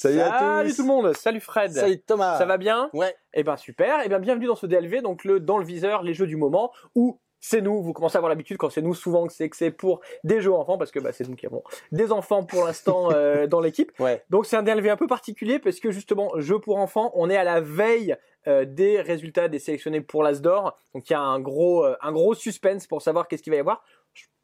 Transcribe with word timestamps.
Salut, 0.00 0.20
à 0.20 0.64
tous. 0.64 0.76
tout 0.76 0.82
le 0.82 0.88
monde, 0.88 1.14
salut 1.14 1.40
Fred. 1.40 1.72
Salut 1.72 2.00
Thomas. 2.00 2.38
Ça 2.38 2.46
va 2.46 2.56
bien 2.56 2.88
Ouais. 2.94 3.14
Eh 3.34 3.42
ben 3.42 3.58
super. 3.58 4.00
Eh 4.02 4.08
bien 4.08 4.18
bienvenue 4.18 4.46
dans 4.46 4.54
ce 4.56 4.64
DLV, 4.64 5.02
donc 5.02 5.24
le 5.24 5.40
dans 5.40 5.58
le 5.58 5.64
viseur, 5.66 6.02
les 6.02 6.14
jeux 6.14 6.26
du 6.26 6.36
moment 6.36 6.72
où 6.94 7.20
c'est 7.38 7.60
nous, 7.60 7.82
vous 7.82 7.92
commencez 7.92 8.16
à 8.16 8.18
avoir 8.18 8.30
l'habitude 8.30 8.56
quand 8.56 8.70
c'est 8.70 8.80
nous 8.80 8.94
souvent 8.94 9.26
que 9.26 9.32
c'est 9.34 9.50
que 9.50 9.56
c'est 9.58 9.70
pour 9.70 10.00
des 10.24 10.40
jeux 10.40 10.54
enfants 10.54 10.78
parce 10.78 10.90
que 10.90 11.00
bah, 11.00 11.12
c'est 11.12 11.28
nous 11.28 11.36
qui 11.36 11.44
avons 11.44 11.62
des 11.92 12.12
enfants 12.12 12.44
pour 12.44 12.64
l'instant 12.64 13.10
euh, 13.14 13.46
dans 13.46 13.60
l'équipe. 13.60 13.92
Ouais. 13.98 14.24
Donc 14.30 14.46
c'est 14.46 14.56
un 14.56 14.62
DLV 14.62 14.88
un 14.88 14.96
peu 14.96 15.06
particulier 15.06 15.58
parce 15.58 15.80
que 15.80 15.90
justement 15.90 16.32
jeu 16.38 16.58
pour 16.58 16.78
enfants, 16.78 17.10
on 17.14 17.28
est 17.28 17.36
à 17.36 17.44
la 17.44 17.60
veille 17.60 18.16
euh, 18.46 18.64
des 18.64 19.02
résultats 19.02 19.48
des 19.48 19.58
sélectionnés 19.58 20.00
pour 20.00 20.22
l'Asdor. 20.22 20.78
Donc 20.94 21.10
il 21.10 21.12
y 21.12 21.16
a 21.16 21.20
un 21.20 21.40
gros 21.40 21.84
euh, 21.84 21.94
un 22.00 22.12
gros 22.12 22.32
suspense 22.32 22.86
pour 22.86 23.02
savoir 23.02 23.28
qu'est-ce 23.28 23.42
qu'il 23.42 23.52
va 23.52 23.58
y 23.58 23.60
avoir. 23.60 23.84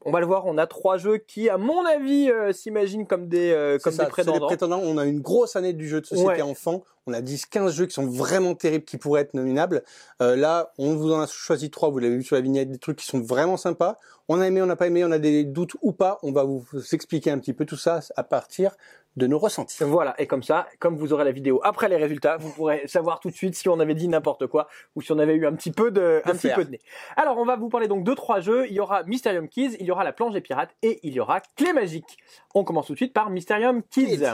On 0.07 0.13
va 0.13 0.21
le 0.21 0.27
voir, 0.27 0.47
on 0.47 0.57
a 0.57 0.67
trois 0.69 0.99
jeux 0.99 1.19
qui, 1.19 1.49
à 1.49 1.59
mon 1.59 1.85
avis, 1.85 2.31
euh, 2.31 2.53
s'imaginent 2.53 3.07
comme 3.07 3.27
des 3.29 3.51
euh, 3.51 3.77
comme 3.79 3.93
ça, 3.93 4.05
des 4.05 4.11
prétendants. 4.11 4.47
prétendants. 4.47 4.81
On 4.85 4.99
a 4.99 5.05
une 5.05 5.21
grosse 5.21 5.57
année 5.57 5.73
du 5.73 5.89
jeu 5.89 6.01
de 6.01 6.07
société 6.07 6.29
Ouais. 6.31 6.43
enfant. 6.43 6.85
On 7.09 7.13
a 7.13 7.21
10-15 7.21 7.73
jeux 7.73 7.87
qui 7.87 7.95
sont 7.95 8.07
vraiment 8.07 8.55
terribles, 8.55 8.85
qui 8.85 8.99
pourraient 8.99 9.23
être 9.23 9.35
nominables. 9.35 9.83
Euh, 10.23 10.37
là, 10.37 10.73
on 10.79 10.95
vous 10.95 11.13
en 11.13 11.21
a 11.21 11.27
choisi 11.27 11.71
trois. 11.71 11.91
Vous 11.91 11.99
l'avez 11.99 12.17
vu 12.17 12.23
sur 12.23 12.37
la 12.37 12.43
vignette, 12.43 12.71
des 12.71 12.79
trucs 12.79 12.99
qui 12.99 13.07
sont 13.07 13.21
vraiment 13.21 13.57
sympas. 13.57 13.97
On 14.29 14.41
a 14.41 14.47
aimé, 14.47 14.63
on 14.63 14.67
n'a 14.67 14.77
pas 14.77 14.87
aimé, 14.87 15.05
on 15.05 15.11
a 15.11 15.19
des 15.19 15.45
doutes 15.45 15.75
ou 15.83 15.93
pas. 15.93 16.19
On 16.23 16.31
va 16.33 16.45
vous 16.45 16.65
expliquer 16.93 17.31
un 17.33 17.39
petit 17.39 17.53
peu 17.53 17.65
tout 17.65 17.77
ça 17.77 18.01
à 18.17 18.23
partir 18.23 18.77
de 19.17 19.27
nos 19.27 19.39
ressentis. 19.39 19.83
Voilà, 19.85 20.15
et 20.21 20.27
comme 20.27 20.43
ça, 20.43 20.67
comme 20.79 20.97
vous 20.97 21.13
aurez 21.13 21.25
la 21.25 21.33
vidéo 21.33 21.61
après 21.65 21.89
les 21.89 21.97
résultats, 21.97 22.37
vous 22.37 22.51
pourrez 22.51 22.87
savoir 22.87 23.21
tout 23.21 23.31
de 23.31 23.35
suite 23.35 23.55
si 23.55 23.69
on 23.69 23.81
avait 23.81 23.95
dit 23.95 24.09
n'importe 24.09 24.47
quoi 24.47 24.69
ou 24.95 25.03
si 25.03 25.13
on 25.13 25.19
avait 25.19 25.35
eu 25.35 25.47
un 25.47 25.55
petit 25.55 25.73
peu 25.73 25.91
de, 25.91 26.23
un 26.25 26.33
petit 26.33 26.51
peu 26.55 26.65
de 26.65 26.71
nez. 26.71 26.81
Alors, 27.17 27.39
on 27.39 27.45
va 27.45 27.57
vous 27.57 27.69
parler 27.69 27.89
donc 27.89 28.05
de 28.05 28.15
trois 28.15 28.41
jeux. 28.41 28.67
Il 28.69 28.75
y 28.75 28.81
aura 28.81 29.03
Mysterium 29.05 29.49
Kids, 29.49 29.77
il 29.81 29.87
y 29.87 29.91
aura 29.91 30.05
La 30.05 30.13
Planche 30.13 30.35
des 30.35 30.41
Pirates 30.41 30.75
et 30.83 31.01
il 31.03 31.15
y 31.15 31.21
aura 31.21 31.41
Clé 31.57 31.73
Magique. 31.73 32.19
On 32.55 32.65
commence 32.65 32.87
tout 32.87 32.93
de 32.93 32.99
suite 32.99 33.13
par 33.13 33.31
Mysterium 33.31 33.83
Kids. 33.91 34.19
Kids. 34.19 34.27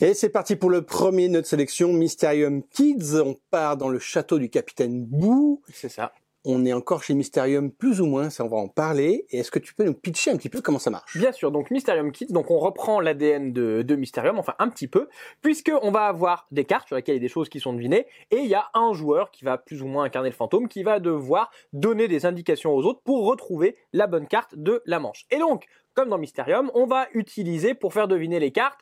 Et 0.00 0.14
c'est 0.14 0.28
parti 0.28 0.54
pour 0.54 0.70
le 0.70 0.82
premier 0.82 1.26
de 1.26 1.32
notre 1.32 1.48
sélection, 1.48 1.92
Mysterium 1.92 2.62
Kids. 2.62 3.16
On 3.16 3.34
part 3.50 3.76
dans 3.76 3.88
le 3.88 3.98
château 3.98 4.38
du 4.38 4.48
capitaine 4.48 5.04
Boo. 5.04 5.60
C'est 5.72 5.88
ça. 5.88 6.12
On 6.50 6.64
est 6.64 6.72
encore 6.72 7.02
chez 7.02 7.12
Mysterium 7.12 7.70
plus 7.70 8.00
ou 8.00 8.06
moins, 8.06 8.30
ça 8.30 8.42
on 8.42 8.48
va 8.48 8.56
en 8.56 8.68
parler. 8.68 9.26
Et 9.28 9.40
est-ce 9.40 9.50
que 9.50 9.58
tu 9.58 9.74
peux 9.74 9.84
nous 9.84 9.92
pitcher 9.92 10.30
un 10.30 10.38
petit 10.38 10.48
peu 10.48 10.62
comment 10.62 10.78
ça 10.78 10.88
marche? 10.88 11.14
Bien 11.14 11.30
sûr, 11.30 11.50
donc 11.50 11.70
Mysterium 11.70 12.10
Kids, 12.10 12.32
donc 12.32 12.50
on 12.50 12.58
reprend 12.58 13.00
l'ADN 13.00 13.52
de, 13.52 13.82
de 13.82 13.96
Mysterium, 13.96 14.38
enfin 14.38 14.54
un 14.58 14.70
petit 14.70 14.88
peu, 14.88 15.10
puisque 15.42 15.70
on 15.82 15.90
va 15.90 16.06
avoir 16.06 16.46
des 16.50 16.64
cartes 16.64 16.86
sur 16.86 16.96
lesquelles 16.96 17.16
il 17.16 17.18
y 17.18 17.20
a 17.20 17.28
des 17.28 17.28
choses 17.28 17.50
qui 17.50 17.60
sont 17.60 17.74
devinées, 17.74 18.06
et 18.30 18.38
il 18.38 18.46
y 18.46 18.54
a 18.54 18.70
un 18.72 18.94
joueur 18.94 19.30
qui 19.30 19.44
va 19.44 19.58
plus 19.58 19.82
ou 19.82 19.88
moins 19.88 20.04
incarner 20.04 20.30
le 20.30 20.34
fantôme, 20.34 20.68
qui 20.68 20.82
va 20.82 21.00
devoir 21.00 21.50
donner 21.74 22.08
des 22.08 22.24
indications 22.24 22.74
aux 22.74 22.82
autres 22.84 23.02
pour 23.04 23.26
retrouver 23.26 23.76
la 23.92 24.06
bonne 24.06 24.26
carte 24.26 24.54
de 24.56 24.80
la 24.86 25.00
manche. 25.00 25.26
Et 25.30 25.36
donc, 25.36 25.66
comme 25.92 26.08
dans 26.08 26.16
Mysterium, 26.16 26.70
on 26.72 26.86
va 26.86 27.08
utiliser 27.12 27.74
pour 27.74 27.92
faire 27.92 28.08
deviner 28.08 28.40
les 28.40 28.52
cartes 28.52 28.80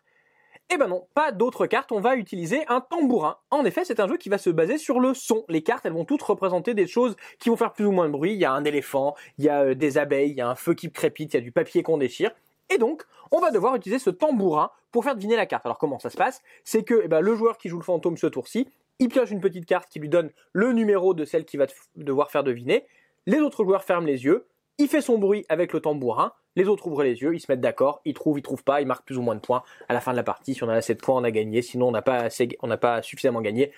eh 0.69 0.79
ben 0.79 0.89
non, 0.89 1.07
pas 1.15 1.31
d'autres 1.31 1.67
cartes, 1.67 1.93
on 1.93 2.01
va 2.01 2.17
utiliser 2.17 2.65
un 2.69 2.81
tambourin. 2.81 3.39
En 3.51 3.65
effet, 3.65 3.85
c'est 3.85 4.01
un 4.01 4.09
jeu 4.09 4.17
qui 4.17 4.29
va 4.29 4.39
se 4.39 4.51
baser 4.51 4.79
sur 4.79 4.99
le 4.99 5.15
son. 5.15 5.45
Les 5.49 5.63
cartes, 5.63 5.87
elles 5.87 5.93
vont 5.93 6.05
toutes 6.05 6.23
représenter 6.23 6.75
des 6.75 6.89
choses 6.89 7.17
qui 7.39 7.51
vont 7.51 7.57
faire 7.57 7.73
plus 7.73 7.87
ou 7.87 7.93
moins 7.93 8.07
de 8.07 8.13
bruit. 8.13 8.33
Il 8.33 8.39
y 8.39 8.45
a 8.45 8.53
un 8.53 8.65
éléphant, 8.65 9.15
il 9.39 9.45
y 9.45 9.49
a 9.49 9.63
euh, 9.63 9.75
des 9.75 9.97
abeilles, 9.97 10.31
il 10.31 10.37
y 10.37 10.41
a 10.41 10.49
un 10.49 10.57
feu 10.57 10.75
qui 10.75 10.91
crépite, 10.91 11.35
il 11.35 11.37
y 11.37 11.39
a 11.39 11.43
du 11.43 11.53
papier 11.53 11.85
qu'on 11.85 11.99
déchire. 11.99 12.33
Et 12.69 12.79
donc, 12.79 13.05
on 13.31 13.39
va 13.39 13.53
devoir 13.53 13.77
utiliser 13.77 14.01
ce 14.01 14.11
tambourin 14.11 14.71
pour 14.91 15.05
faire 15.05 15.15
deviner 15.15 15.37
la 15.37 15.47
carte. 15.47 15.65
Alors 15.67 15.79
comment 15.79 16.01
ça 16.01 16.11
se 16.11 16.17
passe? 16.17 16.43
C'est 16.65 16.83
que 16.83 17.01
eh 17.05 17.09
ben, 17.09 17.21
le 17.21 17.37
joueur 17.37 17.59
qui 17.59 17.69
joue 17.69 17.79
le 17.79 17.85
fantôme 17.85 18.17
ce 18.17 18.27
tour-ci, 18.27 18.69
il 18.99 19.09
pioche 19.09 19.31
une 19.31 19.41
petite 19.41 19.67
carte 19.67 19.89
qui 19.89 20.01
lui 20.01 20.09
donne 20.09 20.31
le 20.53 20.73
numéro 20.73 21.15
de 21.15 21.25
celle 21.25 21.45
qu'il 21.45 21.61
va 21.61 21.67
devoir 21.97 22.31
faire 22.31 22.43
deviner. 22.43 22.87
Les 23.27 23.39
autres 23.39 23.63
joueurs 23.63 23.85
ferment 23.85 24.07
les 24.07 24.25
yeux, 24.25 24.47
il 24.79 24.89
fait 24.89 25.01
son 25.01 25.19
bruit 25.19 25.45
avec 25.49 25.73
le 25.73 25.81
tambourin, 25.81 26.33
les 26.57 26.69
autres 26.69 26.87
ouvrent 26.87 27.05
les 27.05 27.21
yeux, 27.21 27.35
ils 27.35 27.41
se 27.41 27.47
mettent 27.51 27.61
d'accord, 27.61 28.01
ils 28.05 28.15
trouvent, 28.15 28.39
ils 28.39 28.43
trouvent 28.43 28.65
pas, 28.65 28.81
ils 28.81 28.87
marquent 28.87 29.05
plus 29.05 29.19
ou 29.19 29.23
moins 29.23 29.35
de 29.35 29.41
points 29.41 29.63
à 29.89 29.95
la 29.95 30.01
fin 30.01 30.11
de 30.13 30.17
la 30.17 30.23
partie. 30.23 30.55
Si 30.55 30.65
on 30.65 30.69
a 30.69 30.75
assez 30.75 30.95
de 30.95 31.01
points, 31.01 31.17
on 31.17 31.25
a 31.25 31.31
gagné. 31.31 31.63
Sinon, 31.63 31.89
on 31.89 31.93
n'a 31.93 32.03
pas 32.03 32.17
assez, 32.17 32.49
on 32.63 32.67
n'a 32.67 32.79
pas 32.79 33.03
suffisamment 33.03 33.43
gagné. 33.43 33.73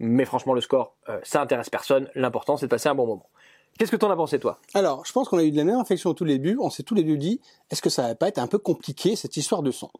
Mais 0.00 0.24
franchement, 0.24 0.52
le 0.52 0.60
score, 0.60 0.96
euh, 1.08 1.20
ça 1.22 1.40
intéresse 1.40 1.70
personne. 1.70 2.10
L'important, 2.14 2.56
c'est 2.56 2.66
de 2.66 2.70
passer 2.70 2.88
un 2.88 2.94
bon 2.94 3.06
moment. 3.06 3.28
Qu'est-ce 3.78 3.90
que 3.90 3.96
t'en 3.96 4.10
as 4.10 4.16
pensé, 4.16 4.38
toi? 4.38 4.60
Alors, 4.74 5.04
je 5.04 5.12
pense 5.12 5.28
qu'on 5.28 5.38
a 5.38 5.42
eu 5.42 5.50
de 5.50 5.56
la 5.56 5.64
même 5.64 5.78
réflexion 5.78 6.10
au 6.10 6.14
tout 6.14 6.24
début. 6.24 6.56
On 6.60 6.70
s'est 6.70 6.84
tous 6.84 6.94
les 6.94 7.02
deux 7.02 7.16
dit, 7.16 7.40
est-ce 7.70 7.82
que 7.82 7.90
ça 7.90 8.06
va 8.08 8.14
pas 8.14 8.28
être 8.28 8.38
un 8.38 8.46
peu 8.46 8.58
compliqué 8.58 9.16
cette 9.16 9.36
histoire 9.36 9.62
de 9.62 9.72
son 9.72 9.90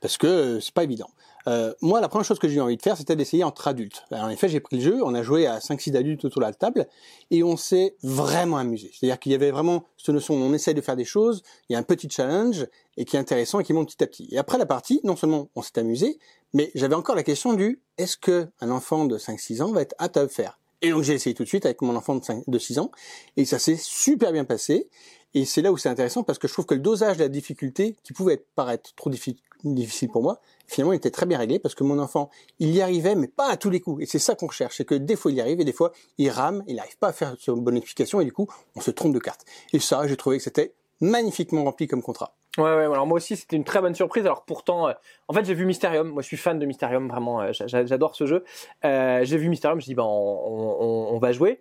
Parce 0.00 0.16
que 0.16 0.26
euh, 0.26 0.60
c'est 0.60 0.74
pas 0.74 0.82
évident. 0.82 1.10
Euh, 1.46 1.72
moi, 1.80 2.00
la 2.00 2.08
première 2.08 2.24
chose 2.24 2.38
que 2.38 2.48
j'ai 2.48 2.56
eu 2.56 2.60
envie 2.60 2.76
de 2.76 2.82
faire, 2.82 2.96
c'était 2.96 3.16
d'essayer 3.16 3.44
entre 3.44 3.68
adultes. 3.68 4.04
Alors, 4.10 4.26
en 4.26 4.30
effet, 4.30 4.48
j'ai 4.48 4.60
pris 4.60 4.76
le 4.76 4.82
jeu, 4.82 5.00
on 5.02 5.14
a 5.14 5.22
joué 5.22 5.46
à 5.46 5.58
5-6 5.58 5.96
adultes 5.96 6.24
autour 6.24 6.40
de 6.40 6.46
la 6.46 6.52
table, 6.52 6.86
et 7.30 7.42
on 7.42 7.56
s'est 7.56 7.96
vraiment 8.02 8.58
amusé. 8.58 8.90
C'est-à-dire 8.92 9.18
qu'il 9.18 9.32
y 9.32 9.34
avait 9.34 9.50
vraiment 9.50 9.84
cette 9.96 10.14
notion, 10.14 10.34
on 10.34 10.52
essaye 10.52 10.74
de 10.74 10.80
faire 10.80 10.96
des 10.96 11.04
choses, 11.04 11.42
il 11.68 11.72
y 11.72 11.76
a 11.76 11.78
un 11.78 11.82
petit 11.82 12.08
challenge, 12.10 12.66
et 12.96 13.04
qui 13.04 13.16
est 13.16 13.20
intéressant 13.20 13.60
et 13.60 13.64
qui 13.64 13.72
monte 13.72 13.88
petit 13.88 14.04
à 14.04 14.06
petit. 14.06 14.28
Et 14.30 14.38
après 14.38 14.58
la 14.58 14.66
partie, 14.66 15.00
non 15.04 15.16
seulement 15.16 15.48
on 15.54 15.62
s'est 15.62 15.78
amusé, 15.78 16.18
mais 16.52 16.70
j'avais 16.74 16.94
encore 16.94 17.14
la 17.14 17.22
question 17.22 17.54
du, 17.54 17.80
est-ce 17.96 18.16
que 18.16 18.48
un 18.60 18.70
enfant 18.70 19.04
de 19.04 19.16
5-6 19.16 19.62
ans 19.62 19.72
va 19.72 19.82
être 19.82 19.94
apte 19.98 20.16
à 20.16 20.22
le 20.22 20.28
faire? 20.28 20.58
Et 20.82 20.90
donc 20.90 21.02
j'ai 21.02 21.14
essayé 21.14 21.34
tout 21.34 21.42
de 21.42 21.48
suite 21.48 21.66
avec 21.66 21.82
mon 21.82 21.94
enfant 21.94 22.14
de, 22.14 22.24
5, 22.24 22.44
de 22.46 22.58
6 22.58 22.78
ans, 22.78 22.90
et 23.36 23.44
ça 23.44 23.58
s'est 23.58 23.76
super 23.76 24.32
bien 24.32 24.44
passé. 24.44 24.88
Et 25.34 25.44
c'est 25.44 25.62
là 25.62 25.70
où 25.72 25.76
c'est 25.78 25.88
intéressant 25.88 26.22
parce 26.22 26.38
que 26.38 26.48
je 26.48 26.52
trouve 26.52 26.66
que 26.66 26.74
le 26.74 26.80
dosage 26.80 27.16
de 27.18 27.22
la 27.22 27.28
difficulté, 27.28 27.96
qui 28.02 28.12
pouvait 28.12 28.44
paraître 28.56 28.92
trop 28.96 29.10
diffi- 29.10 29.36
difficile 29.64 30.08
pour 30.10 30.22
moi, 30.22 30.40
finalement 30.66 30.92
était 30.92 31.10
très 31.10 31.26
bien 31.26 31.38
réglé 31.38 31.58
parce 31.58 31.74
que 31.74 31.84
mon 31.84 31.98
enfant, 32.00 32.30
il 32.58 32.70
y 32.70 32.80
arrivait, 32.80 33.14
mais 33.14 33.28
pas 33.28 33.48
à 33.48 33.56
tous 33.56 33.70
les 33.70 33.80
coups. 33.80 34.02
Et 34.02 34.06
c'est 34.06 34.18
ça 34.18 34.34
qu'on 34.34 34.46
recherche, 34.48 34.76
c'est 34.78 34.84
que 34.84 34.94
des 34.96 35.14
fois 35.16 35.30
il 35.30 35.36
y 35.36 35.40
arrive 35.40 35.60
et 35.60 35.64
des 35.64 35.72
fois 35.72 35.92
il 36.18 36.30
rame, 36.30 36.64
il 36.66 36.76
n'arrive 36.76 36.98
pas 36.98 37.08
à 37.08 37.12
faire 37.12 37.36
une 37.48 37.60
bonne 37.62 37.76
explication 37.76 38.20
et 38.20 38.24
du 38.24 38.32
coup 38.32 38.48
on 38.74 38.80
se 38.80 38.90
trompe 38.90 39.14
de 39.14 39.18
carte. 39.20 39.44
Et 39.72 39.78
ça, 39.78 40.06
j'ai 40.06 40.16
trouvé 40.16 40.38
que 40.38 40.42
c'était 40.44 40.74
magnifiquement 41.00 41.64
rempli 41.64 41.86
comme 41.86 42.02
contrat. 42.02 42.34
Ouais, 42.58 42.64
ouais. 42.64 42.84
Alors 42.84 43.06
moi 43.06 43.16
aussi, 43.18 43.36
c'était 43.36 43.54
une 43.56 43.64
très 43.64 43.80
bonne 43.80 43.94
surprise. 43.94 44.24
Alors 44.26 44.44
pourtant, 44.44 44.88
euh, 44.88 44.92
en 45.28 45.32
fait, 45.34 45.44
j'ai 45.44 45.54
vu 45.54 45.64
Mysterium. 45.64 46.08
Moi, 46.08 46.22
je 46.22 46.26
suis 46.26 46.36
fan 46.36 46.58
de 46.58 46.66
Mysterium, 46.66 47.08
vraiment. 47.08 47.40
euh, 47.40 47.52
j'a- 47.52 47.86
j'adore 47.86 48.16
ce 48.16 48.26
jeu. 48.26 48.44
Euh, 48.84 49.20
j'ai 49.22 49.36
vu 49.38 49.48
Mysterium. 49.48 49.80
Je 49.80 49.86
dis, 49.86 49.94
ben, 49.94 50.02
on- 50.02 51.08
on 51.14 51.18
va 51.18 51.30
jouer. 51.32 51.60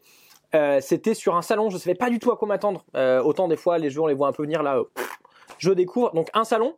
Euh, 0.55 0.79
c'était 0.81 1.13
sur 1.13 1.35
un 1.35 1.41
salon. 1.41 1.69
Je 1.69 1.77
savais 1.77 1.95
pas 1.95 2.09
du 2.09 2.19
tout 2.19 2.31
à 2.31 2.37
quoi 2.37 2.47
m'attendre. 2.47 2.85
Euh, 2.95 3.21
autant 3.21 3.47
des 3.47 3.57
fois, 3.57 3.77
les 3.77 3.89
jeux, 3.89 4.01
on 4.01 4.07
les 4.07 4.13
voit 4.13 4.27
un 4.27 4.31
peu 4.31 4.43
venir 4.43 4.63
là. 4.63 4.77
euh, 4.77 4.83
je 5.57 5.71
découvre. 5.71 6.13
Donc 6.13 6.29
un 6.33 6.43
salon. 6.43 6.75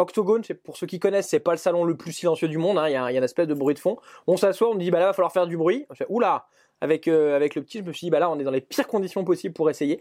Octogone, 0.00 0.42
pour 0.62 0.76
ceux 0.76 0.86
qui 0.86 1.00
connaissent, 1.00 1.28
c'est 1.28 1.40
pas 1.40 1.50
le 1.50 1.56
salon 1.56 1.82
le 1.82 1.96
plus 1.96 2.12
silencieux 2.12 2.46
du 2.46 2.56
monde. 2.56 2.78
hein. 2.78 2.88
Il 2.88 2.92
y, 2.92 2.96
a, 2.96 3.10
une 3.10 3.24
espèce 3.24 3.48
de 3.48 3.54
bruit 3.54 3.74
de 3.74 3.80
fond. 3.80 3.96
On 4.28 4.36
s'assoit, 4.36 4.70
on 4.70 4.74
me 4.74 4.78
dit 4.80 4.92
bah 4.92 5.00
là 5.00 5.06
va 5.06 5.12
falloir 5.12 5.32
faire 5.32 5.48
du 5.48 5.56
bruit. 5.56 5.86
Je 5.90 5.96
fais 5.96 6.06
oula. 6.08 6.46
Avec 6.80 7.08
avec 7.08 7.56
le 7.56 7.62
petit, 7.62 7.78
je 7.78 7.82
me 7.82 7.92
suis 7.92 8.06
dit 8.06 8.10
bah 8.10 8.20
là 8.20 8.30
on 8.30 8.38
est 8.38 8.44
dans 8.44 8.52
les 8.52 8.60
pires 8.60 8.86
conditions 8.86 9.24
possibles 9.24 9.54
pour 9.54 9.68
essayer. 9.68 10.00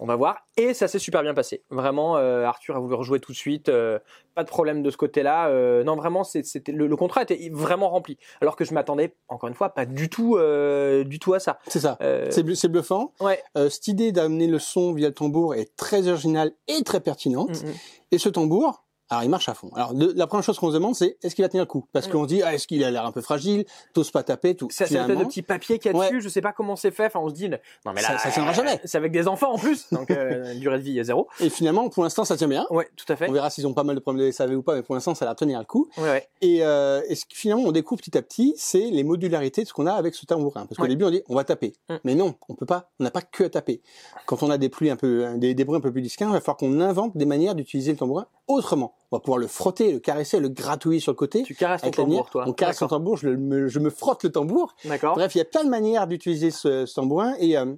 On 0.00 0.06
va 0.06 0.16
voir. 0.16 0.46
Et 0.56 0.74
ça 0.74 0.88
s'est 0.88 0.98
super 0.98 1.22
bien 1.22 1.34
passé. 1.34 1.62
Vraiment, 1.70 2.16
euh, 2.16 2.44
Arthur 2.44 2.76
a 2.76 2.80
voulu 2.80 2.94
rejouer 2.94 3.20
tout 3.20 3.32
de 3.32 3.36
suite. 3.36 3.68
euh, 3.68 3.98
pas 4.34 4.42
de 4.42 4.48
problème 4.48 4.82
de 4.82 4.90
ce 4.90 4.96
côté-là. 4.96 5.48
Euh, 5.48 5.84
non, 5.84 5.94
vraiment, 5.94 6.24
c'était 6.24 6.72
le, 6.72 6.86
le 6.88 6.96
contrat 6.96 7.22
était 7.22 7.48
vraiment 7.52 7.88
rempli. 7.90 8.18
Alors 8.40 8.56
que 8.56 8.64
je 8.64 8.74
m'attendais, 8.74 9.14
encore 9.28 9.48
une 9.48 9.54
fois, 9.54 9.70
pas 9.70 9.86
du 9.86 10.08
tout, 10.08 10.36
euh, 10.36 11.04
du 11.04 11.18
tout 11.18 11.34
à 11.34 11.38
ça. 11.38 11.58
C'est 11.68 11.80
ça. 11.80 11.96
Euh, 12.00 12.30
c'est 12.30 12.68
bluffant. 12.68 13.12
ouais. 13.20 13.40
Euh, 13.56 13.68
cette 13.70 13.86
idée 13.88 14.10
d'amener 14.12 14.46
le 14.48 14.58
son 14.58 14.92
via 14.92 15.08
le 15.08 15.14
tambour 15.14 15.54
est 15.54 15.76
très 15.76 16.08
originale 16.08 16.52
et 16.66 16.82
très 16.82 17.00
pertinente. 17.00 17.62
Mm, 17.62 17.68
mm. 17.68 17.72
Et 18.12 18.18
ce 18.18 18.28
tambour, 18.28 18.83
alors 19.10 19.22
il 19.22 19.28
marche 19.30 19.48
à 19.48 19.54
fond. 19.54 19.70
Alors 19.74 19.94
de- 19.94 20.12
la 20.16 20.26
première 20.26 20.44
chose 20.44 20.58
qu'on 20.58 20.68
se 20.70 20.74
demande, 20.74 20.94
c'est 20.94 21.16
est-ce 21.22 21.34
qu'il 21.34 21.44
va 21.44 21.48
tenir 21.48 21.62
le 21.64 21.68
coup? 21.68 21.86
Parce 21.92 22.08
Mm. 22.08 22.10
qu'on 22.12 22.22
se 22.24 22.28
dit, 22.28 22.42
ah, 22.42 22.54
est-ce 22.54 22.66
qu'il 22.66 22.82
a 22.84 22.90
l'air 22.90 23.04
un 23.04 23.12
peu 23.12 23.20
fragile? 23.20 23.64
T'oses 23.92 24.10
pas 24.10 24.22
taper, 24.22 24.54
tout. 24.56 24.68
Ça, 24.70 24.86
c'est 24.86 24.94
espèce 24.94 25.18
de 25.18 25.24
petit 25.24 25.42
papier 25.42 25.78
qu'il 25.78 25.92
y 25.92 25.94
a 25.94 25.98
Ouais. 25.98 26.06
dessus. 26.06 26.20
Je 26.22 26.28
sais 26.28 26.40
pas 26.40 26.52
comment 26.52 26.74
c'est 26.76 26.90
fait. 26.90 27.06
Enfin, 27.06 27.20
on 27.20 27.28
se 27.28 27.34
dit, 27.34 27.48
non 27.48 27.58
mais 27.94 28.02
là, 28.02 28.08
Ça- 28.08 28.18
ça 28.18 28.30
tiendra 28.30 28.52
jamais. 28.52 28.80
C'est 28.84 28.98
avec 28.98 29.12
des 29.12 29.28
enfants 29.28 29.52
en 29.52 29.58
plus, 29.58 29.86
donc 29.92 30.10
euh, 30.10 30.54
durée 30.58 30.78
de 30.78 30.82
vie 30.82 30.98
est 30.98 31.04
zéro. 31.04 31.28
Et 31.40 31.50
finalement, 31.50 31.88
pour 31.88 32.02
l'instant, 32.02 32.24
ça 32.24 32.36
tient 32.36 32.48
bien. 32.48 32.66
Ouais, 32.70 32.88
tout 32.96 33.10
à 33.12 33.16
fait. 33.16 33.28
On 33.28 33.32
verra 33.32 33.50
s'ils 33.50 33.66
ont 33.66 33.74
pas 33.74 33.84
mal 33.84 33.94
de 33.94 34.00
problèmes 34.00 34.26
de 34.26 34.30
SAV 34.30 34.54
ou 34.56 34.62
pas, 34.62 34.74
mais 34.74 34.82
pour 34.82 34.94
l'instant, 34.94 35.14
ça 35.14 35.24
a 35.24 35.28
l'air 35.28 35.34
de 35.34 35.38
tenir 35.38 35.58
le 35.58 35.64
coup. 35.66 35.88
Ouais, 35.98 36.04
ouais. 36.04 36.28
Et, 36.40 36.64
euh, 36.64 37.02
et 37.08 37.14
ce 37.14 37.24
que 37.26 37.34
finalement, 37.34 37.64
on 37.64 37.72
découvre 37.72 38.00
petit 38.00 38.16
à 38.16 38.22
petit, 38.22 38.54
c'est 38.56 38.90
les 38.90 39.04
modularités 39.04 39.62
de 39.62 39.68
ce 39.68 39.72
qu'on 39.72 39.86
a 39.86 39.92
avec 39.92 40.14
ce 40.14 40.24
tambourin. 40.26 40.66
Parce 40.66 40.76
qu'au 40.76 40.82
Ouais. 40.84 40.88
début, 40.88 41.04
on 41.04 41.10
dit, 41.10 41.22
on 41.28 41.34
va 41.34 41.44
taper. 41.44 41.74
Mm. 41.88 41.94
Mais 42.04 42.14
non, 42.14 42.34
on 42.48 42.54
peut 42.54 42.66
pas. 42.66 42.90
On 43.00 43.04
n'a 43.04 43.10
pas 43.10 43.22
que 43.22 43.44
à 43.44 43.48
taper. 43.50 43.82
Quand 44.26 44.42
on 44.42 44.50
a 44.50 44.58
des 44.58 44.68
pluies 44.68 44.90
un 44.90 44.96
peu, 44.96 45.26
des, 45.36 45.54
des 45.54 45.64
bruits 45.64 45.76
un 45.78 45.80
peu 45.80 45.92
plus 45.92 46.02
discrets, 46.02 46.24
il 46.24 46.32
va 46.32 46.40
falloir 46.40 46.56
qu'on 46.56 46.80
invente 46.80 47.16
des 47.16 47.26
manières 47.26 47.54
d'utiliser 47.54 47.92
le 47.92 47.98
tambourin 47.98 48.26
autrement. 48.46 48.94
On 49.14 49.18
va 49.18 49.20
pouvoir 49.20 49.38
le 49.38 49.46
frotter, 49.46 49.92
le 49.92 50.00
caresser, 50.00 50.40
le 50.40 50.48
gratouiller 50.48 50.98
sur 50.98 51.12
le 51.12 51.16
côté. 51.16 51.44
Tu 51.44 51.54
caresses 51.54 51.82
ton 51.82 51.90
tambour, 51.92 52.30
toi. 52.30 52.44
On 52.48 52.52
caresse 52.52 52.78
son 52.78 52.88
tambour, 52.88 53.16
je, 53.16 53.28
le- 53.28 53.36
me, 53.36 53.68
je 53.68 53.78
me 53.78 53.88
frotte 53.88 54.24
le 54.24 54.32
tambour. 54.32 54.74
D'accord. 54.84 55.14
Bref, 55.14 55.36
il 55.36 55.38
y 55.38 55.40
a 55.40 55.44
plein 55.44 55.62
de 55.62 55.68
manières 55.70 56.08
d'utiliser 56.08 56.50
ce, 56.50 56.84
ce 56.84 56.94
tambourin 56.96 57.34
et 57.38 57.56
euh, 57.56 57.76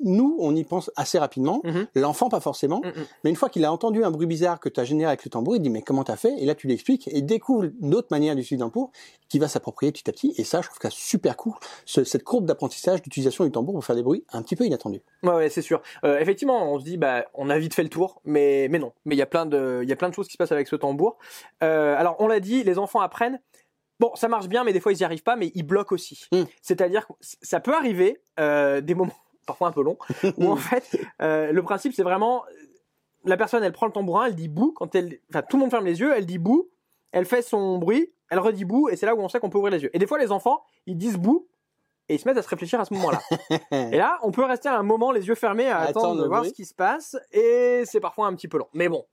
nous, 0.00 0.36
on 0.40 0.54
y 0.54 0.64
pense 0.64 0.90
assez 0.96 1.18
rapidement. 1.18 1.60
Mhm. 1.64 1.86
L'enfant, 1.94 2.28
pas 2.28 2.40
forcément. 2.40 2.80
Mm, 2.84 2.88
mm. 2.88 3.04
Mais 3.24 3.30
une 3.30 3.36
fois 3.36 3.48
qu'il 3.48 3.64
a 3.64 3.72
entendu 3.72 4.04
un 4.04 4.10
bruit 4.10 4.26
bizarre 4.26 4.60
que 4.60 4.68
tu 4.68 4.80
as 4.80 4.84
généré 4.84 5.08
avec 5.08 5.24
le 5.24 5.30
tambour, 5.30 5.56
il 5.56 5.60
dit 5.62 5.70
mais 5.70 5.82
comment 5.82 6.04
t'as 6.04 6.16
fait? 6.16 6.34
Et 6.38 6.44
là, 6.46 6.54
tu 6.54 6.66
l'expliques 6.66 7.08
et 7.12 7.22
découvre 7.22 7.68
d'autres 7.80 8.08
manières 8.10 8.34
d'utiliser 8.34 8.56
le 8.56 8.70
tambour 8.70 8.90
qui 9.28 9.38
va 9.38 9.48
s'approprier 9.48 9.92
petit 9.92 10.08
à 10.08 10.12
petit. 10.12 10.34
Et 10.36 10.44
ça, 10.44 10.60
je 10.62 10.66
trouve 10.68 10.78
que 10.78 10.88
c'est 10.90 10.96
super 10.96 11.36
cool, 11.36 11.54
ce- 11.84 12.04
cette 12.04 12.22
courbe 12.24 12.46
d'apprentissage 12.46 13.02
d'utilisation 13.02 13.44
du 13.44 13.50
tambour 13.50 13.74
pour 13.74 13.84
faire 13.84 13.96
des 13.96 14.02
bruits 14.02 14.24
un 14.32 14.42
petit 14.42 14.56
peu 14.56 14.64
inattendus. 14.64 15.02
Ouais, 15.22 15.34
ouais, 15.34 15.48
c'est 15.48 15.62
sûr. 15.62 15.82
Euh, 16.04 16.18
effectivement, 16.20 16.72
on 16.72 16.78
se 16.78 16.84
dit, 16.84 16.96
bah, 16.96 17.24
on 17.34 17.50
a 17.50 17.58
vite 17.58 17.74
fait 17.74 17.82
le 17.82 17.88
tour, 17.88 18.20
mais, 18.24 18.68
mais 18.70 18.78
non. 18.78 18.92
Mais 19.04 19.14
il 19.14 19.18
y 19.18 19.22
a 19.22 19.26
plein 19.26 19.46
de, 19.46 19.80
il 19.82 19.88
y 19.88 19.92
a 19.92 19.96
plein 19.96 20.08
de 20.08 20.14
choses 20.14 20.26
qui 20.26 20.32
se 20.34 20.38
passent 20.38 20.52
avec 20.52 20.68
ce 20.68 20.76
tambour. 20.76 21.18
Euh, 21.62 21.94
alors, 21.96 22.16
on 22.20 22.28
l'a 22.28 22.40
dit, 22.40 22.62
les 22.62 22.78
enfants 22.78 23.00
apprennent. 23.00 23.40
Bon, 23.98 24.10
ça 24.14 24.28
marche 24.28 24.48
bien, 24.48 24.62
mais 24.62 24.74
des 24.74 24.80
fois 24.80 24.92
ils 24.92 25.00
y 25.00 25.04
arrivent 25.04 25.22
pas, 25.22 25.36
mais 25.36 25.50
ils 25.54 25.62
bloquent 25.62 25.94
aussi. 25.94 26.26
Mm. 26.30 26.42
C'est-à-dire 26.60 27.06
que 27.06 27.14
ça 27.20 27.60
peut 27.60 27.72
arriver 27.74 28.20
euh, 28.38 28.82
des 28.82 28.94
moments 28.94 29.14
parfois 29.46 29.68
un 29.68 29.72
peu 29.72 29.82
longs 29.82 29.98
où 30.36 30.50
en 30.50 30.56
fait 30.56 30.98
euh, 31.22 31.52
le 31.52 31.62
principe 31.62 31.92
c'est 31.94 32.02
vraiment 32.02 32.44
la 33.24 33.36
personne, 33.36 33.64
elle 33.64 33.72
prend 33.72 33.86
le 33.86 33.92
tambourin, 33.92 34.26
elle 34.26 34.36
dit 34.36 34.48
bouh, 34.48 34.72
quand 34.76 34.94
elle, 34.94 35.18
enfin, 35.30 35.42
tout 35.42 35.56
le 35.56 35.62
monde 35.62 35.70
ferme 35.70 35.84
les 35.84 35.98
yeux, 35.98 36.12
elle 36.16 36.26
dit 36.26 36.38
bouh, 36.38 36.68
elle 37.10 37.24
fait 37.26 37.42
son 37.42 37.78
bruit, 37.78 38.12
elle 38.30 38.38
redit 38.38 38.64
bouh, 38.64 38.88
et 38.88 38.94
c'est 38.94 39.04
là 39.06 39.16
où 39.16 39.20
on 39.20 39.28
sait 39.28 39.40
qu'on 39.40 39.50
peut 39.50 39.58
ouvrir 39.58 39.72
les 39.72 39.82
yeux. 39.82 39.90
Et 39.94 39.98
des 39.98 40.06
fois, 40.06 40.16
les 40.18 40.30
enfants, 40.30 40.62
ils 40.86 40.96
disent 40.96 41.16
bouh, 41.16 41.48
et 42.08 42.14
ils 42.14 42.20
se 42.20 42.28
mettent 42.28 42.38
à 42.38 42.42
se 42.42 42.48
réfléchir 42.48 42.78
à 42.78 42.84
ce 42.84 42.94
moment-là. 42.94 43.20
et 43.72 43.96
là, 43.96 44.20
on 44.22 44.30
peut 44.30 44.44
rester 44.44 44.68
un 44.68 44.84
moment 44.84 45.10
les 45.10 45.26
yeux 45.26 45.34
fermés 45.34 45.66
à 45.68 45.78
Attendre 45.80 46.06
attendre 46.06 46.22
de 46.22 46.28
voir 46.28 46.40
bruit. 46.42 46.50
ce 46.50 46.54
qui 46.54 46.64
se 46.66 46.74
passe, 46.74 47.16
et 47.32 47.82
c'est 47.84 47.98
parfois 47.98 48.28
un 48.28 48.34
petit 48.36 48.46
peu 48.46 48.58
long. 48.58 48.68
Mais 48.74 48.88
bon, 48.88 49.04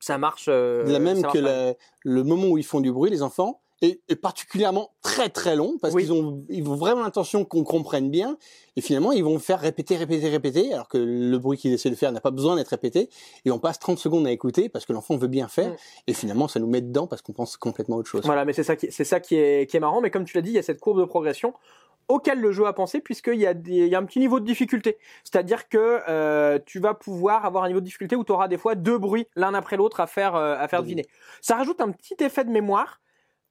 ça 0.00 0.18
marche. 0.18 0.46
euh, 0.48 0.82
la 0.90 0.98
même 0.98 1.14
ça 1.16 1.22
marche 1.22 1.34
que 1.34 1.38
la- 1.38 1.74
le 2.02 2.24
moment 2.24 2.48
où 2.48 2.58
ils 2.58 2.66
font 2.66 2.80
du 2.80 2.90
bruit, 2.90 3.10
les 3.12 3.22
enfants, 3.22 3.60
est, 3.82 4.00
est 4.08 4.16
particulièrement 4.16 4.90
très 5.02 5.28
très 5.30 5.56
long 5.56 5.76
parce 5.80 5.94
Oui. 5.94 6.02
qu'ils 6.02 6.12
ont, 6.12 6.44
ils 6.48 6.68
ont 6.68 6.74
vraiment 6.74 7.02
l'intention 7.02 7.44
qu'on 7.44 7.64
comprenne 7.64 8.10
bien 8.10 8.36
et 8.76 8.80
finalement 8.80 9.12
ils 9.12 9.24
vont 9.24 9.38
faire 9.38 9.58
répéter, 9.60 9.96
répéter, 9.96 10.28
répéter 10.28 10.72
alors 10.72 10.88
que 10.88 10.98
le 10.98 11.38
bruit 11.38 11.56
qu'ils 11.56 11.72
essaient 11.72 11.90
de 11.90 11.94
faire 11.94 12.12
n'a 12.12 12.20
pas 12.20 12.30
besoin 12.30 12.56
d'être 12.56 12.68
répété 12.68 13.08
et 13.44 13.50
on 13.50 13.58
passe 13.58 13.78
30 13.78 13.98
secondes 13.98 14.26
à 14.26 14.30
écouter 14.32 14.68
parce 14.68 14.84
que 14.84 14.92
l'enfant 14.92 15.16
veut 15.16 15.28
bien 15.28 15.48
faire 15.48 15.70
Mm. 15.70 15.76
et 16.08 16.12
finalement 16.14 16.48
ça 16.48 16.60
nous 16.60 16.66
met 16.66 16.80
dedans 16.82 17.06
parce 17.06 17.22
qu'on 17.22 17.32
pense 17.32 17.56
complètement 17.56 17.96
à 17.96 17.98
autre 18.00 18.08
chose. 18.10 18.24
Voilà, 18.24 18.44
mais 18.44 18.52
c'est 18.52 18.62
ça 18.64 18.76
qui, 18.76 18.92
c'est 18.92 19.04
ça 19.04 19.20
qui 19.20 19.36
est, 19.36 19.68
qui 19.70 19.76
est 19.76 19.80
marrant. 19.80 20.00
Mais 20.00 20.10
comme 20.10 20.24
tu 20.24 20.36
l'as 20.36 20.42
dit, 20.42 20.50
il 20.50 20.54
y 20.54 20.58
a 20.58 20.62
cette 20.62 20.80
courbe 20.80 20.98
de 21.00 21.04
progression 21.04 21.54
auquel 22.08 22.40
le 22.40 22.50
jeu 22.50 22.66
a 22.66 22.72
pensé 22.72 23.00
puisqu'il 23.00 23.38
y 23.38 23.46
a 23.46 23.54
des, 23.54 23.70
il 23.70 23.86
y 23.88 23.94
a 23.94 23.98
un 23.98 24.04
petit 24.04 24.18
niveau 24.18 24.40
de 24.40 24.44
difficulté. 24.44 24.98
C'est-à-dire 25.22 25.68
que 25.68 26.00
euh, 26.08 26.58
tu 26.66 26.80
vas 26.80 26.92
pouvoir 26.94 27.44
avoir 27.46 27.62
un 27.64 27.68
niveau 27.68 27.78
de 27.80 27.84
difficulté 27.84 28.16
où 28.16 28.24
tu 28.24 28.32
auras 28.32 28.48
des 28.48 28.58
fois 28.58 28.74
deux 28.74 28.98
bruits 28.98 29.26
l'un 29.36 29.54
après 29.54 29.76
l'autre 29.76 30.00
à 30.00 30.06
faire, 30.08 30.34
euh, 30.34 30.56
à 30.58 30.66
faire 30.68 30.82
deviner. 30.82 31.06
Ça 31.40 31.54
rajoute 31.56 31.80
un 31.80 31.90
petit 31.92 32.16
effet 32.20 32.44
de 32.44 32.50
mémoire 32.50 33.00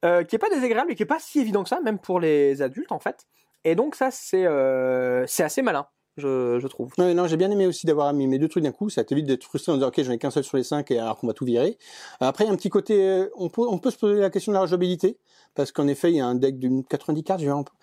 euh, 0.06 0.24
qui 0.24 0.36
est 0.36 0.40
pas 0.40 0.50
désagréable 0.50 0.92
et 0.92 0.96
qui 0.96 1.04
est 1.04 1.06
pas 1.06 1.20
si 1.20 1.40
évident 1.40 1.64
que 1.64 1.70
ça, 1.70 1.82
même 1.82 2.00
pour 2.00 2.20
les 2.20 2.62
adultes 2.62 2.92
en 2.92 3.00
fait. 3.00 3.26
Et 3.64 3.76
donc 3.76 3.96
ça 3.96 4.12
c'est, 4.12 4.46
euh, 4.46 5.26
c'est 5.28 5.44
assez 5.44 5.62
malin, 5.62 5.88
je, 6.20 6.60
je 6.60 6.68
trouve. 6.68 6.92
Ouais, 6.98 7.14
non, 7.14 7.26
j'ai 7.28 7.38
bien 7.38 7.50
aimé 7.50 7.66
aussi 7.68 7.86
d'avoir 7.88 8.14
mis 8.14 8.28
mes 8.28 8.38
deux 8.38 8.48
trucs 8.48 8.64
d'un 8.64 8.72
coup. 8.72 8.90
Ça 8.90 9.04
t'évite 9.04 9.26
d'être 9.26 9.44
frustré 9.44 9.72
en 9.72 9.76
disant 9.76 9.88
ok 9.88 10.02
j'en 10.04 10.12
ai 10.12 10.18
qu'un 10.18 10.32
seul 10.32 10.44
sur 10.44 10.58
les 10.58 10.64
cinq 10.64 10.92
et 10.92 11.00
alors 11.00 11.18
qu'on 11.18 11.28
va 11.28 11.34
tout 11.34 11.46
virer. 11.46 11.78
Après 12.20 12.44
il 12.44 12.48
y 12.48 12.50
a 12.50 12.54
un 12.54 12.58
petit 12.58 12.70
côté, 12.70 13.02
euh, 13.08 13.30
on 13.38 13.50
peut, 13.50 13.62
on 13.68 13.78
peut 13.80 13.92
se 13.92 13.98
poser 13.98 14.20
la 14.20 14.30
question 14.30 14.52
de 14.52 14.56
la 14.56 14.62
rejouabilité 14.62 15.18
parce 15.56 15.72
qu'en 15.72 15.88
effet 15.88 16.12
il 16.12 16.18
y 16.18 16.20
a 16.22 16.26
un 16.28 16.36
deck 16.36 16.60
d'une 16.60 16.84
90 16.84 17.24
cartes 17.24 17.42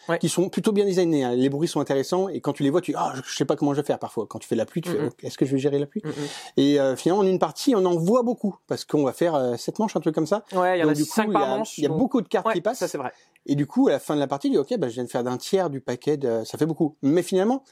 Ouais. 0.08 0.18
qui 0.18 0.28
sont 0.28 0.48
plutôt 0.48 0.70
bien 0.72 0.84
designés. 0.84 1.24
hein. 1.24 1.34
Les 1.34 1.48
bruits 1.48 1.66
sont 1.68 1.80
intéressants 1.80 2.28
et 2.28 2.40
quand 2.40 2.52
tu 2.52 2.62
les 2.62 2.70
vois 2.70 2.80
tu 2.80 2.94
ah 2.96 3.12
je 3.24 3.34
sais 3.36 3.44
pas 3.44 3.56
comment 3.56 3.74
je 3.74 3.80
vais 3.80 3.86
faire 3.86 3.98
parfois. 3.98 4.26
Quand 4.28 4.38
tu 4.38 4.46
fais 4.46 4.54
la 4.54 4.66
pluie 4.66 4.82
tu. 4.82 4.90
Ok, 4.90 5.24
est-ce 5.24 5.36
que 5.38 5.46
je 5.46 5.52
vais 5.52 5.58
gérer 5.58 5.78
la 5.78 5.86
pluie? 5.86 6.02
Mm, 6.04 6.08
mm. 6.08 6.12
Et 6.58 6.78
euh, 6.80 6.94
finalement 6.96 7.22
en 7.22 7.26
une 7.26 7.38
partie 7.38 7.74
on 7.74 7.84
en 7.84 7.96
voit 7.96 8.22
beaucoup 8.22 8.56
parce 8.66 8.84
qu'on 8.84 9.02
va 9.04 9.12
faire 9.12 9.34
euh, 9.34 9.56
sept 9.56 9.78
manches 9.78 9.96
un 9.96 10.00
truc 10.00 10.14
comme 10.14 10.26
ça. 10.26 10.44
Ouais, 10.54 10.78
il 10.78 10.82
y 10.82 10.84
en 10.84 10.88
a 10.88 10.94
cinq 10.94 11.26
il 11.28 11.32
par 11.32 11.42
a, 11.42 11.58
manche. 11.58 11.78
il 11.78 11.82
y 11.82 11.86
a 11.86 11.88
donc- 11.88 11.98
beaucoup 11.98 12.20
de 12.20 12.28
cartes 12.28 12.46
Ouais, 12.46 12.52
qui 12.54 12.60
passent. 12.60 12.78
ça 12.78 12.88
c'est 12.88 12.98
vrai. 12.98 13.12
Et 13.48 13.54
du 13.54 13.66
coup, 13.66 13.86
à 13.88 13.92
la 13.92 13.98
fin 14.00 14.14
de 14.16 14.20
la 14.20 14.26
partie, 14.26 14.48
tu 14.48 14.52
dis, 14.54 14.58
ok, 14.58 14.76
bah, 14.76 14.88
je 14.88 14.94
viens 14.94 15.04
de 15.04 15.08
faire 15.08 15.22
d'un 15.22 15.36
tiers 15.36 15.70
du 15.70 15.80
paquet, 15.80 16.16
de... 16.16 16.42
ça 16.44 16.58
fait 16.58 16.66
beaucoup. 16.66 16.96
Mais 17.02 17.22
finalement, 17.22 17.62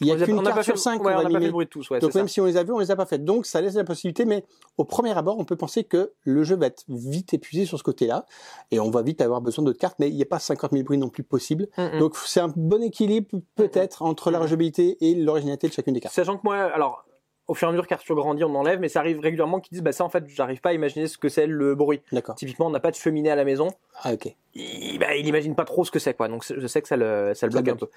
il 0.00 0.06
y 0.08 0.12
a 0.12 0.16
qu'une 0.16 0.42
carte 0.42 0.62
sur 0.62 0.78
cinq 0.78 1.02
ouais, 1.04 1.12
qu'on 1.12 1.18
on 1.20 1.22
n'a 1.22 1.22
pas 1.24 1.28
fait 1.28 1.34
mimer. 1.34 1.46
le 1.46 1.52
bruit 1.52 1.66
de 1.66 1.70
tous, 1.70 1.88
ouais, 1.90 1.98
Donc 2.00 2.14
même 2.14 2.26
ça. 2.28 2.32
si 2.34 2.40
on 2.40 2.46
les 2.46 2.56
a 2.56 2.62
vus, 2.64 2.72
on 2.72 2.78
les 2.78 2.90
a 2.90 2.96
pas 2.96 3.06
faites. 3.06 3.24
Donc 3.24 3.46
ça 3.46 3.60
laisse 3.60 3.74
la 3.74 3.84
possibilité, 3.84 4.24
mais 4.24 4.44
au 4.78 4.84
premier 4.84 5.16
abord, 5.16 5.38
on 5.38 5.44
peut 5.44 5.56
penser 5.56 5.84
que 5.84 6.12
le 6.22 6.42
jeu 6.44 6.56
va 6.56 6.66
être 6.66 6.84
vite 6.88 7.32
épuisé 7.34 7.64
sur 7.64 7.78
ce 7.78 7.82
côté-là, 7.84 8.26
et 8.70 8.80
on 8.80 8.90
va 8.90 9.02
vite 9.02 9.20
avoir 9.20 9.40
besoin 9.40 9.64
d'autres 9.64 9.78
cartes, 9.78 9.96
mais 10.00 10.08
il 10.08 10.16
n'y 10.16 10.22
a 10.22 10.26
pas 10.26 10.38
50 10.38 10.72
000 10.72 10.82
bruits 10.84 10.98
non 10.98 11.08
plus 11.08 11.22
possible. 11.22 11.68
Mm, 11.78 11.82
mm. 11.82 11.98
Donc 12.00 12.16
c'est 12.16 12.40
un 12.40 12.52
bon 12.54 12.82
équilibre 12.82 13.28
peut-être 13.54 14.02
entre 14.02 14.30
la 14.30 14.38
Mm. 14.38 14.42
rejouabilité 14.42 14.96
et 15.00 15.14
l'originalité 15.14 15.68
de 15.68 15.72
chacune 15.72 15.94
des 15.94 16.00
cartes. 16.00 16.14
Sachant 16.14 16.36
que 16.36 16.42
moi, 16.44 16.56
alors, 16.56 17.04
au 17.46 17.54
fur 17.54 17.66
et 17.66 17.70
à 17.70 17.72
mesure 17.72 17.86
qu'Arthur 17.86 18.14
grandit, 18.16 18.44
on 18.44 18.54
enlève, 18.54 18.80
mais 18.80 18.88
ça 18.88 19.00
arrive 19.00 19.20
régulièrement 19.20 19.60
qu'ils 19.60 19.72
disent, 19.72 19.82
bah 19.82 19.92
ça 19.92 20.04
en 20.04 20.08
fait, 20.08 20.24
j'arrive 20.28 20.60
pas 20.60 20.70
à 20.70 20.72
imaginer 20.72 21.06
ce 21.06 21.18
que 21.18 21.28
c'est 21.28 21.46
le 21.46 21.74
bruit. 21.74 22.00
D'accord. 22.12 22.34
Typiquement, 22.34 22.66
on 22.66 22.70
n'a 22.70 22.80
pas 22.80 22.90
de 22.90 22.96
cheminée 22.96 23.30
à 23.30 23.36
la 23.36 23.44
maison, 23.44 23.68
Ah 24.02 24.12
ok. 24.14 24.34
il, 24.54 24.98
bah, 24.98 25.14
il 25.16 25.26
imagine 25.26 25.54
pas 25.54 25.64
trop 25.64 25.84
ce 25.84 25.90
que 25.90 25.98
c'est, 25.98 26.14
quoi. 26.14 26.28
Donc 26.28 26.44
je 26.48 26.66
sais 26.66 26.80
que 26.80 26.88
ça 26.88 26.96
le, 26.96 27.32
ça 27.34 27.46
le 27.46 27.52
bloque 27.52 27.68
un 27.68 27.76
peu. 27.76 27.88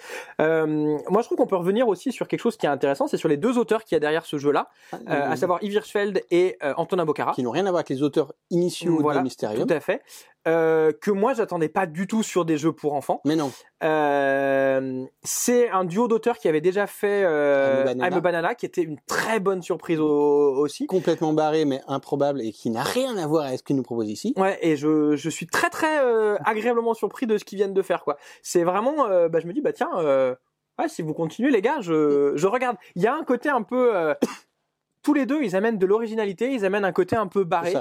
Euh, 0.41 0.97
moi, 1.09 1.21
je 1.21 1.27
trouve 1.27 1.37
qu'on 1.37 1.47
peut 1.47 1.55
revenir 1.55 1.87
aussi 1.87 2.11
sur 2.11 2.27
quelque 2.27 2.41
chose 2.41 2.57
qui 2.57 2.65
est 2.65 2.69
intéressant, 2.69 3.07
c'est 3.07 3.17
sur 3.17 3.29
les 3.29 3.37
deux 3.37 3.57
auteurs 3.57 3.83
qu'il 3.83 3.95
y 3.95 3.97
a 3.97 3.99
derrière 3.99 4.25
ce 4.25 4.37
jeu-là, 4.37 4.69
euh, 4.93 4.97
à 5.07 5.35
savoir 5.37 5.63
Yves 5.63 5.73
Hirschfeld 5.73 6.23
et 6.31 6.57
euh, 6.63 6.73
Antonin 6.77 7.05
Bocara. 7.05 7.31
Qui 7.33 7.43
n'ont 7.43 7.51
rien 7.51 7.65
à 7.65 7.69
voir 7.69 7.79
avec 7.79 7.89
les 7.89 8.03
auteurs 8.03 8.33
initiaux 8.49 8.97
Voilà, 8.99 9.19
de 9.19 9.23
Mysterium. 9.23 9.65
Tout 9.65 9.73
à 9.73 9.79
fait. 9.79 10.01
Euh, 10.47 10.91
que 10.93 11.11
moi, 11.11 11.33
j'attendais 11.33 11.67
pas 11.69 11.85
du 11.85 12.07
tout 12.07 12.23
sur 12.23 12.45
des 12.45 12.57
jeux 12.57 12.71
pour 12.71 12.93
enfants. 12.93 13.19
Mais 13.25 13.35
non. 13.35 13.51
Euh, 13.83 15.05
c'est 15.23 15.69
un 15.69 15.83
duo 15.85 16.07
d'auteurs 16.07 16.37
qui 16.37 16.47
avait 16.47 16.61
déjà 16.61 16.87
fait 16.87 17.23
euh, 17.25 17.73
I'm 17.75 17.81
a 17.81 17.83
Banana. 17.85 18.07
I'm 18.07 18.13
a 18.13 18.21
Banana, 18.21 18.55
qui 18.55 18.65
était 18.65 18.81
une 18.83 18.97
très 19.07 19.39
bonne 19.39 19.61
surprise 19.61 19.99
au- 19.99 20.55
aussi. 20.57 20.85
Complètement 20.87 21.33
barré, 21.33 21.65
mais 21.65 21.81
improbable, 21.87 22.41
et 22.41 22.51
qui 22.51 22.69
n'a 22.69 22.83
rien 22.83 23.17
à 23.17 23.27
voir 23.27 23.45
avec 23.47 23.59
ce 23.59 23.63
qu'il 23.63 23.75
nous 23.75 23.83
propose 23.83 24.09
ici. 24.09 24.33
Ouais, 24.37 24.57
et 24.61 24.75
je, 24.77 25.15
je 25.15 25.29
suis 25.29 25.47
très 25.47 25.69
très 25.69 25.99
euh, 25.99 26.37
agréablement 26.45 26.93
surpris 26.93 27.27
de 27.27 27.37
ce 27.37 27.43
qu'ils 27.45 27.57
viennent 27.57 27.73
de 27.73 27.81
faire, 27.81 28.03
quoi. 28.03 28.17
C'est 28.41 28.63
vraiment, 28.63 29.07
euh, 29.07 29.27
bah, 29.29 29.39
je 29.41 29.47
me 29.47 29.53
dis, 29.53 29.61
bah 29.61 29.73
tiens, 29.73 29.91
euh, 29.97 30.33
ouais, 30.79 30.87
si 30.89 31.01
vous 31.01 31.13
continuez, 31.13 31.51
les 31.51 31.61
gars, 31.61 31.81
je, 31.81 32.33
je 32.35 32.47
regarde. 32.47 32.77
Il 32.95 33.01
y 33.01 33.07
a 33.07 33.13
un 33.15 33.23
côté 33.23 33.49
un 33.49 33.63
peu, 33.63 33.95
euh, 33.95 34.13
tous 35.03 35.13
les 35.13 35.25
deux, 35.25 35.41
ils 35.43 35.55
amènent 35.55 35.77
de 35.77 35.85
l'originalité, 35.85 36.51
ils 36.51 36.65
amènent 36.65 36.85
un 36.85 36.91
côté 36.91 37.15
un 37.15 37.27
peu 37.27 37.43
barré. 37.43 37.71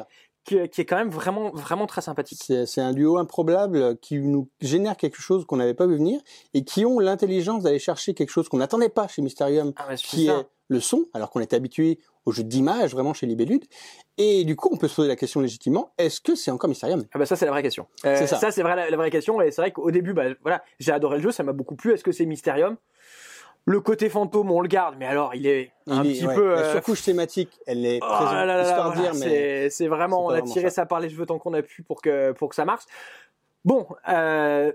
Qui, 0.47 0.69
qui 0.69 0.81
est 0.81 0.85
quand 0.85 0.97
même 0.97 1.11
vraiment 1.11 1.51
vraiment 1.51 1.87
très 1.87 2.01
sympathique. 2.01 2.41
C'est 2.67 2.81
un 2.81 2.93
duo 2.93 3.19
improbable 3.19 3.97
qui 3.99 4.19
nous 4.19 4.49
génère 4.61 4.97
quelque 4.97 5.21
chose 5.21 5.45
qu'on 5.45 5.57
n'avait 5.57 5.75
pas 5.75 5.87
vu 5.87 5.97
venir 5.97 6.21
et 6.55 6.65
qui 6.65 6.85
ont 6.87 6.99
l'intelligence 7.01 7.63
d'aller 7.65 7.79
chercher 7.79 8.15
quelque 8.15 8.31
chose 8.31 8.49
qu'on 8.49 8.59
n'attendait 8.59 8.89
pas 8.89 9.09
chez 9.09 9.23
Mysterium, 9.23 9.73
Ah, 9.77 9.95
qui 9.97 10.27
ça. 10.27 10.39
est 10.41 10.47
le 10.69 10.81
son, 10.81 11.05
alors 11.15 11.31
qu'on 11.31 11.41
était 11.41 11.55
habitué 11.57 11.99
au 12.25 12.33
jeu 12.33 12.43
d'image 12.43 12.91
vraiment 12.93 13.15
chez 13.15 13.27
Libellude. 13.27 13.65
Et 14.19 14.45
du 14.45 14.57
coup, 14.57 14.69
on 14.73 14.77
peut 14.77 14.89
se 14.89 14.97
poser 14.97 15.07
la 15.09 15.15
question 15.15 15.41
légitimement 15.41 15.93
est-ce 15.99 16.21
que 16.21 16.35
c'est 16.35 16.51
encore 16.51 16.69
Mysterium? 16.69 17.05
Ah 17.13 17.19
bah 17.21 17.27
ça 17.27 17.37
c'est 17.37 17.45
la 17.45 17.53
vraie 17.53 17.63
question. 17.63 17.87
Euh, 18.05 18.17
C'est 18.19 18.27
ça. 18.27 18.39
ça 18.39 18.51
c'est 18.51 18.63
vrai 18.63 18.75
la, 18.75 18.91
la 18.91 18.97
vraie 18.97 19.11
question 19.11 19.41
et 19.41 19.51
c'est 19.53 19.63
vrai 19.63 19.71
qu'au 19.71 19.91
début 19.93 20.13
bah 20.13 20.25
voilà 20.43 20.63
j'ai 20.81 20.91
adoré 20.93 21.19
le 21.19 21.23
jeu 21.23 21.31
ça 21.31 21.43
m'a 21.45 21.53
beaucoup 21.53 21.77
plu. 21.77 21.93
Est-ce 21.93 22.03
que 22.03 22.11
c'est 22.13 22.27
Mysterium? 22.27 22.77
Le 23.69 23.81
côté 23.81 24.09
fantôme 24.09 24.51
on 24.53 24.61
le 24.61 24.69
garde 24.69 24.95
mais 24.97 25.07
alors 25.07 25.35
il 25.35 25.45
est 25.47 25.73
un 25.89 26.05
Il 26.05 26.11
est- 26.11 26.15
petit 26.15 26.27
ouais, 26.27 26.35
peu. 26.37 26.55
La 26.55 26.61
euh, 26.61 26.73
surcouche 26.73 27.03
thématique, 27.03 27.51
elle 27.67 27.85
est 27.85 27.99
oh 28.01 28.07
présente, 28.07 28.33
là 28.35 28.45
là 28.47 28.57
là, 28.63 28.83
voilà, 28.91 29.01
dire, 29.01 29.13
mais 29.19 29.71
c'est 29.71 29.89
vraiment 29.89 30.25
on 30.27 30.31
a 30.31 30.41
tiré 30.41 30.71
ça. 30.71 30.83
ça. 30.83 30.87
par 30.87 31.01
les 31.01 31.11
cheveux 31.11 31.27
tant 31.27 31.39
qu'on 31.41 31.53
a 31.53 31.63
pu 31.63 31.83
pour 31.83 32.01
que 32.01 32.31
pour 32.33 32.49
que 32.49 32.55
ça 32.55 32.65
marche. 32.65 32.85
Bon, 33.67 33.85
euh, 34.09 34.73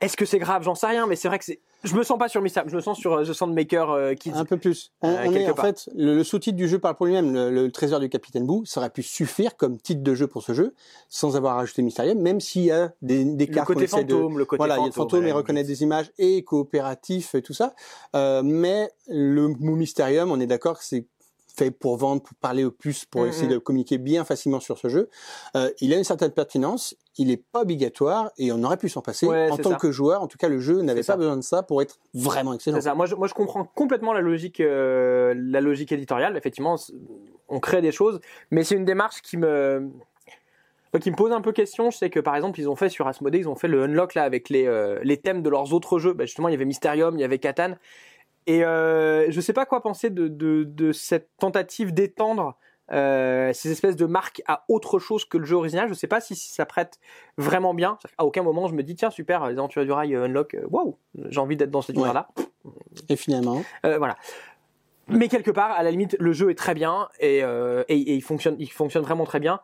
est-ce 0.00 0.16
que 0.16 0.24
c'est 0.26 0.40
grave? 0.40 0.62
J'en 0.64 0.74
sais 0.74 0.88
rien, 0.88 1.06
mais 1.06 1.14
c'est 1.16 1.28
vrai 1.28 1.38
que 1.38 1.44
c'est. 1.44 1.60
Je 1.84 1.94
me 1.94 2.02
sens 2.02 2.18
pas 2.18 2.28
sur 2.28 2.40
Mysterium, 2.42 2.68
je 2.70 2.76
me 2.76 2.80
sens 2.80 2.98
sur 2.98 3.22
The 3.22 3.32
Sandmaker 3.32 3.90
euh, 3.90 4.14
Kids. 4.14 4.32
un 4.34 4.44
peu 4.46 4.56
plus. 4.56 4.90
On, 5.02 5.08
Euh, 5.10 5.16
on 5.26 5.30
est 5.30 5.34
quelque 5.34 5.50
en 5.50 5.54
part. 5.54 5.66
fait 5.66 5.88
le, 5.94 6.16
le 6.16 6.24
sous-titre 6.24 6.56
du 6.56 6.66
jeu 6.66 6.78
parle 6.78 6.96
pour 6.96 7.06
lui-même. 7.06 7.32
Le, 7.32 7.50
le 7.50 7.70
trésor 7.70 8.00
du 8.00 8.08
capitaine 8.08 8.44
Boo, 8.46 8.64
ça 8.64 8.80
aurait 8.80 8.90
pu 8.90 9.02
suffire 9.02 9.56
comme 9.56 9.78
titre 9.78 10.02
de 10.02 10.14
jeu 10.14 10.26
pour 10.26 10.42
ce 10.42 10.52
jeu, 10.54 10.74
sans 11.08 11.36
avoir 11.36 11.56
rajouté 11.56 11.82
Mysterium, 11.82 12.18
même 12.18 12.40
s'il 12.40 12.64
y 12.64 12.70
a 12.72 12.92
des, 13.02 13.24
des 13.24 13.46
le 13.46 13.54
cartes 13.54 13.66
qu'on 13.68 13.74
côté 13.74 13.84
essaie 13.84 14.02
de, 14.04 14.14
fantôme, 14.14 14.38
le 14.38 14.44
côté 14.46 14.56
voilà, 14.58 14.78
il 14.78 14.86
y 14.86 14.88
a 14.88 14.90
fantôme. 14.90 14.90
le 14.90 14.92
fantôme 14.94 15.24
à 15.24 15.28
et 15.28 15.32
reconnaître 15.32 15.68
des 15.68 15.82
images 15.82 16.10
et 16.18 16.42
coopératif 16.42 17.34
et 17.34 17.42
tout 17.42 17.52
ça. 17.54 17.74
Euh, 18.16 18.42
mais 18.42 18.90
le 19.06 19.48
mot 19.48 19.76
Mysterium, 19.76 20.32
on 20.32 20.40
est 20.40 20.46
d'accord 20.46 20.78
que 20.78 20.84
c'est 20.84 21.06
fait 21.56 21.70
pour 21.70 21.96
vendre, 21.96 22.22
pour 22.22 22.34
parler 22.36 22.64
au 22.64 22.70
plus, 22.70 23.04
pour 23.04 23.22
Mhm. 23.22 23.28
essayer 23.28 23.48
de 23.48 23.58
communiquer 23.58 23.98
bien 23.98 24.24
facilement 24.24 24.60
sur 24.60 24.76
ce 24.78 24.88
jeu. 24.88 25.08
Euh, 25.56 25.70
il 25.80 25.92
a 25.94 25.96
une 25.96 26.04
certaine 26.04 26.32
pertinence, 26.32 26.96
il 27.16 27.30
est 27.30 27.36
pas 27.52 27.60
obligatoire 27.62 28.32
et 28.38 28.50
on 28.52 28.62
aurait 28.64 28.76
pu 28.76 28.88
s'en 28.88 29.02
passer. 29.02 29.26
Ouais, 29.26 29.50
en 29.50 29.56
tant 29.56 29.70
ça. 29.70 29.76
que 29.76 29.90
joueur, 29.92 30.22
en 30.22 30.26
tout 30.26 30.36
cas, 30.38 30.48
le 30.48 30.58
jeu 30.58 30.80
n'avait 30.82 31.00
pas 31.00 31.04
ça. 31.04 31.16
besoin 31.16 31.36
de 31.36 31.42
ça 31.42 31.62
pour 31.62 31.80
être 31.82 31.98
vraiment 32.12 32.52
excellent. 32.54 32.80
Ça. 32.80 32.94
Moi 32.94 33.06
je, 33.06 33.14
moi, 33.14 33.28
je 33.28 33.34
comprends 33.34 33.64
complètement 33.64 34.12
la 34.12 34.20
logique, 34.20 34.60
euh, 34.60 35.32
la 35.36 35.60
logique 35.60 35.92
éditoriale. 35.92 36.36
Effectivement, 36.36 36.76
on 37.48 37.60
crée 37.60 37.82
des 37.82 37.92
choses, 37.92 38.20
mais 38.50 38.64
c'est 38.64 38.74
une 38.74 38.84
démarche 38.84 39.22
qui 39.22 39.36
me, 39.36 39.90
enfin, 40.88 40.98
qui 40.98 41.10
me 41.10 41.16
pose 41.16 41.30
un 41.32 41.40
peu 41.40 41.52
question. 41.52 41.90
Je 41.90 41.98
sais 41.98 42.10
que 42.10 42.18
par 42.20 42.34
exemple, 42.34 42.58
ils 42.58 42.68
ont 42.68 42.76
fait 42.76 42.88
sur 42.88 43.06
Asmodee, 43.06 43.38
ils 43.38 43.48
ont 43.48 43.54
fait 43.54 43.68
le 43.68 43.84
unlock 43.84 44.14
là 44.14 44.24
avec 44.24 44.48
les, 44.48 44.66
euh, 44.66 44.98
les 45.04 45.18
thèmes 45.18 45.42
de 45.42 45.50
leurs 45.50 45.72
autres 45.72 45.98
jeux. 46.00 46.14
Bah, 46.14 46.24
justement, 46.24 46.48
il 46.48 46.52
y 46.52 46.54
avait 46.56 46.64
Mysterium, 46.64 47.16
il 47.16 47.20
y 47.20 47.24
avait 47.24 47.38
Catan, 47.38 47.74
et 48.46 48.64
euh, 48.64 49.30
je 49.30 49.40
sais 49.40 49.52
pas 49.52 49.66
quoi 49.66 49.80
penser 49.82 50.10
de, 50.10 50.28
de, 50.28 50.64
de 50.64 50.92
cette 50.92 51.28
tentative 51.38 51.92
d'étendre. 51.94 52.56
euh, 52.92 53.50
ces 53.54 53.70
espèces 53.70 53.96
de 53.96 54.04
marques 54.04 54.42
à 54.46 54.64
autre 54.68 54.98
chose 54.98 55.24
que 55.24 55.38
le 55.38 55.46
jeu 55.46 55.56
original, 55.56 55.88
je 55.88 55.94
sais 55.94 56.06
pas 56.06 56.20
si, 56.20 56.34
si 56.36 56.52
ça 56.52 56.66
prête 56.66 56.98
vraiment 57.38 57.72
bien. 57.72 57.96
À 58.18 58.26
aucun 58.26 58.42
moment 58.42 58.68
je 58.68 58.74
me 58.74 58.82
dis 58.82 58.94
tiens 58.94 59.10
super, 59.10 59.46
les 59.48 59.56
aventures 59.56 59.84
du 59.86 59.92
rail 59.92 60.14
euh, 60.14 60.24
unlock, 60.26 60.52
euh, 60.54 60.66
waouh, 60.68 60.98
j'ai 61.30 61.40
envie 61.40 61.56
d'être 61.56 61.70
dans 61.70 61.80
cet 61.80 61.96
Ouais. 61.96 62.02
univers 62.02 62.12
là. 62.12 62.28
Et 63.08 63.16
finalement, 63.16 63.62
Euh, 63.86 63.96
voilà. 63.96 64.16
Mais 65.08 65.28
quelque 65.28 65.50
part, 65.50 65.70
à 65.70 65.82
la 65.82 65.90
limite, 65.90 66.14
le 66.20 66.32
jeu 66.34 66.50
est 66.50 66.54
très 66.54 66.74
bien 66.74 67.08
et, 67.20 67.42
euh, 67.42 67.84
et, 67.88 67.98
et 67.98 68.14
il 68.14 68.22
fonctionne, 68.22 68.56
il 68.58 68.70
fonctionne 68.70 69.02
vraiment 69.02 69.24
très 69.24 69.40
bien. 69.40 69.60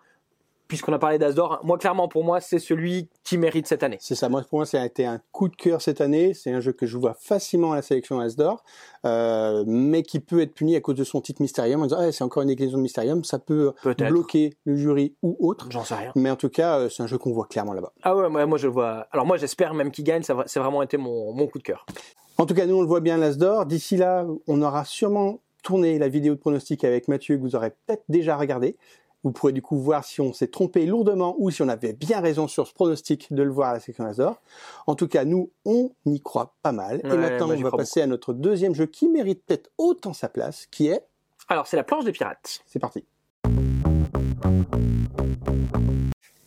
Puisqu'on 0.70 0.92
a 0.92 1.00
parlé 1.00 1.18
d'Asdor, 1.18 1.58
moi 1.64 1.78
clairement 1.78 2.06
pour 2.06 2.22
moi 2.22 2.40
c'est 2.40 2.60
celui 2.60 3.08
qui 3.24 3.38
mérite 3.38 3.66
cette 3.66 3.82
année. 3.82 3.96
c'est 4.00 4.14
ça. 4.14 4.28
Moi, 4.28 4.42
pour 4.48 4.60
moi, 4.60 4.66
ça 4.66 4.80
a 4.80 4.86
été 4.86 5.04
un 5.04 5.20
coup 5.32 5.48
de 5.48 5.56
cœur 5.56 5.82
cette 5.82 6.00
année. 6.00 6.32
C'est 6.32 6.52
un 6.52 6.60
jeu 6.60 6.72
que 6.72 6.86
je 6.86 6.96
vois 6.96 7.14
facilement 7.14 7.72
à 7.72 7.76
la 7.76 7.82
sélection 7.82 8.20
Asdor, 8.20 8.62
euh, 9.04 9.64
mais 9.66 10.04
qui 10.04 10.20
peut 10.20 10.40
être 10.40 10.54
puni 10.54 10.76
à 10.76 10.80
cause 10.80 10.94
de 10.94 11.02
son 11.02 11.20
titre 11.20 11.42
Mysterium 11.42 11.80
en 11.82 11.86
disant 11.86 11.98
ah, 11.98 12.12
c'est 12.12 12.22
encore 12.22 12.44
une 12.44 12.50
déclinaison 12.50 12.78
de 12.78 12.82
Mysterium. 12.82 13.24
Ça 13.24 13.40
peut 13.40 13.72
bloquer 13.98 14.54
le 14.64 14.76
jury 14.76 15.16
ou 15.22 15.36
autre. 15.40 15.66
J'en 15.70 15.82
sais 15.82 15.94
rien. 15.94 16.12
Mais 16.14 16.30
en 16.30 16.36
tout 16.36 16.50
cas, 16.50 16.78
euh, 16.78 16.88
c'est 16.88 17.02
un 17.02 17.08
jeu 17.08 17.18
qu'on 17.18 17.32
voit 17.32 17.46
clairement 17.46 17.72
là-bas. 17.72 17.92
Ah 18.04 18.14
ouais, 18.14 18.28
moi, 18.28 18.46
moi 18.46 18.56
je 18.56 18.68
vois. 18.68 19.08
Alors 19.10 19.26
moi 19.26 19.36
j'espère 19.38 19.74
même 19.74 19.90
qu'il 19.90 20.04
gagne, 20.04 20.22
ça 20.22 20.36
c'est 20.46 20.60
vraiment 20.60 20.82
été 20.82 20.96
mon, 20.96 21.32
mon 21.32 21.48
coup 21.48 21.58
de 21.58 21.64
cœur. 21.64 21.84
En 22.38 22.46
tout 22.46 22.54
cas, 22.54 22.64
nous, 22.64 22.76
on 22.76 22.80
le 22.80 22.86
voit 22.86 23.00
bien, 23.00 23.18
l'Asdor. 23.18 23.66
D'ici 23.66 23.98
là, 23.98 24.24
on 24.46 24.62
aura 24.62 24.86
sûrement 24.86 25.40
tourné 25.62 25.98
la 25.98 26.08
vidéo 26.08 26.34
de 26.34 26.40
pronostic 26.40 26.84
avec 26.84 27.06
Mathieu, 27.08 27.36
que 27.36 27.42
vous 27.42 27.54
aurez 27.54 27.70
peut-être 27.86 28.04
déjà 28.08 28.36
regardé. 28.36 28.76
Vous 29.22 29.32
pourrez 29.32 29.52
du 29.52 29.60
coup 29.60 29.76
voir 29.78 30.02
si 30.04 30.20
on 30.22 30.32
s'est 30.32 30.48
trompé 30.48 30.86
lourdement 30.86 31.34
ou 31.38 31.50
si 31.50 31.60
on 31.60 31.68
avait 31.68 31.92
bien 31.92 32.20
raison 32.20 32.48
sur 32.48 32.66
ce 32.66 32.72
pronostic 32.72 33.32
de 33.32 33.42
le 33.42 33.50
voir 33.50 33.70
à 33.70 33.72
la 33.74 33.80
section 33.80 34.04
Asdor. 34.06 34.40
En 34.86 34.94
tout 34.94 35.08
cas, 35.08 35.24
nous, 35.26 35.50
on 35.66 35.90
y 36.06 36.20
croit 36.22 36.54
pas 36.62 36.72
mal. 36.72 37.02
Ouais, 37.04 37.14
Et 37.14 37.16
maintenant, 37.18 37.50
on 37.50 37.60
va 37.60 37.70
passer 37.70 38.00
à 38.00 38.06
notre 38.06 38.32
deuxième 38.32 38.74
jeu 38.74 38.86
qui 38.86 39.08
mérite 39.08 39.44
peut-être 39.44 39.70
autant 39.76 40.14
sa 40.14 40.28
place, 40.30 40.66
qui 40.70 40.86
est... 40.88 41.04
Alors 41.48 41.66
c'est 41.66 41.76
la 41.76 41.84
planche 41.84 42.04
des 42.04 42.12
pirates. 42.12 42.60
C'est 42.66 42.78
parti. 42.78 43.04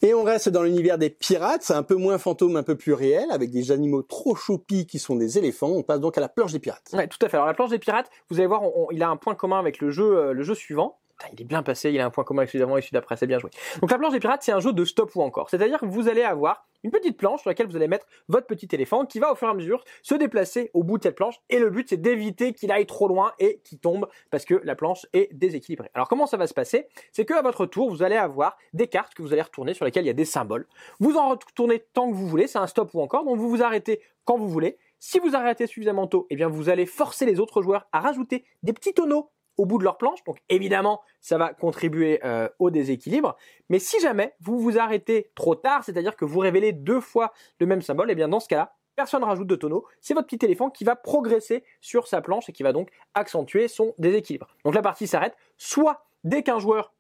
Et 0.02 0.14
on 0.14 0.24
reste 0.24 0.50
dans 0.50 0.64
l'univers 0.64 0.98
des 0.98 1.10
pirates, 1.10 1.64
c'est 1.64 1.74
un 1.76 1.84
peu 1.84 1.96
moins 1.96 2.18
fantôme, 2.18 2.58
un 2.58 2.64
peu 2.64 2.76
plus 2.76 2.92
réel, 2.94 3.26
avec 3.32 3.52
des 3.52 3.72
animaux 3.72 4.02
trop 4.02 4.36
choupis 4.36 4.86
qui 4.86 5.00
sont 5.00 5.16
des 5.16 5.38
éléphants. 5.38 5.70
On 5.70 5.82
passe 5.84 6.02
donc 6.02 6.18
à 6.18 6.22
la 6.22 6.28
planche 6.28 6.52
des 6.52 6.60
pirates. 6.60 6.90
Ouais, 6.92 7.08
tout 7.08 7.20
à 7.26 7.30
fait. 7.30 7.38
Alors 7.38 7.48
la 7.48 7.54
planche 7.54 7.70
des 7.70 7.80
pirates, 7.80 8.10
vous 8.30 8.38
allez 8.40 8.48
voir, 8.48 8.64
on- 8.64 8.74
on- 8.76 8.92
il 8.92 9.02
a 9.02 9.10
un 9.10 9.16
point 9.16 9.34
commun 9.36 9.60
avec 9.60 9.80
le 9.80 9.92
jeu, 9.92 10.18
euh, 10.18 10.34
le 10.34 10.44
jeu 10.44 10.56
suivant. 10.56 10.98
Il 11.32 11.42
est 11.42 11.46
bien 11.46 11.64
passé, 11.64 11.92
il 11.92 12.00
a 12.00 12.06
un 12.06 12.10
point 12.10 12.24
commun 12.24 12.42
avec 12.42 12.50
celui 12.50 12.64
celui 12.64 12.92
d'après, 12.92 13.16
c'est 13.18 13.28
bien 13.28 13.40
joué. 13.40 13.50
Donc 13.82 13.92
la 13.92 13.98
planche 13.98 14.14
des 14.14 14.20
pirates, 14.20 14.44
c'est 14.44 14.52
un 14.52 14.60
jeu 14.60 14.74
de 14.74 14.86
stop 14.86 15.16
ou 15.16 15.22
encore. 15.22 15.50
C'est-à-dire 15.50 15.80
que 15.80 15.86
vous 15.86 16.08
allez 16.08 16.24
avoir 16.24 16.66
une 16.84 16.92
petite 16.92 17.18
planche 17.18 17.42
sur 17.42 17.50
laquelle 17.50 17.68
vous 17.68 17.76
allez 17.76 17.88
mettre 17.88 18.06
votre 18.28 18.46
petit 18.46 18.68
éléphant 18.74 19.06
qui 19.06 19.20
va 19.20 19.32
au 19.32 19.36
fur 19.36 19.48
et 19.48 19.52
à 19.52 19.54
mesure 19.54 19.84
se 20.02 20.16
déplacer 20.16 20.70
au 20.74 20.84
bout 20.84 20.98
de 20.98 21.04
cette 21.04 21.16
planche. 21.16 21.36
Et 21.50 21.60
le 21.60 21.70
but, 21.70 21.88
c'est 21.90 21.98
d'éviter 21.98 22.54
qu'il 22.54 22.72
aille 22.72 22.86
trop 22.86 23.08
loin 23.08 23.32
et 23.40 23.62
qu'il 23.64 23.80
tombe 23.80 24.08
parce 24.32 24.46
que 24.46 24.60
la 24.64 24.76
planche 24.76 25.06
est 25.14 25.34
déséquilibrée. 25.34 25.90
Alors 25.94 26.08
comment 26.08 26.28
ça 26.28 26.38
va 26.38 26.48
se 26.48 26.54
passer? 26.54 26.88
C'est 27.12 27.26
que 27.26 27.34
à 27.34 27.42
votre 27.42 27.66
tour, 27.66 27.90
vous 27.90 28.04
allez 28.04 28.18
avoir 28.18 28.58
des 28.74 28.88
cartes 28.88 29.14
que 29.14 29.22
vous 29.22 29.34
allez 29.34 29.42
retourner 29.42 29.74
sur 29.74 29.86
lesquelles 29.86 30.04
il 30.04 30.08
y 30.08 30.12
a 30.12 30.14
des 30.14 30.26
symboles. 30.26 30.68
Vous 31.00 31.16
en 31.16 31.30
retournez 31.30 31.80
tant 31.94 32.10
que 32.10 32.16
vous 32.16 32.28
voulez, 32.28 32.48
c'est 32.48 32.60
un 32.60 32.68
stop 32.68 32.94
ou 32.94 33.02
encore, 33.02 33.24
donc 33.24 33.38
vous 33.38 33.50
vous 33.50 33.64
arrêtez 33.64 34.02
quand 34.26 34.38
vous 34.38 34.50
voulez. 34.50 34.78
Si 35.00 35.20
vous 35.20 35.36
arrêtez 35.36 35.68
suffisamment 35.68 36.08
tôt, 36.08 36.28
eh 36.30 36.36
bien 36.36 36.48
vous 36.48 36.70
allez 36.70 36.86
forcer 36.86 37.26
les 37.26 37.40
autres 37.40 37.62
joueurs 37.62 37.88
à 37.92 38.00
rajouter 38.00 38.46
des 38.64 38.74
petits 38.74 38.94
tonneaux 38.94 39.30
au 39.58 39.66
bout 39.66 39.78
de 39.78 39.84
leur 39.84 39.98
planche. 39.98 40.24
Donc 40.24 40.38
évidemment, 40.50 41.02
ça 41.22 41.38
va 41.38 41.54
contribuer 41.54 42.20
euh, 42.24 42.50
au 42.60 42.70
déséquilibre. 42.70 43.36
Mais 43.70 43.80
si 43.80 44.00
jamais 44.00 44.34
vous 44.42 44.60
vous 44.60 44.78
arrêtez 44.78 45.32
trop 45.36 45.56
tard, 45.56 45.84
c'est-à-dire 45.84 46.16
que 46.16 46.26
vous 46.26 46.40
révélez 46.40 46.72
deux 46.72 47.00
fois 47.00 47.34
le 47.60 47.66
même 47.66 47.82
symbole, 47.82 48.12
eh 48.12 48.16
bien 48.16 48.28
dans 48.28 48.40
ce 48.40 48.48
cas-là, 48.48 48.76
personne 48.96 49.22
ne 49.22 49.26
rajoute 49.26 49.48
de 49.48 49.56
tonneau. 49.56 49.86
C'est 50.02 50.14
votre 50.14 50.28
petit 50.28 50.46
éléphant 50.46 50.70
qui 50.70 50.84
va 50.84 50.96
progresser 50.96 51.64
sur 51.82 52.08
sa 52.08 52.22
planche 52.22 52.50
et 52.50 52.54
qui 52.54 52.64
va 52.64 52.74
donc 52.74 52.90
accentuer 53.14 53.68
son 53.68 53.94
déséquilibre. 53.98 54.48
Donc 54.66 54.76
la 54.76 54.82
partie 54.82 55.08
s'arrête 55.08 55.36
soit 55.58 56.06
dès 56.24 56.44
qu'un 56.44 56.60
joueur 56.60 56.94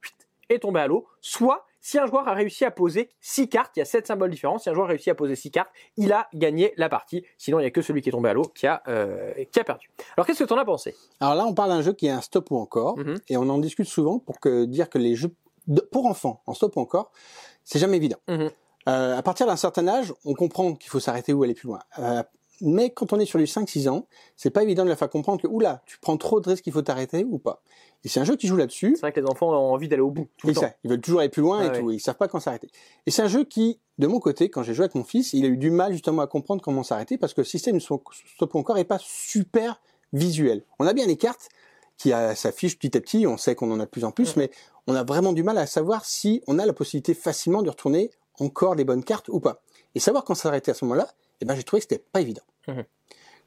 est 0.53 0.59
tombé 0.59 0.79
à 0.79 0.87
l'eau, 0.87 1.05
soit 1.21 1.65
si 1.81 1.97
un 1.99 2.05
joueur 2.05 2.27
a 2.29 2.33
réussi 2.33 2.63
à 2.63 2.71
poser 2.71 3.09
6 3.19 3.49
cartes, 3.49 3.73
il 3.75 3.79
y 3.79 3.81
a 3.81 3.85
7 3.85 4.07
symboles 4.07 4.29
différents, 4.29 4.57
si 4.57 4.69
un 4.69 4.73
joueur 4.73 4.85
a 4.85 4.89
réussi 4.89 5.09
à 5.09 5.15
poser 5.15 5.35
6 5.35 5.51
cartes, 5.51 5.69
il 5.97 6.13
a 6.13 6.29
gagné 6.33 6.73
la 6.77 6.87
partie. 6.87 7.25
Sinon, 7.37 7.59
il 7.59 7.63
n'y 7.63 7.67
a 7.67 7.71
que 7.71 7.81
celui 7.81 8.01
qui 8.01 8.07
est 8.09 8.13
tombé 8.13 8.29
à 8.29 8.33
l'eau 8.33 8.43
qui, 8.55 8.67
a, 8.67 8.81
euh, 8.87 9.33
qui 9.51 9.59
a 9.59 9.63
perdu. 9.65 9.91
Alors 10.15 10.25
qu'est-ce 10.25 10.39
que 10.43 10.47
tu 10.47 10.53
en 10.53 10.57
as 10.57 10.63
pensé? 10.65 10.95
Alors 11.19 11.35
là, 11.35 11.45
on 11.45 11.53
parle 11.53 11.69
d'un 11.71 11.81
jeu 11.81 11.91
qui 11.93 12.07
est 12.07 12.11
un 12.11 12.21
stop 12.21 12.51
ou 12.51 12.57
encore, 12.57 12.97
Mhm. 12.97 13.15
et 13.27 13.35
on 13.35 13.49
en 13.49 13.57
discute 13.57 13.87
souvent 13.87 14.17
pour 14.19 14.39
que 14.39 14.63
dire 14.65 14.89
que 14.89 14.97
les 14.97 15.15
jeux 15.15 15.31
de- 15.67 15.81
pour 15.81 16.05
enfants 16.05 16.41
en 16.45 16.53
stop 16.53 16.75
ou 16.77 16.79
encore, 16.79 17.11
c'est 17.65 17.79
jamais 17.79 17.97
évident. 17.97 18.17
Mhm. 18.29 18.49
Euh, 18.89 19.17
à 19.17 19.21
partir 19.21 19.45
d'un 19.47 19.55
certain 19.57 19.87
âge, 19.87 20.13
on 20.25 20.33
comprend 20.33 20.75
qu'il 20.75 20.89
faut 20.89 20.99
s'arrêter 20.99 21.31
ou 21.33 21.43
aller 21.43 21.53
plus 21.53 21.67
loin. 21.67 21.79
Euh, 21.99 22.21
mais 22.61 22.89
quand 22.91 23.13
on 23.13 23.19
est 23.19 23.25
sur 23.25 23.39
du 23.39 23.45
5-6 23.45 23.89
ans, 23.89 24.05
c'est 24.35 24.49
pas 24.49 24.63
évident 24.63 24.83
de 24.83 24.89
leur 24.89 24.97
faire 24.97 25.09
comprendre 25.09 25.41
que 25.41 25.47
oula, 25.47 25.81
tu 25.85 25.97
prends 25.99 26.17
trop 26.17 26.39
de 26.39 26.49
risques, 26.49 26.65
il 26.67 26.73
faut 26.73 26.81
t'arrêter 26.81 27.23
ou 27.23 27.37
pas. 27.39 27.61
Et 28.05 28.09
c'est 28.09 28.19
un 28.19 28.23
jeu 28.25 28.35
qui 28.35 28.47
joue 28.47 28.57
là-dessus. 28.57 28.93
C'est 28.95 29.01
vrai 29.01 29.11
que 29.13 29.19
les 29.21 29.25
enfants 29.27 29.49
ont 29.49 29.73
envie 29.73 29.87
d'aller 29.87 30.01
au 30.01 30.11
bout 30.11 30.27
tout 30.37 30.47
le 30.47 30.53
temps. 30.53 30.61
ça, 30.61 30.73
ils 30.83 30.89
veulent 30.89 30.99
toujours 31.01 31.21
aller 31.21 31.29
plus 31.29 31.41
loin 31.41 31.59
Ah 31.61 31.65
et 31.65 31.69
ouais. 31.69 31.79
tout. 31.79 31.91
et 31.91 31.95
ils 31.95 31.99
savent 31.99 32.17
pas 32.17 32.27
quand 32.27 32.39
s'arrêter. 32.39 32.69
Et 33.05 33.11
c'est 33.11 33.21
un 33.21 33.27
jeu 33.27 33.43
qui, 33.45 33.79
de 33.97 34.07
mon 34.07 34.19
côté, 34.19 34.49
quand 34.49 34.61
j'ai 34.63 34.73
joué 34.73 34.83
avec 34.83 34.95
mon 34.95 35.03
fils, 35.05 35.33
il 35.33 35.45
a 35.45 35.47
eu 35.47 35.57
du 35.57 35.71
mal 35.71 35.93
justement 35.93 36.21
à 36.21 36.27
comprendre 36.27 36.61
comment 36.61 36.83
s'arrêter 36.83 37.17
parce 37.17 37.33
que 37.33 37.41
le 37.41 37.45
système 37.45 37.77
de 37.77 37.79
stop 37.81 38.55
encore 38.55 38.77
est 38.77 38.83
pas 38.83 38.99
super 39.01 39.81
visuel. 40.11 40.63
On 40.79 40.85
a 40.87 40.93
bien 40.93 41.05
les 41.07 41.17
cartes 41.17 41.49
qui 41.97 42.11
euh, 42.13 42.35
s'affichent 42.35 42.77
petit 42.77 42.97
à 42.97 43.01
petit, 43.01 43.25
on 43.27 43.37
sait 43.37 43.55
qu'on 43.55 43.71
en 43.71 43.79
a 43.79 43.85
de 43.85 43.89
plus 43.89 44.03
en 44.03 44.11
plus, 44.11 44.35
Mhm. 44.35 44.43
mais 44.43 44.51
on 44.87 44.95
a 44.95 45.03
vraiment 45.03 45.31
du 45.31 45.43
mal 45.43 45.57
à 45.57 45.65
savoir 45.65 46.03
si 46.05 46.41
on 46.47 46.59
a 46.59 46.65
la 46.65 46.73
possibilité 46.73 47.13
facilement 47.13 47.61
de 47.61 47.69
retourner 47.69 48.11
encore 48.39 48.75
les 48.75 48.83
bonnes 48.83 49.03
cartes 49.03 49.29
ou 49.29 49.39
pas. 49.39 49.61
Et 49.95 49.99
savoir 49.99 50.23
quand 50.25 50.33
s'arrêter 50.35 50.71
à 50.71 50.73
ce 50.73 50.83
moment-là, 50.85 51.07
eh 51.41 51.45
ben 51.45 51.55
j'ai 51.55 51.63
trouvé 51.63 51.81
que 51.81 51.87
c'était 51.89 52.03
pas 52.11 52.21
évident. 52.21 52.43
Mhm. 52.67 52.83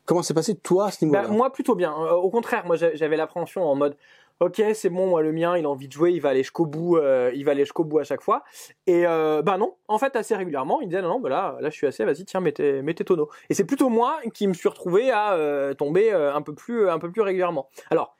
Comment 0.05 0.23
s'est 0.23 0.35
passé 0.35 0.55
toi 0.57 0.87
à 0.87 0.91
ce 0.91 1.05
niveau-là? 1.05 1.23
Bah, 1.23 1.29
moi 1.29 1.51
plutôt 1.53 1.75
bien. 1.75 1.93
Euh, 1.93 2.13
au 2.13 2.31
contraire, 2.31 2.65
moi 2.67 2.77
j'a- 2.77 2.95
j'avais 2.95 3.17
l'appréhension 3.17 3.65
en 3.65 3.75
mode 3.75 3.97
ok 4.39 4.63
c'est 4.75 4.91
bon 4.91 5.07
moi 5.09 5.23
le 5.23 5.33
mien 5.33 5.57
il 5.57 5.65
a 5.65 5.69
envie 5.71 5.89
de 5.89 5.93
jouer 5.95 6.13
il 6.13 6.21
va 6.21 6.29
aller 6.29 6.43
jusqu'au 6.43 6.67
bout 6.67 6.99
euh, 6.99 7.31
il 7.35 7.43
va 7.47 7.53
aller 7.53 7.65
jusqu'au 7.65 7.85
bout 7.85 8.01
à 8.01 8.05
chaque 8.05 8.21
fois 8.21 8.45
et 8.87 9.07
euh, 9.07 9.41
bah 9.41 9.57
non 9.57 9.77
en 9.89 9.97
fait 9.97 10.15
assez 10.15 10.37
régulièrement 10.37 10.83
il 10.83 10.89
disait 10.89 11.01
non 11.01 11.09
non 11.09 11.21
bah 11.21 11.31
là 11.31 11.57
là 11.59 11.71
je 11.71 11.75
suis 11.75 11.87
assez 11.87 12.05
vas-y 12.05 12.27
tiens 12.27 12.41
mets 12.41 12.53
tes, 12.53 12.83
mets 12.83 12.93
tes 12.93 13.03
tonneaux 13.03 13.31
et 13.49 13.55
c'est 13.55 13.65
plutôt 13.65 13.89
moi 13.89 14.19
qui 14.35 14.47
me 14.47 14.53
suis 14.53 14.69
retrouvé 14.69 15.11
à 15.11 15.33
euh, 15.33 15.73
tomber 15.73 16.13
un 16.13 16.43
peu 16.43 16.55
plus 16.55 16.87
un 16.91 16.99
peu 16.99 17.11
plus 17.11 17.23
régulièrement 17.23 17.71
alors 17.91 18.15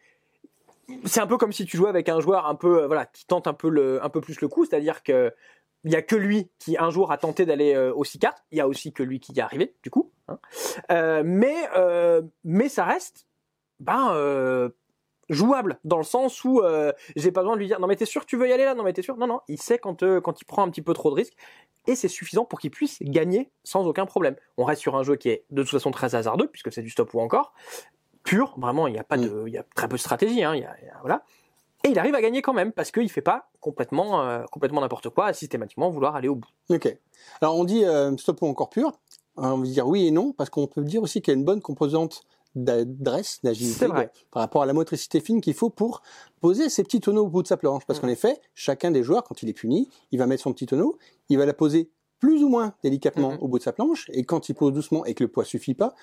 c'est 1.05 1.21
un 1.21 1.27
peu 1.27 1.37
comme 1.37 1.53
si 1.53 1.67
tu 1.67 1.77
jouais 1.77 1.91
avec 1.91 2.09
un 2.09 2.21
joueur 2.21 2.47
un 2.47 2.55
peu 2.55 2.87
voilà 2.87 3.05
qui 3.05 3.27
tente 3.27 3.47
un 3.47 3.53
peu 3.53 3.69
le 3.69 4.03
un 4.03 4.09
peu 4.09 4.23
plus 4.23 4.41
le 4.41 4.49
coup 4.49 4.65
c'est-à-dire 4.65 5.03
que 5.03 5.35
il 5.87 5.93
y 5.93 5.97
a 5.97 6.03
que 6.03 6.17
lui 6.17 6.51
qui 6.59 6.77
un 6.77 6.91
jour 6.91 7.11
a 7.13 7.17
tenté 7.17 7.47
d'aller 7.47 7.75
euh, 7.75 7.95
aux 7.95 8.05
six 8.05 8.19
cartes 8.19 8.45
il 8.51 8.59
y 8.59 8.61
a 8.61 8.69
aussi 8.69 8.93
que 8.93 9.03
lui 9.03 9.19
qui 9.21 9.33
y 9.33 9.39
est 9.39 9.43
arrivé 9.43 9.75
du 9.83 9.89
coup 9.91 10.13
hein. 10.29 10.39
Euh, 10.91 11.23
mais 11.25 11.57
euh, 11.77 12.21
mais 12.45 12.69
ça 12.69 12.85
reste 12.85 13.27
ben 13.81 14.71
jouable 15.29 15.79
dans 15.85 15.97
le 15.99 16.05
sens 16.05 16.45
où 16.45 16.63
j'ai 17.17 17.33
pas 17.33 17.41
besoin 17.41 17.55
de 17.55 17.61
lui 17.61 17.67
dire 17.67 17.81
non 17.81 17.87
mais 17.87 17.97
t'es 17.97 18.05
sûr 18.07 18.21
que 18.23 18.27
tu 18.27 18.37
veux 18.37 18.49
y 18.49 18.53
aller 18.53 18.65
là? 18.65 18.75
Non 18.75 18.83
mais 18.85 18.93
t'es 18.93 19.03
sûr? 19.03 19.17
Non 19.17 19.27
non 19.27 19.41
il 19.49 19.61
sait 19.61 19.79
quand 19.79 20.05
quand 20.21 20.41
il 20.41 20.45
prend 20.45 20.63
un 20.63 20.71
petit 20.71 20.83
peu 20.83 20.93
trop 20.93 21.11
de 21.11 21.17
risques 21.17 21.35
et 21.89 21.95
c'est 21.95 22.09
suffisant 22.09 22.45
pour 22.45 22.59
qu'il 22.61 22.71
puisse 22.71 22.99
gagner 23.03 23.51
sans 23.65 23.87
aucun 23.87 24.07
problème. 24.07 24.37
On 24.57 24.65
reste 24.65 24.83
sur 24.83 24.97
un 24.97 25.03
jeu 25.03 25.17
qui 25.17 25.29
est 25.29 25.45
de 25.51 25.63
toute 25.63 25.71
façon 25.73 25.91
très 25.91 26.15
hasardeux 26.15 26.49
puisque 26.49 26.73
c'est 26.73 26.83
du 26.83 26.91
stop 26.91 27.13
ou 27.15 27.21
encore 27.21 27.53
pur. 28.25 28.55
Vraiment 28.59 28.87
il 28.89 28.95
y 28.95 28.99
a 28.99 29.05
pas 29.05 29.17
de 29.17 29.45
il 29.47 29.53
y 29.53 29.59
a 29.59 29.65
très 29.75 29.89
peu 29.89 29.97
de 29.97 30.01
stratégie 30.01 30.43
hein, 30.43 30.55
il 30.55 30.63
y 30.63 30.65
a- 30.65 30.77
il 30.81 30.87
y 30.87 30.91
a- 30.91 30.99
voilà 31.01 31.23
et 31.87 31.91
il 31.91 31.99
arrive 31.99 32.15
à 32.15 32.21
gagner 32.21 32.43
quand 32.43 32.53
même 32.53 32.73
parce 32.73 32.91
qu'il 32.91 33.09
fait 33.11 33.23
pas 33.23 33.49
complètement 33.61 34.23
euh, 34.23 34.43
complètement 34.51 34.81
n'importe 34.81 35.09
quoi 35.11 35.27
à 35.27 35.33
systématiquement 35.33 35.91
vouloir 35.91 36.17
aller 36.17 36.29
au 36.29 36.35
bout 36.37 36.49
Ok. 36.71 36.97
Alors 37.41 37.57
on 37.57 37.65
dit 37.65 37.85
euh, 37.85 38.17
stop 38.17 38.43
ou 38.43 38.47
encore 38.47 38.69
pur. 38.71 38.93
Alors, 39.39 39.55
on 39.55 39.59
veut 39.61 39.67
dire 39.67 39.87
oui 39.87 40.07
et 40.07 40.11
non 40.11 40.33
parce 40.33 40.51
qu'on 40.51 40.67
peut 40.67 40.83
dire 40.83 41.03
aussi 41.03 41.21
qu'il 41.23 41.33
y 41.33 41.37
a 41.37 41.39
une 41.39 41.45
bonne 41.45 41.61
composante 41.61 42.23
d'adresse, 42.55 43.41
d'agilité, 43.45 43.87
de- 43.87 43.91
par 44.31 44.41
rapport 44.43 44.63
à 44.63 44.67
la 44.67 44.73
motricité 44.73 45.21
fine 45.21 45.41
qu'il 45.43 45.53
faut 45.55 45.69
pour 45.71 46.01
poser 46.41 46.69
ses 46.71 46.83
petits 46.85 47.01
tonneaux 47.01 47.25
au 47.27 47.29
bout 47.29 47.43
de 47.43 47.49
sa 47.49 47.57
planche. 47.59 47.85
Parce 47.87 47.99
Mm. 47.99 48.03
qu'en 48.03 48.09
effet, 48.09 48.41
chacun 48.55 48.91
des 48.91 49.03
joueurs, 49.03 49.25
quand 49.25 49.43
il 49.43 49.49
est 49.51 49.53
puni, 49.53 49.89
il 50.11 50.19
va 50.19 50.27
mettre 50.27 50.43
son 50.43 50.53
petit 50.55 50.65
tonneau, 50.67 50.97
il 51.29 51.37
va 51.39 51.45
la 51.47 51.53
poser 51.53 51.91
plus 52.19 52.43
ou 52.43 52.49
moins 52.49 52.73
délicatement 52.83 53.33
Mhm. 53.33 53.39
au 53.43 53.49
bout 53.49 53.59
de 53.59 53.63
sa 53.63 53.73
planche, 53.75 54.09
et 54.15 54.25
quand 54.25 54.49
il 54.49 54.55
pose 54.55 54.73
doucement 54.73 55.05
et 55.05 55.13
que 55.13 55.23
le 55.23 55.29
poids 55.29 55.45
suffit 55.45 55.75
pas, 55.75 55.95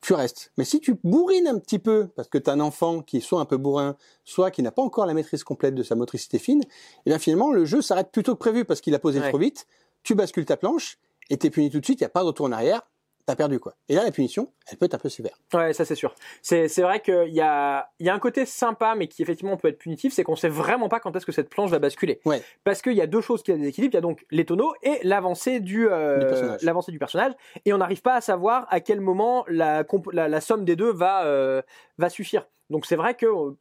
tu 0.00 0.14
restes. 0.14 0.52
Mais 0.56 0.64
si 0.64 0.80
tu 0.80 0.94
bourrines 1.04 1.46
un 1.46 1.58
petit 1.58 1.78
peu, 1.78 2.08
parce 2.16 2.28
que 2.28 2.38
tu 2.38 2.48
as 2.48 2.52
un 2.54 2.60
enfant 2.60 3.02
qui 3.02 3.18
est 3.18 3.20
soit 3.20 3.40
un 3.40 3.44
peu 3.44 3.56
bourrin, 3.58 3.96
soit 4.24 4.50
qui 4.50 4.62
n'a 4.62 4.72
pas 4.72 4.82
encore 4.82 5.06
la 5.06 5.14
maîtrise 5.14 5.44
complète 5.44 5.74
de 5.74 5.82
sa 5.82 5.94
motricité 5.94 6.38
fine, 6.38 6.62
et 7.04 7.10
bien 7.10 7.18
finalement 7.18 7.52
le 7.52 7.64
jeu 7.64 7.82
s'arrête 7.82 8.10
plus 8.10 8.22
tôt 8.22 8.34
que 8.34 8.38
prévu 8.38 8.64
parce 8.64 8.80
qu'il 8.80 8.94
a 8.94 8.98
posé 8.98 9.20
Ouais. 9.20 9.28
trop 9.28 9.38
vite, 9.38 9.66
tu 10.02 10.14
bascules 10.14 10.46
ta 10.46 10.56
planche, 10.56 10.98
et 11.28 11.36
t'es 11.36 11.50
puni 11.50 11.70
tout 11.70 11.80
de 11.80 11.84
suite, 11.84 12.00
il 12.00 12.04
n'y 12.04 12.06
a 12.06 12.10
pas 12.10 12.20
de 12.22 12.26
retour 12.26 12.46
en 12.46 12.52
arrière, 12.52 12.82
t'as 13.30 13.36
perdu 13.36 13.60
quoi. 13.60 13.74
Et 13.88 13.94
là 13.94 14.04
la 14.04 14.10
punition, 14.10 14.52
elle 14.70 14.76
peut 14.76 14.86
être 14.86 14.94
un 14.94 14.98
peu 14.98 15.08
sévère. 15.08 15.36
Ouais, 15.54 15.72
ça 15.72 15.84
c'est 15.84 15.94
sûr. 15.94 16.14
C'est 16.42 16.68
c'est 16.68 16.82
vrai 16.82 17.00
qu'il 17.00 17.32
y 17.32 17.40
a 17.40 17.88
y 18.00 18.08
a 18.08 18.14
un 18.14 18.18
côté 18.18 18.44
sympa 18.46 18.94
mais 18.96 19.06
qui 19.06 19.22
effectivement 19.22 19.56
peut 19.56 19.68
être 19.68 19.78
punitif, 19.78 20.12
c'est 20.12 20.24
qu'on 20.24 20.36
sait 20.36 20.48
vraiment 20.48 20.88
pas 20.88 21.00
quand 21.00 21.14
est-ce 21.16 21.26
que 21.26 21.32
cette 21.32 21.48
planche 21.48 21.70
va 21.70 21.78
basculer. 21.78 22.20
Ouais. 22.24 22.42
Parce 22.64 22.82
qu'il 22.82 22.94
y 22.94 23.00
a 23.00 23.06
deux 23.06 23.20
choses 23.20 23.42
qui 23.42 23.52
équilibres, 23.52 23.94
il 23.94 23.96
y 23.96 23.98
a 23.98 24.00
donc 24.00 24.24
les 24.30 24.44
tonneaux 24.44 24.74
et 24.82 24.98
l'avancée 25.02 25.60
du 25.60 25.88
euh, 25.88 26.56
Du 26.58 26.66
l'avancée 26.66 26.92
du 26.92 26.98
personnage 26.98 27.32
et 27.64 27.72
on 27.72 27.78
n'arrive 27.78 28.02
pas 28.02 28.14
à 28.14 28.20
savoir 28.20 28.66
à 28.70 28.80
quel 28.80 29.00
moment 29.00 29.44
la 29.48 29.84
comp- 29.84 30.12
la, 30.12 30.28
la 30.28 30.40
somme 30.40 30.64
des 30.64 30.76
deux 30.76 30.92
va 30.92 31.24
euh, 31.24 31.62
va 31.98 32.08
suffire. 32.08 32.48
Donc 32.70 32.86
c'est 32.86 32.96
vrai 32.96 33.14
que 33.14 33.26
euh, 33.26 33.56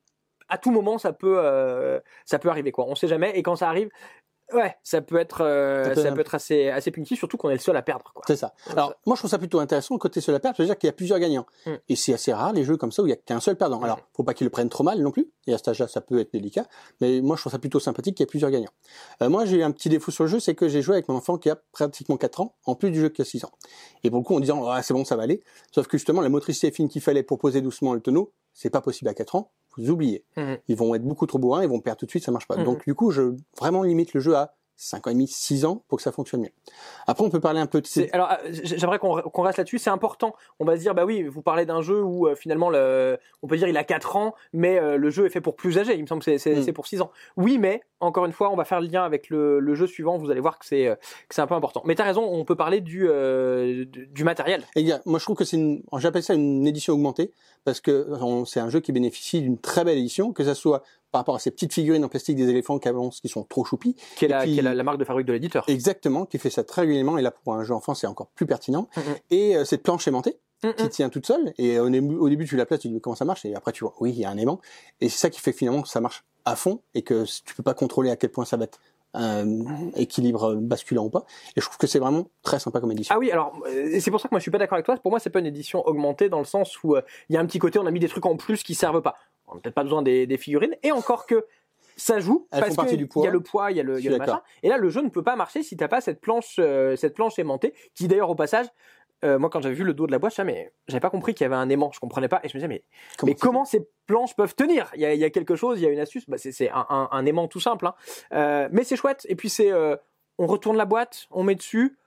à 0.49 0.57
tout 0.57 0.71
moment 0.71 0.97
ça 0.97 1.13
peut 1.13 1.38
euh, 1.38 1.99
ça 2.25 2.39
peut 2.39 2.49
arriver 2.49 2.71
quoi. 2.71 2.85
On 2.88 2.95
sait 2.95 3.07
jamais 3.07 3.31
et 3.38 3.43
quand 3.43 3.55
ça 3.55 3.69
arrive 3.69 3.89
Ouais, 4.53 4.75
ça 4.83 5.01
peut 5.01 5.17
être, 5.17 5.41
euh, 5.41 5.93
Ça 5.95 6.03
ça 6.03 6.11
peut 6.11 6.21
être 6.21 6.35
assez, 6.35 6.69
assez 6.69 6.91
punitif, 6.91 7.19
surtout 7.19 7.37
qu'on 7.37 7.49
est 7.49 7.53
le 7.53 7.59
seul 7.59 7.75
à 7.75 7.81
perdre, 7.81 8.11
quoi. 8.13 8.23
C'est 8.25 8.35
ça. 8.35 8.53
Alors, 8.71 8.95
moi, 9.05 9.15
je 9.15 9.21
trouve 9.21 9.29
ça 9.29 9.37
plutôt 9.37 9.59
intéressant, 9.59 9.95
le 9.95 9.99
côté 9.99 10.21
seul 10.21 10.33
à 10.33 10.39
perdre, 10.39 10.57
c'est-à-dire 10.57 10.77
qu'il 10.77 10.87
y 10.87 10.89
a 10.89 10.93
plusieurs 10.93 11.19
gagnants. 11.19 11.45
Mm. 11.65 11.71
Et 11.89 11.95
c'est 11.95 12.13
assez 12.13 12.33
rare, 12.33 12.53
les 12.53 12.63
jeux 12.63 12.77
comme 12.77 12.91
ça, 12.91 13.03
où 13.03 13.07
il 13.07 13.11
y 13.11 13.13
a 13.13 13.15
qu'un 13.15 13.39
seul 13.39 13.55
perdant. 13.57 13.79
Mm. 13.79 13.83
Alors, 13.83 13.99
faut 14.15 14.23
pas 14.23 14.33
qu'ils 14.33 14.45
le 14.45 14.51
prennent 14.51 14.69
trop 14.69 14.83
mal 14.83 14.99
non 15.01 15.11
plus. 15.11 15.31
Et 15.47 15.53
à 15.53 15.57
cet 15.57 15.69
âge-là, 15.69 15.87
ça 15.87 16.01
peut 16.01 16.19
être 16.19 16.33
délicat. 16.33 16.65
Mais 17.01 17.21
moi, 17.21 17.35
je 17.35 17.41
trouve 17.41 17.51
ça 17.51 17.59
plutôt 17.59 17.79
sympathique 17.79 18.15
qu'il 18.15 18.23
y 18.23 18.25
ait 18.25 18.27
plusieurs 18.27 18.51
gagnants. 18.51 18.71
Euh, 19.21 19.29
moi, 19.29 19.45
j'ai 19.45 19.57
eu 19.57 19.63
un 19.63 19.71
petit 19.71 19.89
défaut 19.89 20.11
sur 20.11 20.23
le 20.23 20.29
jeu, 20.29 20.39
c'est 20.39 20.55
que 20.55 20.67
j'ai 20.67 20.81
joué 20.81 20.95
avec 20.95 21.07
mon 21.09 21.15
enfant 21.15 21.37
qui 21.37 21.49
a 21.49 21.57
pratiquement 21.71 22.17
4 22.17 22.41
ans, 22.41 22.55
en 22.65 22.75
plus 22.75 22.91
du 22.91 22.99
jeu 22.99 23.09
qui 23.09 23.21
a 23.21 23.25
6 23.25 23.45
ans. 23.45 23.51
Et 24.03 24.09
pour 24.09 24.19
le 24.19 24.23
coup, 24.23 24.35
en 24.35 24.39
disant, 24.39 24.67
ah, 24.67 24.81
c'est 24.81 24.93
bon, 24.93 25.05
ça 25.05 25.15
va 25.15 25.23
aller. 25.23 25.43
Sauf 25.73 25.87
que 25.87 25.97
justement, 25.97 26.21
la 26.21 26.29
motricité 26.29 26.71
fine 26.71 26.89
qu'il 26.89 27.01
fallait 27.01 27.23
pour 27.23 27.37
poser 27.37 27.61
doucement 27.61 27.93
le 27.93 28.01
tonneau, 28.01 28.33
c'est 28.53 28.69
pas 28.69 28.81
possible 28.81 29.09
à 29.09 29.13
4 29.13 29.35
ans. 29.35 29.51
Vous 29.77 29.89
oubliez. 29.89 30.23
Mhm. 30.38 30.57
Ils 30.67 30.75
vont 30.75 30.95
être 30.95 31.03
beaucoup 31.03 31.25
trop 31.25 31.39
bourrins, 31.39 31.63
ils 31.63 31.69
vont 31.69 31.79
perdre 31.79 31.99
tout 31.99 32.05
de 32.05 32.11
suite, 32.11 32.23
ça 32.23 32.31
marche 32.31 32.47
pas. 32.47 32.57
Mhm. 32.57 32.63
Donc, 32.63 32.85
du 32.85 32.95
coup, 32.95 33.11
je 33.11 33.35
vraiment 33.59 33.83
limite 33.83 34.13
le 34.13 34.19
jeu 34.19 34.35
à 34.35 34.55
5 34.81 35.07
ans 35.07 35.09
et 35.09 35.13
demi, 35.13 35.27
6 35.27 35.65
ans 35.65 35.83
pour 35.89 35.98
que 35.98 36.01
ça 36.03 36.13
fonctionne 36.13 36.41
mieux. 36.41 36.51
Après, 37.05 37.24
on 37.25 37.29
peut 37.29 37.41
parler 37.41 37.59
un 37.59 37.67
peu 37.67 37.81
de 37.81 37.86
C'est- 37.88 38.09
alors, 38.13 38.31
euh, 38.31 38.36
j'aimerais 38.63 38.98
qu'on 38.98 39.41
reste 39.41 39.57
là-dessus. 39.57 39.77
C'est 39.77 39.89
important. 39.89 40.33
On 40.62 40.65
va 40.65 40.77
se 40.77 40.81
dire, 40.81 40.95
bah 40.95 41.03
oui, 41.05 41.24
vous 41.24 41.41
parlez 41.41 41.65
d'un 41.65 41.81
jeu 41.81 42.01
où 42.01 42.27
euh, 42.27 42.36
finalement, 42.36 42.69
le, 42.69 43.17
on 43.43 43.48
peut 43.48 43.57
dire 43.57 43.67
il 43.67 43.75
a 43.75 43.83
4 43.83 44.15
ans, 44.15 44.36
mais 44.53 44.79
euh, 44.79 44.95
le 44.95 45.09
jeu 45.09 45.25
est 45.25 45.29
fait 45.29 45.41
pour 45.41 45.57
plus 45.57 45.77
âgé. 45.77 45.95
Il 45.95 46.01
me 46.01 46.07
semble 46.07 46.24
que 46.24 46.38
c'est- 46.38 46.55
Mm. 46.55 46.63
c'est 46.63 46.71
pour 46.71 46.88
6 46.88 47.01
ans. 47.01 47.12
Oui, 47.36 47.57
mais 47.57 47.81
encore 48.00 48.25
une 48.25 48.31
fois, 48.31 48.50
on 48.51 48.55
va 48.55 48.63
faire 48.63 48.79
le 48.79 48.88
lien 48.88 49.03
avec 49.03 49.29
le, 49.29 49.59
le 49.59 49.75
jeu 49.75 49.86
suivant. 49.86 50.17
Vous 50.17 50.31
allez 50.31 50.39
voir 50.39 50.57
que 50.59 50.65
c'est 50.65 50.88
un 51.38 51.48
peu 51.48 51.55
important. 51.55 51.81
Mais 51.86 51.95
t'as 51.95 52.05
raison, 52.05 52.24
on 52.24 52.45
peut 52.45 52.55
parler 52.55 52.79
du 52.79 53.05
euh, 53.09 53.83
du, 53.86 54.24
matériel. 54.24 54.63
Et 54.77 54.86
gars, 54.86 55.01
moi 55.05 55.19
je 55.19 55.25
trouve 55.25 55.36
que 55.36 55.43
c'est 55.43 55.57
une, 55.57 55.83
j'appelle 55.98 56.24
ça 56.24 56.33
une 56.36 56.65
édition 56.65 56.93
augmentée 56.93 57.31
parce 57.65 57.81
que 57.81 58.07
c'est 58.45 58.59
un 58.62 58.69
jeu 58.69 58.79
qui 58.79 58.93
bénéficie 58.93 59.41
d'une 59.41 59.57
très 59.57 59.83
belle 59.83 59.98
édition, 59.98 60.31
que 60.31 60.43
ça 60.45 60.55
soit 60.55 60.83
par 61.11 61.21
rapport 61.21 61.35
à 61.35 61.39
ces 61.39 61.51
petites 61.51 61.73
figurines 61.73 62.03
en 62.03 62.09
plastique 62.09 62.35
des 62.35 62.49
éléphants 62.49 62.79
qui 62.79 62.87
avancent, 62.87 63.21
qui 63.21 63.29
sont 63.29 63.43
trop 63.43 63.65
choupis, 63.65 63.95
Qui 64.15 64.25
est, 64.25 64.27
la, 64.27 64.45
qui 64.45 64.59
est 64.59 64.61
la, 64.61 64.73
la 64.73 64.83
marque 64.83 64.97
de 64.99 65.05
fabrique 65.05 65.27
de 65.27 65.33
l'éditeur. 65.33 65.63
exactement, 65.67 66.25
qui 66.25 66.37
fait 66.37 66.49
ça 66.49 66.63
très 66.63 66.81
régulièrement. 66.81 67.17
Et 67.17 67.21
là 67.21 67.31
pour 67.31 67.53
un 67.53 67.63
jeu 67.63 67.73
enfant 67.73 67.93
c'est 67.93 68.07
encore 68.07 68.27
plus 68.27 68.45
pertinent. 68.45 68.87
Mhm. 68.97 69.03
Et 69.31 69.55
euh, 69.55 69.65
cette 69.65 69.83
planche 69.83 70.07
aimantée 70.07 70.39
Mm, 70.63 70.73
qui 70.73 70.83
mm. 70.83 70.89
tient 70.89 71.09
toute 71.09 71.25
seule. 71.25 71.53
Et 71.57 71.79
au 71.79 71.89
début, 71.89 72.15
au 72.15 72.29
début 72.29 72.45
tu 72.45 72.57
la 72.57 72.65
places, 72.65 72.81
tu 72.81 72.89
dis 72.89 72.99
comment 72.99 73.15
ça 73.15 73.25
marche? 73.25 73.45
Et 73.45 73.55
après 73.55 73.71
tu 73.71 73.83
vois, 73.83 73.93
oui 73.99 74.11
il 74.11 74.19
y 74.19 74.25
a 74.25 74.29
un 74.29 74.37
aimant. 74.37 74.59
Et 74.99 75.09
c'est 75.09 75.17
ça 75.17 75.29
qui 75.29 75.39
fait 75.39 75.53
finalement 75.53 75.81
que 75.81 75.87
ça 75.87 76.01
marche 76.01 76.23
à 76.45 76.55
fond 76.55 76.81
et 76.93 77.01
que 77.01 77.25
tu 77.45 77.55
peux 77.55 77.63
pas 77.63 77.73
contrôler 77.73 78.09
à 78.09 78.15
quel 78.15 78.31
point 78.31 78.45
ça 78.45 78.57
va 78.57 78.65
être 78.65 78.79
euh, 79.15 79.63
équilibre 79.95 80.55
basculant 80.55 81.05
ou 81.05 81.09
pas. 81.09 81.25
Et 81.55 81.61
je 81.61 81.65
trouve 81.65 81.77
que 81.77 81.87
c'est 81.87 81.99
vraiment 81.99 82.27
très 82.43 82.59
sympa 82.59 82.79
comme 82.79 82.91
édition. 82.91 83.15
Ah 83.15 83.19
oui, 83.19 83.31
alors 83.31 83.53
euh, 83.67 83.97
c'est 83.99 84.11
pour 84.11 84.19
ça 84.21 84.27
que 84.27 84.33
moi 84.33 84.39
je 84.39 84.43
suis 84.43 84.51
pas 84.51 84.57
d'accord 84.57 84.75
avec 84.75 84.85
toi. 84.85 84.97
Pour 84.97 85.11
moi, 85.11 85.19
c'est 85.19 85.29
pas 85.29 85.39
une 85.39 85.47
édition 85.47 85.85
augmentée 85.87 86.29
dans 86.29 86.39
le 86.39 86.45
sens 86.45 86.83
où 86.83 86.95
euh, 86.95 87.01
il 87.29 87.33
y 87.33 87.37
a 87.37 87.41
un 87.41 87.45
petit 87.45 87.59
côté, 87.59 87.79
on 87.79 87.85
a 87.85 87.91
mis 87.91 87.99
des 87.99 88.09
trucs 88.09 88.25
en 88.25 88.35
plus 88.37 88.61
qui 88.61 88.75
servent 88.75 89.01
pas. 89.01 89.15
On 89.49 89.55
n'a 89.55 89.61
peut-être 89.61 89.75
pas 89.75 89.83
besoin 89.83 90.01
des, 90.01 90.27
des, 90.27 90.37
figurines. 90.37 90.75
Et 90.83 90.91
encore 90.91 91.25
que 91.25 91.45
ça 91.97 92.19
joue 92.19 92.47
Elles 92.51 92.59
parce 92.61 92.71
font 92.71 92.75
partie 92.77 92.93
que 92.93 92.97
du 92.97 93.07
poids. 93.07 93.23
il 93.23 93.25
y 93.25 93.29
a 93.29 93.31
le 93.31 93.41
poids, 93.41 93.71
il 93.71 93.77
y 93.77 93.79
a 93.79 93.83
le, 93.83 93.99
y 93.99 94.07
a 94.07 94.11
le 94.11 94.17
machin. 94.17 94.41
Et 94.63 94.69
là, 94.69 94.77
le 94.77 94.89
jeu 94.89 95.01
ne 95.01 95.09
peut 95.09 95.23
pas 95.23 95.35
marcher 95.35 95.63
si 95.63 95.75
t'as 95.75 95.87
pas 95.87 96.01
cette 96.01 96.21
planche, 96.21 96.55
euh, 96.59 96.95
cette 96.95 97.13
planche 97.13 97.37
aimantée, 97.39 97.73
qui 97.93 98.07
d'ailleurs 98.07 98.29
au 98.29 98.35
passage. 98.35 98.67
euh, 99.25 99.37
moi, 99.37 99.49
quand 99.49 99.59
j'avais 99.61 99.75
vu 99.75 99.83
le 99.83 99.93
dos 99.93 100.07
de 100.07 100.11
la 100.13 100.19
boîte, 100.19 100.33
je 100.35 100.41
mais 100.43 100.71
j'avais 100.87 101.01
pas 101.01 101.09
compris 101.09 101.33
qu'il 101.33 101.43
y 101.43 101.47
avait 101.47 101.55
un 101.55 101.67
aimant. 101.67 101.91
Je 101.93 101.99
comprenais 101.99 102.29
pas, 102.29 102.39
et 102.43 102.47
je 102.47 102.55
me 102.55 102.59
disais, 102.59 102.69
mais 102.69 102.83
mais 103.23 103.33
tu 103.35 103.41
comment 103.41 103.65
ces 103.65 103.85
planches 104.07 104.33
peuvent 104.33 104.55
tenir? 104.55 104.89
Il 104.95 105.01
y, 105.01 105.05
a, 105.05 105.13
il 105.13 105.19
y 105.19 105.25
a 105.25 105.29
quelque 105.29 105.55
chose, 105.57 105.79
il 105.79 105.83
y 105.83 105.87
a 105.87 105.89
une 105.89 105.99
astuce. 105.99 106.23
Bah, 106.29 106.37
c'est 106.37 106.69
un, 106.69 106.85
un, 106.89 107.09
un 107.11 107.25
aimant 107.25 107.49
tout 107.49 107.59
simple, 107.59 107.85
hein. 107.87 107.95
Euh, 108.31 108.69
mais 108.71 108.85
c'est 108.85 108.95
chouette. 108.95 109.25
Et 109.27 109.35
puis 109.35 109.49
c'est, 109.49 109.71
on 110.37 110.47
retourne 110.47 110.77
la 110.77 110.85
boîte, 110.85 111.27
on 111.31 111.43
met 111.43 111.55
dessus. 111.55 111.98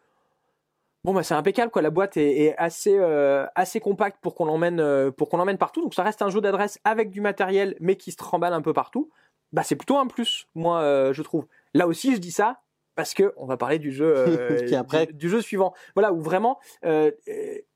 Bon 1.04 1.12
bah 1.12 1.22
c'est 1.24 1.34
impeccable 1.34 1.72
quoi. 1.72 1.82
La 1.82 1.90
boîte 1.90 2.16
est, 2.16 2.44
est 2.44 2.56
assez 2.58 2.96
euh, 2.96 3.44
assez 3.56 3.80
compacte 3.80 4.18
pour 4.20 4.34
qu'on 4.34 4.44
l'emmène 4.44 4.78
euh, 4.78 5.10
pour 5.10 5.28
qu'on 5.28 5.36
l'emmène 5.36 5.58
partout. 5.58 5.82
Donc 5.82 5.94
ça 5.94 6.02
reste 6.04 6.22
un 6.22 6.30
jeu 6.30 6.40
d'adresse 6.40 6.78
avec 6.84 7.10
du 7.10 7.20
matériel, 7.20 7.76
mais 7.80 7.96
qui 7.96 8.12
se 8.12 8.16
tremballe 8.16 8.52
un 8.52 8.62
peu 8.62 8.72
partout. 8.72 9.10
Bah 9.52 9.62
c'est 9.64 9.76
plutôt 9.76 9.98
un 9.98 10.06
plus, 10.06 10.46
moi 10.54 10.80
euh, 10.80 11.12
je 11.12 11.22
trouve. 11.22 11.46
Là 11.74 11.88
aussi 11.88 12.14
je 12.14 12.20
dis 12.20 12.30
ça 12.30 12.60
parce 12.94 13.14
que 13.14 13.34
on 13.36 13.46
va 13.46 13.56
parler 13.56 13.78
du 13.80 13.90
jeu 13.90 14.14
euh, 14.16 14.64
Qui 14.66 14.74
est 14.74 14.76
après. 14.76 15.06
du, 15.06 15.14
du 15.14 15.28
jeu 15.28 15.40
suivant. 15.40 15.74
Voilà 15.96 16.12
où 16.12 16.20
vraiment 16.20 16.60
euh, 16.84 17.10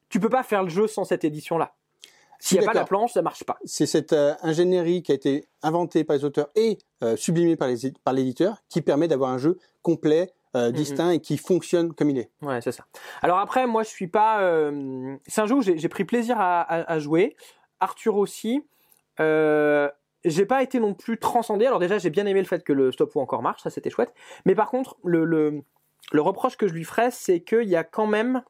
tu 0.09 0.21
peux 0.21 0.29
pas 0.31 0.45
faire 0.45 0.63
le 0.63 0.69
jeu 0.69 0.87
sans 0.87 1.05
cette 1.05 1.25
édition 1.25 1.59
là. 1.59 1.75
S'il 2.39 2.59
n'y 2.59 2.65
a 2.65 2.69
pas 2.69 2.79
la 2.79 2.85
planche, 2.85 3.13
ça 3.13 3.23
marche 3.23 3.45
pas. 3.45 3.59
c'est 3.65 3.87
cette 3.87 4.13
euh, 4.13 4.35
ingénierie 4.43 5.03
qui 5.03 5.13
a 5.13 5.15
été 5.15 5.49
inventée 5.63 6.05
par 6.05 6.17
les 6.17 6.25
auteurs 6.25 6.49
et 6.55 6.79
euh, 7.03 7.17
sublimée 7.17 7.57
par 7.57 7.69
les 7.69 7.77
par 8.05 8.15
l'éditeur 8.15 8.63
qui 8.69 8.83
permet 8.83 9.09
d'avoir 9.09 9.31
un 9.31 9.39
jeu 9.39 9.59
complet, 9.83 10.33
euh, 10.57 10.71
distinct 10.73 11.11
et 11.11 11.21
qui 11.21 11.37
fonctionne 11.39 11.93
comme 11.93 12.11
il 12.11 12.19
est. 12.19 12.31
Ouais, 12.43 12.61
c'est 12.61 12.73
ça. 12.73 12.85
Alors 13.23 13.39
après, 13.39 13.67
moi, 13.67 13.83
je 13.83 13.89
suis 13.89 14.09
pas. 14.09 14.41
euh, 14.41 15.17
C'est 15.27 15.41
un 15.43 15.47
jeu 15.47 15.55
où 15.57 15.63
j'ai 15.63 15.79
j'ai 15.79 15.89
pris 15.89 16.05
plaisir 16.05 16.41
à, 16.41 16.63
à- 16.63 16.91
à 16.93 16.99
jouer. 16.99 17.37
Arthur 17.81 18.17
aussi. 18.17 18.65
Euh, 19.21 19.89
j'ai 20.25 20.47
pas 20.47 20.63
été 20.63 20.81
non 20.81 20.95
plus 20.95 21.19
transcendé. 21.19 21.67
Alors 21.67 21.79
déjà, 21.79 21.99
j'ai 21.99 22.11
bien 22.11 22.27
aimé 22.27 22.41
le 22.41 22.47
fait 22.47 22.65
que 22.65 22.73
le 22.73 22.91
stop 22.91 23.15
ou 23.15 23.21
encore 23.21 23.43
marche, 23.43 23.63
ça 23.63 23.71
c'était 23.71 23.91
chouette. 23.91 24.13
Mais 24.45 24.55
par 24.55 24.71
contre, 24.71 24.97
le, 25.05 25.25
le, 25.25 25.63
le 26.13 26.21
reproche 26.21 26.57
que 26.57 26.67
je 26.67 26.73
lui 26.73 26.85
ferais, 26.85 27.11
c'est 27.11 27.41
qu'il 27.41 27.69
y 27.69 27.77
a 27.77 27.85
quand 27.85 28.07
même 28.07 28.43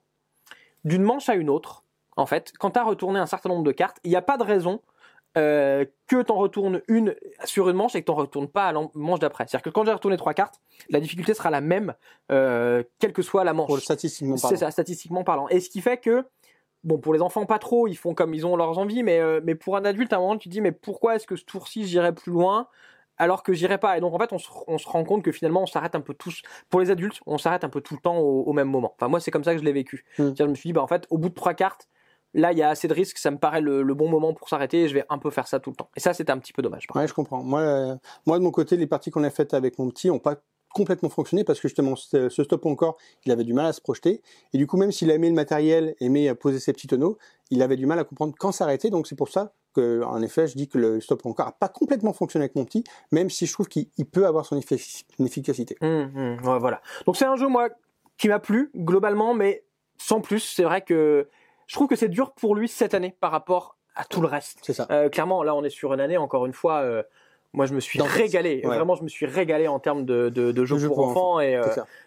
d'une 0.84 1.02
manche 1.02 1.28
à 1.28 1.34
une 1.34 1.50
autre. 1.50 1.84
En 2.16 2.24
fait, 2.26 2.52
quand 2.58 2.70
tu 2.70 2.78
as 2.78 2.84
retourné 2.84 3.18
un 3.18 3.26
certain 3.26 3.50
nombre 3.50 3.64
de 3.64 3.72
cartes, 3.72 3.98
il 4.04 4.10
n'y 4.10 4.16
a 4.16 4.22
pas 4.22 4.38
de 4.38 4.42
raison 4.44 4.80
euh, 5.36 5.84
que 6.06 6.22
tu 6.22 6.32
en 6.32 6.36
retournes 6.36 6.80
une 6.88 7.14
sur 7.44 7.68
une 7.68 7.76
manche 7.76 7.94
et 7.94 8.00
que 8.00 8.06
tu 8.06 8.10
n'en 8.10 8.16
retournes 8.16 8.48
pas 8.48 8.66
à 8.68 8.72
la 8.72 8.80
manche 8.94 9.18
d'après. 9.20 9.44
C'est-à-dire 9.46 9.62
que 9.62 9.70
quand 9.70 9.84
j'ai 9.84 9.92
retourné 9.92 10.16
trois 10.16 10.34
cartes, 10.34 10.60
la 10.88 11.00
difficulté 11.00 11.34
sera 11.34 11.50
la 11.50 11.60
même, 11.60 11.94
euh, 12.32 12.82
quelle 12.98 13.12
que 13.12 13.22
soit 13.22 13.44
la 13.44 13.52
manche. 13.52 13.66
Pour 13.66 13.76
le 13.76 13.82
statistiquement 13.82 14.36
C'est 14.36 14.42
parlant. 14.48 14.56
ça, 14.58 14.70
statistiquement 14.70 15.24
parlant. 15.24 15.48
Et 15.48 15.60
ce 15.60 15.68
qui 15.68 15.80
fait 15.82 15.98
que, 15.98 16.24
bon, 16.84 16.98
pour 16.98 17.12
les 17.12 17.20
enfants, 17.22 17.44
pas 17.46 17.58
trop, 17.58 17.86
ils 17.86 17.96
font 17.96 18.14
comme 18.14 18.32
ils 18.34 18.46
ont 18.46 18.56
leurs 18.56 18.78
envies, 18.78 19.02
mais, 19.02 19.20
euh, 19.20 19.40
mais 19.44 19.54
pour 19.54 19.76
un 19.76 19.84
adulte, 19.84 20.12
à 20.12 20.16
un 20.16 20.20
moment, 20.20 20.38
tu 20.38 20.48
te 20.48 20.52
dis, 20.52 20.60
mais 20.60 20.72
pourquoi 20.72 21.16
est-ce 21.16 21.26
que 21.26 21.36
ce 21.36 21.44
tour-ci, 21.44 21.86
j'irai 21.86 22.14
plus 22.14 22.32
loin 22.32 22.68
alors 23.18 23.42
que 23.42 23.52
j'irai 23.52 23.78
pas? 23.78 23.96
Et 23.96 24.00
donc, 24.00 24.14
en 24.14 24.18
fait, 24.18 24.32
on 24.32 24.38
se, 24.38 24.48
on 24.66 24.78
se 24.78 24.88
rend 24.88 25.02
compte 25.04 25.22
que 25.22 25.32
finalement, 25.32 25.62
on 25.62 25.66
s'arrête 25.66 25.94
un 25.94 26.00
peu 26.00 26.14
tous, 26.14 26.42
pour 26.70 26.80
les 26.80 26.90
adultes, 26.90 27.20
on 27.26 27.38
s'arrête 27.38 27.64
un 27.64 27.68
peu 27.70 27.80
tout 27.80 27.94
le 27.94 28.00
temps 28.00 28.18
au, 28.18 28.42
au 28.44 28.52
même 28.52 28.68
moment. 28.68 28.94
Enfin, 28.96 29.08
moi, 29.08 29.20
c'est 29.20 29.30
comme 29.30 29.44
ça 29.44 29.52
que 29.52 29.58
je 29.58 29.64
l'ai 29.64 29.72
vécu. 29.72 30.04
C'est-à-dire, 30.16 30.46
Je 30.46 30.50
me 30.50 30.54
suis 30.54 30.68
dit, 30.68 30.72
bah, 30.72 30.82
en 30.82 30.86
fait, 30.86 31.06
au 31.10 31.18
bout 31.18 31.28
de 31.28 31.34
trois 31.34 31.54
cartes, 31.54 31.88
là, 32.36 32.52
il 32.52 32.58
y 32.58 32.62
a 32.62 32.68
assez 32.68 32.86
de 32.86 32.94
risques, 32.94 33.18
ça 33.18 33.30
me 33.30 33.38
paraît 33.38 33.60
le, 33.60 33.82
le 33.82 33.94
bon 33.94 34.08
moment 34.08 34.34
pour 34.34 34.48
s'arrêter 34.48 34.82
et 34.82 34.88
je 34.88 34.94
vais 34.94 35.04
un 35.08 35.18
peu 35.18 35.30
faire 35.30 35.48
ça 35.48 35.58
tout 35.58 35.70
le 35.70 35.76
temps. 35.76 35.88
Et 35.96 36.00
ça, 36.00 36.14
c'était 36.14 36.30
un 36.30 36.38
petit 36.38 36.52
peu 36.52 36.62
dommage. 36.62 36.86
Ouais, 36.94 37.08
je 37.08 37.14
comprends. 37.14 37.42
Moi, 37.42 37.60
euh, 37.60 37.96
moi 38.26 38.38
de 38.38 38.44
mon 38.44 38.50
côté, 38.50 38.76
les 38.76 38.86
parties 38.86 39.10
qu'on 39.10 39.24
a 39.24 39.30
faites 39.30 39.54
avec 39.54 39.78
mon 39.78 39.88
petit 39.90 40.10
ont 40.10 40.18
pas 40.18 40.36
complètement 40.74 41.08
fonctionné 41.08 41.42
parce 41.42 41.58
que 41.58 41.68
justement 41.68 41.96
ce, 41.96 42.28
stop 42.28 42.66
encore, 42.66 42.98
il 43.24 43.32
avait 43.32 43.44
du 43.44 43.54
mal 43.54 43.64
à 43.64 43.72
se 43.72 43.80
projeter 43.80 44.20
et 44.52 44.58
du 44.58 44.66
coup 44.66 44.76
même 44.76 44.92
s'il 44.92 45.10
aimait 45.10 45.30
le 45.30 45.34
matériel, 45.34 45.94
aimait 46.00 46.28
euh, 46.28 46.34
poser 46.34 46.60
ses 46.60 46.74
petits 46.74 46.86
tonneaux, 46.86 47.16
il 47.50 47.62
avait 47.62 47.76
du 47.76 47.86
mal 47.86 47.98
à 47.98 48.04
comprendre 48.04 48.34
quand 48.38 48.52
s'arrêter. 48.52 48.90
Donc 48.90 49.06
c'est 49.06 49.16
pour 49.16 49.30
ça 49.30 49.54
que 49.74 50.02
en 50.02 50.20
effet, 50.20 50.46
je 50.46 50.54
dis 50.54 50.68
que 50.68 50.76
le 50.76 51.00
stop 51.00 51.24
encore 51.24 51.48
a 51.48 51.52
pas 51.52 51.68
complètement 51.68 52.12
fonctionné 52.12 52.44
avec 52.44 52.56
mon 52.56 52.66
petit, 52.66 52.84
même 53.10 53.30
si 53.30 53.46
je 53.46 53.52
trouve 53.54 53.68
qu'il 53.68 53.88
il 53.96 54.04
peut 54.04 54.26
avoir 54.26 54.44
son 54.44 54.58
effic- 54.58 55.04
son 55.16 55.24
efficacité. 55.24 55.76
Hum, 55.80 56.36
ouais, 56.44 56.58
voilà. 56.58 56.82
Donc 57.06 57.16
c'est 57.16 57.24
un 57.24 57.36
jeu 57.36 57.48
moi 57.48 57.70
qui 58.18 58.28
m'a 58.28 58.38
plu 58.38 58.70
globalement, 58.76 59.32
mais 59.32 59.64
sans 59.96 60.20
plus. 60.20 60.40
C'est 60.40 60.64
vrai 60.64 60.82
que 60.82 61.26
je 61.66 61.74
trouve 61.74 61.88
que 61.88 61.96
c'est 61.96 62.08
dur 62.08 62.32
pour 62.32 62.54
lui 62.54 62.68
cette 62.68 62.94
année 62.94 63.14
par 63.20 63.30
rapport 63.30 63.76
à 63.94 64.04
tout 64.04 64.20
le 64.20 64.28
reste. 64.28 64.58
C'est 64.62 64.72
ça. 64.74 64.86
Euh, 64.90 65.08
clairement, 65.08 65.42
là 65.42 65.54
on 65.54 65.64
est 65.64 65.70
sur 65.70 65.92
une 65.94 66.00
année 66.00 66.16
encore 66.16 66.46
une 66.46 66.52
fois. 66.52 66.80
euh, 66.80 67.02
moi 67.52 67.64
je 67.64 67.72
me 67.72 67.80
suis 67.80 67.98
régalé. 68.02 68.60
ouais. 68.64 68.76
Vraiment, 68.76 68.96
je 68.96 69.02
me 69.02 69.08
suis 69.08 69.24
régalé 69.24 69.66
en 69.66 69.78
termes 69.78 70.04
de, 70.04 70.28
de, 70.28 70.52
de 70.52 70.64
jeux 70.66 70.76
pour, 70.88 70.96
pour 70.96 71.08
enfants 71.08 71.40
et, 71.40 71.56
euh, 71.56 71.62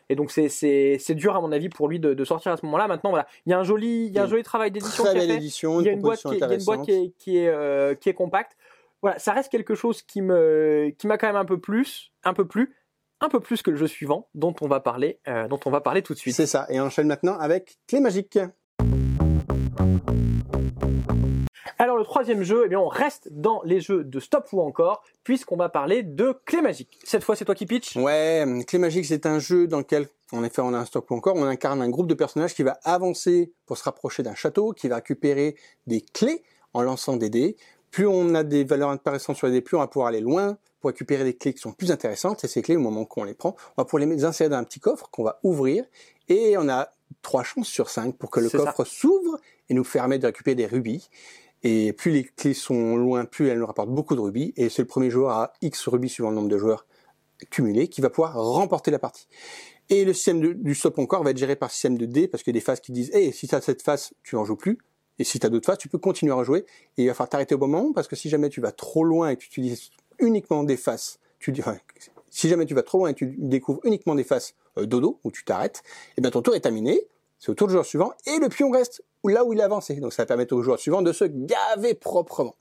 et 0.10 0.16
donc 0.16 0.30
c'est 0.30 1.16
dur 1.16 1.36
à 1.36 1.42
mon 1.42 1.52
avis 1.52 1.70
pour 1.70 1.88
lui 1.88 2.00
de, 2.00 2.14
de 2.14 2.24
sortir 2.26 2.52
à 2.52 2.58
ce 2.58 2.66
moment-là. 2.68 2.88
Maintenant 2.88 3.10
voilà, 3.10 3.26
il 3.48 3.50
y 3.50 3.54
a 3.54 3.58
un 3.60 3.64
joli 3.64 4.06
il 4.08 4.12
y 4.14 4.20
a 4.20 4.22
un 4.22 4.26
Une 4.26 4.30
joli 4.30 4.44
travail 4.44 4.70
d'édition 4.70 5.04
Très 5.04 5.16
belle 5.16 5.32
édition, 5.32 5.82
Il 5.82 5.88
y 5.88 5.90
a 5.90 5.94
une 5.94 6.02
boîte 6.02 6.24
est, 6.26 7.06
est 7.06 7.12
qui 7.18 7.38
est 7.38 7.48
euh, 7.48 7.96
qui 7.96 8.10
est 8.10 8.14
compacte. 8.14 8.56
Voilà, 9.02 9.18
ça 9.18 9.32
reste 9.34 9.50
quelque 9.52 9.74
chose 9.74 10.04
qui 10.04 10.22
me 10.22 10.94
qui 11.00 11.08
m'a 11.08 11.18
quand 11.18 11.28
même 11.28 11.36
un 11.38 11.46
peu 11.46 11.60
plus 11.60 12.12
un 12.24 12.34
peu 12.36 12.46
plus 12.46 12.76
un 13.22 13.30
peu 13.30 13.40
plus 13.40 13.64
que 13.64 13.72
le 13.72 13.78
jeu 13.78 13.88
suivant 13.88 14.28
dont 14.36 14.54
on 14.62 14.68
va 14.68 14.82
parler 14.82 15.20
euh, 15.28 15.48
dont 15.48 15.60
on 15.66 15.72
va 15.72 15.82
parler 15.82 16.04
tout 16.04 16.14
de 16.14 16.20
suite. 16.20 16.36
C'est 16.36 16.46
ça. 16.46 16.68
Et 16.70 16.80
on 16.80 16.84
enchaîne 16.86 17.08
maintenant 17.08 17.40
avec 17.40 17.78
Clé 17.88 18.02
Magique. 18.02 18.38
Alors 21.78 21.98
le 21.98 22.04
troisième 22.04 22.44
jeu, 22.44 22.64
eh 22.66 22.68
bien 22.68 22.80
on 22.80 22.90
reste 22.90 23.30
dans 23.32 23.62
les 23.64 23.80
jeux 23.80 24.04
de 24.04 24.20
stop 24.20 24.50
ou 24.52 24.62
encore 24.62 25.02
puisqu'on 25.24 25.56
va 25.56 25.70
parler 25.70 26.04
de 26.04 26.36
clé 26.46 26.62
magique. 26.62 27.00
Cette 27.06 27.24
fois 27.24 27.38
c'est 27.38 27.46
toi 27.46 27.56
qui 27.56 27.66
pitch. 27.66 27.96
Ouais, 27.96 28.46
Clé 28.68 28.80
Magique, 28.80 29.06
c'est 29.06 29.26
un 29.26 29.40
jeu 29.40 29.68
dans 29.68 29.78
lequel, 29.78 30.08
en 30.34 30.44
effet, 30.44 30.62
on 30.62 30.74
a 30.74 30.78
un 30.78 30.86
stop 30.86 31.10
ou 31.10 31.16
encore, 31.16 31.36
on 31.38 31.46
incarne 31.46 31.82
un 31.82 31.90
groupe 31.90 32.08
de 32.08 32.14
personnages 32.14 32.54
qui 32.54 32.64
va 32.64 32.78
avancer 32.84 33.54
pour 33.66 33.78
se 33.78 33.84
rapprocher 33.84 34.24
d'un 34.24 34.36
château, 34.36 34.74
qui 34.74 34.90
va 34.90 34.96
récupérer 34.96 35.56
des 35.88 36.02
clés 36.02 36.44
en 36.74 36.82
lançant 36.82 37.16
des 37.16 37.30
dés. 37.30 37.56
Plus 37.92 38.08
on 38.08 38.36
a 38.36 38.44
des 38.44 38.66
valeurs 38.66 38.90
intéressantes 38.90 39.38
sur 39.38 39.48
les 39.48 39.54
dés, 39.54 39.62
plus 39.62 39.78
on 39.78 39.80
va 39.80 39.88
pouvoir 39.88 40.10
aller 40.10 40.22
loin 40.22 40.58
pour 40.82 40.90
récupérer 40.90 41.24
des 41.24 41.36
clés 41.36 41.54
qui 41.54 41.60
sont 41.60 41.72
plus 41.72 41.92
intéressantes. 41.92 42.44
Et 42.44 42.48
ces 42.48 42.62
clés, 42.62 42.76
au 42.76 42.82
moment 42.82 43.06
qu'on 43.06 43.24
les 43.24 43.34
prend, 43.34 43.56
on 43.78 43.82
va 43.82 43.86
pouvoir 43.86 44.06
les 44.06 44.26
insérer 44.26 44.50
dans 44.50 44.58
un 44.58 44.64
petit 44.64 44.80
coffre 44.80 45.10
qu'on 45.12 45.24
va 45.24 45.40
ouvrir. 45.44 45.86
Et 46.28 46.58
on 46.58 46.68
a 46.68 46.90
trois 47.22 47.44
chances 47.44 47.68
sur 47.68 47.90
cinq 47.90 48.16
pour 48.18 48.30
que 48.32 48.40
le 48.40 48.50
coffre 48.66 48.86
s'ouvre 48.86 49.40
et 49.70 49.74
nous 49.74 49.84
permette 49.84 50.22
de 50.22 50.28
récupérer 50.28 50.56
des 50.56 50.66
rubis. 50.66 51.10
Et 51.64 51.92
plus 51.94 52.12
les 52.12 52.24
clés 52.24 52.54
sont 52.54 52.96
loin, 52.96 53.26
plus 53.26 53.48
elles 53.50 53.60
nous 53.60 53.66
rapportent 53.66 53.90
beaucoup 53.90 54.16
de 54.16 54.22
rubis. 54.22 54.54
Et 54.56 54.70
c'est 54.70 54.82
le 54.82 54.88
premier 54.88 55.10
joueur 55.10 55.32
à 55.32 55.54
X 55.62 55.88
rubis 55.88 56.10
suivant 56.10 56.30
le 56.30 56.36
nombre 56.36 56.48
de 56.48 56.58
joueurs 56.58 56.86
cumulés 57.52 57.88
qui 57.88 58.02
va 58.02 58.10
pouvoir 58.10 58.34
remporter 58.36 58.92
la 58.92 59.00
partie. 59.00 59.28
Et 59.90 60.06
le 60.06 60.14
système 60.14 60.40
de- 60.40 60.54
du 60.54 60.76
stop 60.76 61.00
encore 61.00 61.24
va 61.24 61.32
être 61.32 61.38
géré 61.38 61.56
par 61.56 61.72
système 61.72 61.98
de 61.98 62.06
dés 62.06 62.28
parce 62.28 62.44
qu'il 62.44 62.52
y 62.54 62.58
a 62.58 62.60
des 62.60 62.64
phases 62.66 62.80
qui 62.80 62.92
disent 62.92 63.10
hey, 63.14 63.34
si 63.34 63.48
tu 63.48 63.56
as 63.56 63.62
cette 63.62 63.82
phase, 63.82 64.12
tu 64.24 64.36
n'en 64.36 64.46
joues 64.46 64.56
plus. 64.56 64.78
Et 65.18 65.24
si 65.26 65.40
tu 65.40 65.46
as 65.46 65.50
d'autres 65.50 65.66
phases, 65.66 65.78
tu 65.80 65.90
peux 65.90 65.98
continuer 65.98 66.32
à 66.32 66.38
en 66.38 66.44
jouer. 66.44 66.66
Et 66.98 67.04
il 67.04 67.08
va 67.08 67.14
falloir 67.14 67.30
t'arrêter 67.30 67.56
au 67.56 67.58
bon 67.58 67.68
moment 67.68 67.92
parce 67.92 68.08
que 68.08 68.16
si 68.16 68.30
jamais 68.30 68.50
tu 68.50 68.62
vas 68.62 68.72
trop 68.72 69.04
loin 69.04 69.30
et 69.30 69.36
que 69.36 69.42
tu 69.42 69.48
utilises 69.48 69.90
uniquement 70.20 70.64
des 70.64 70.78
faces, 70.78 71.20
tu 71.40 71.52
dis, 71.52 71.62
si 72.30 72.48
jamais 72.48 72.66
tu 72.66 72.74
vas 72.74 72.84
trop 72.84 73.00
loin 73.00 73.10
et 73.10 73.14
tu 73.14 73.36
découvres 73.38 73.82
uniquement 73.84 74.16
des 74.16 74.24
faces 74.24 74.54
dodo 74.86 75.20
où 75.24 75.32
tu 75.32 75.44
t'arrêtes, 75.44 75.84
et 76.18 76.22
bien 76.22 76.32
ton 76.32 76.42
tour 76.42 76.56
est 76.56 76.62
terminé. 76.62 77.08
C'est 77.40 77.52
au 77.52 77.56
tour 77.56 77.68
du 77.68 77.74
joueur 77.74 77.86
suivant 77.86 78.12
et 78.26 78.38
le 78.38 78.50
pion 78.50 78.70
reste 78.70 79.02
là 79.24 79.46
où 79.46 79.54
il 79.54 79.62
a 79.62 79.66
avancé. 79.66 79.96
Donc 79.96 80.12
ça 80.12 80.24
va 80.24 80.28
permettre 80.28 80.54
au 80.54 80.62
joueur 80.62 80.78
suivant 80.78 81.02
de 81.02 81.14
se 81.14 81.24
gaver 81.24 81.94
proprement. 81.94 82.56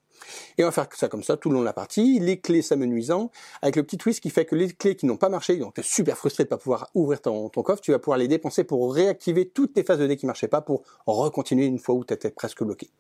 Et 0.57 0.65
on 0.65 0.67
va 0.67 0.73
faire 0.73 0.89
ça 0.95 1.09
comme 1.09 1.23
ça 1.23 1.37
tout 1.37 1.49
le 1.49 1.55
long 1.55 1.61
de 1.61 1.65
la 1.65 1.73
partie, 1.73 2.19
les 2.19 2.41
clés 2.41 2.63
s'amenuisant, 2.63 3.31
avec 3.63 3.77
le 3.77 3.83
petit 3.83 3.99
twist 3.99 4.21
qui 4.21 4.31
fait 4.31 4.45
que 4.45 4.55
les 4.55 4.69
clés 4.73 4.97
qui 4.97 5.07
n'ont 5.07 5.17
pas 5.17 5.29
marché, 5.29 5.57
donc 5.57 5.75
tu 5.75 5.81
es 5.81 5.85
super 5.85 6.17
frustré 6.17 6.45
de 6.45 6.49
pas 6.49 6.57
pouvoir 6.57 6.91
ouvrir 6.95 7.21
ton, 7.21 7.49
ton 7.49 7.63
coffre, 7.63 7.81
tu 7.81 7.93
vas 7.93 7.99
pouvoir 7.99 8.19
les 8.19 8.29
dépenser 8.29 8.65
pour 8.65 8.93
réactiver 8.93 9.49
toutes 9.49 9.75
tes 9.75 9.85
phases 9.85 9.99
de 9.99 10.07
dés 10.07 10.17
qui 10.17 10.27
marchaient 10.27 10.49
pas 10.49 10.61
pour 10.61 10.83
recontinuer 11.07 11.67
une 11.67 11.79
fois 11.79 11.95
où 11.95 12.05
tu 12.05 12.15
étais 12.15 12.31
presque 12.31 12.63
bloqué. 12.63 12.91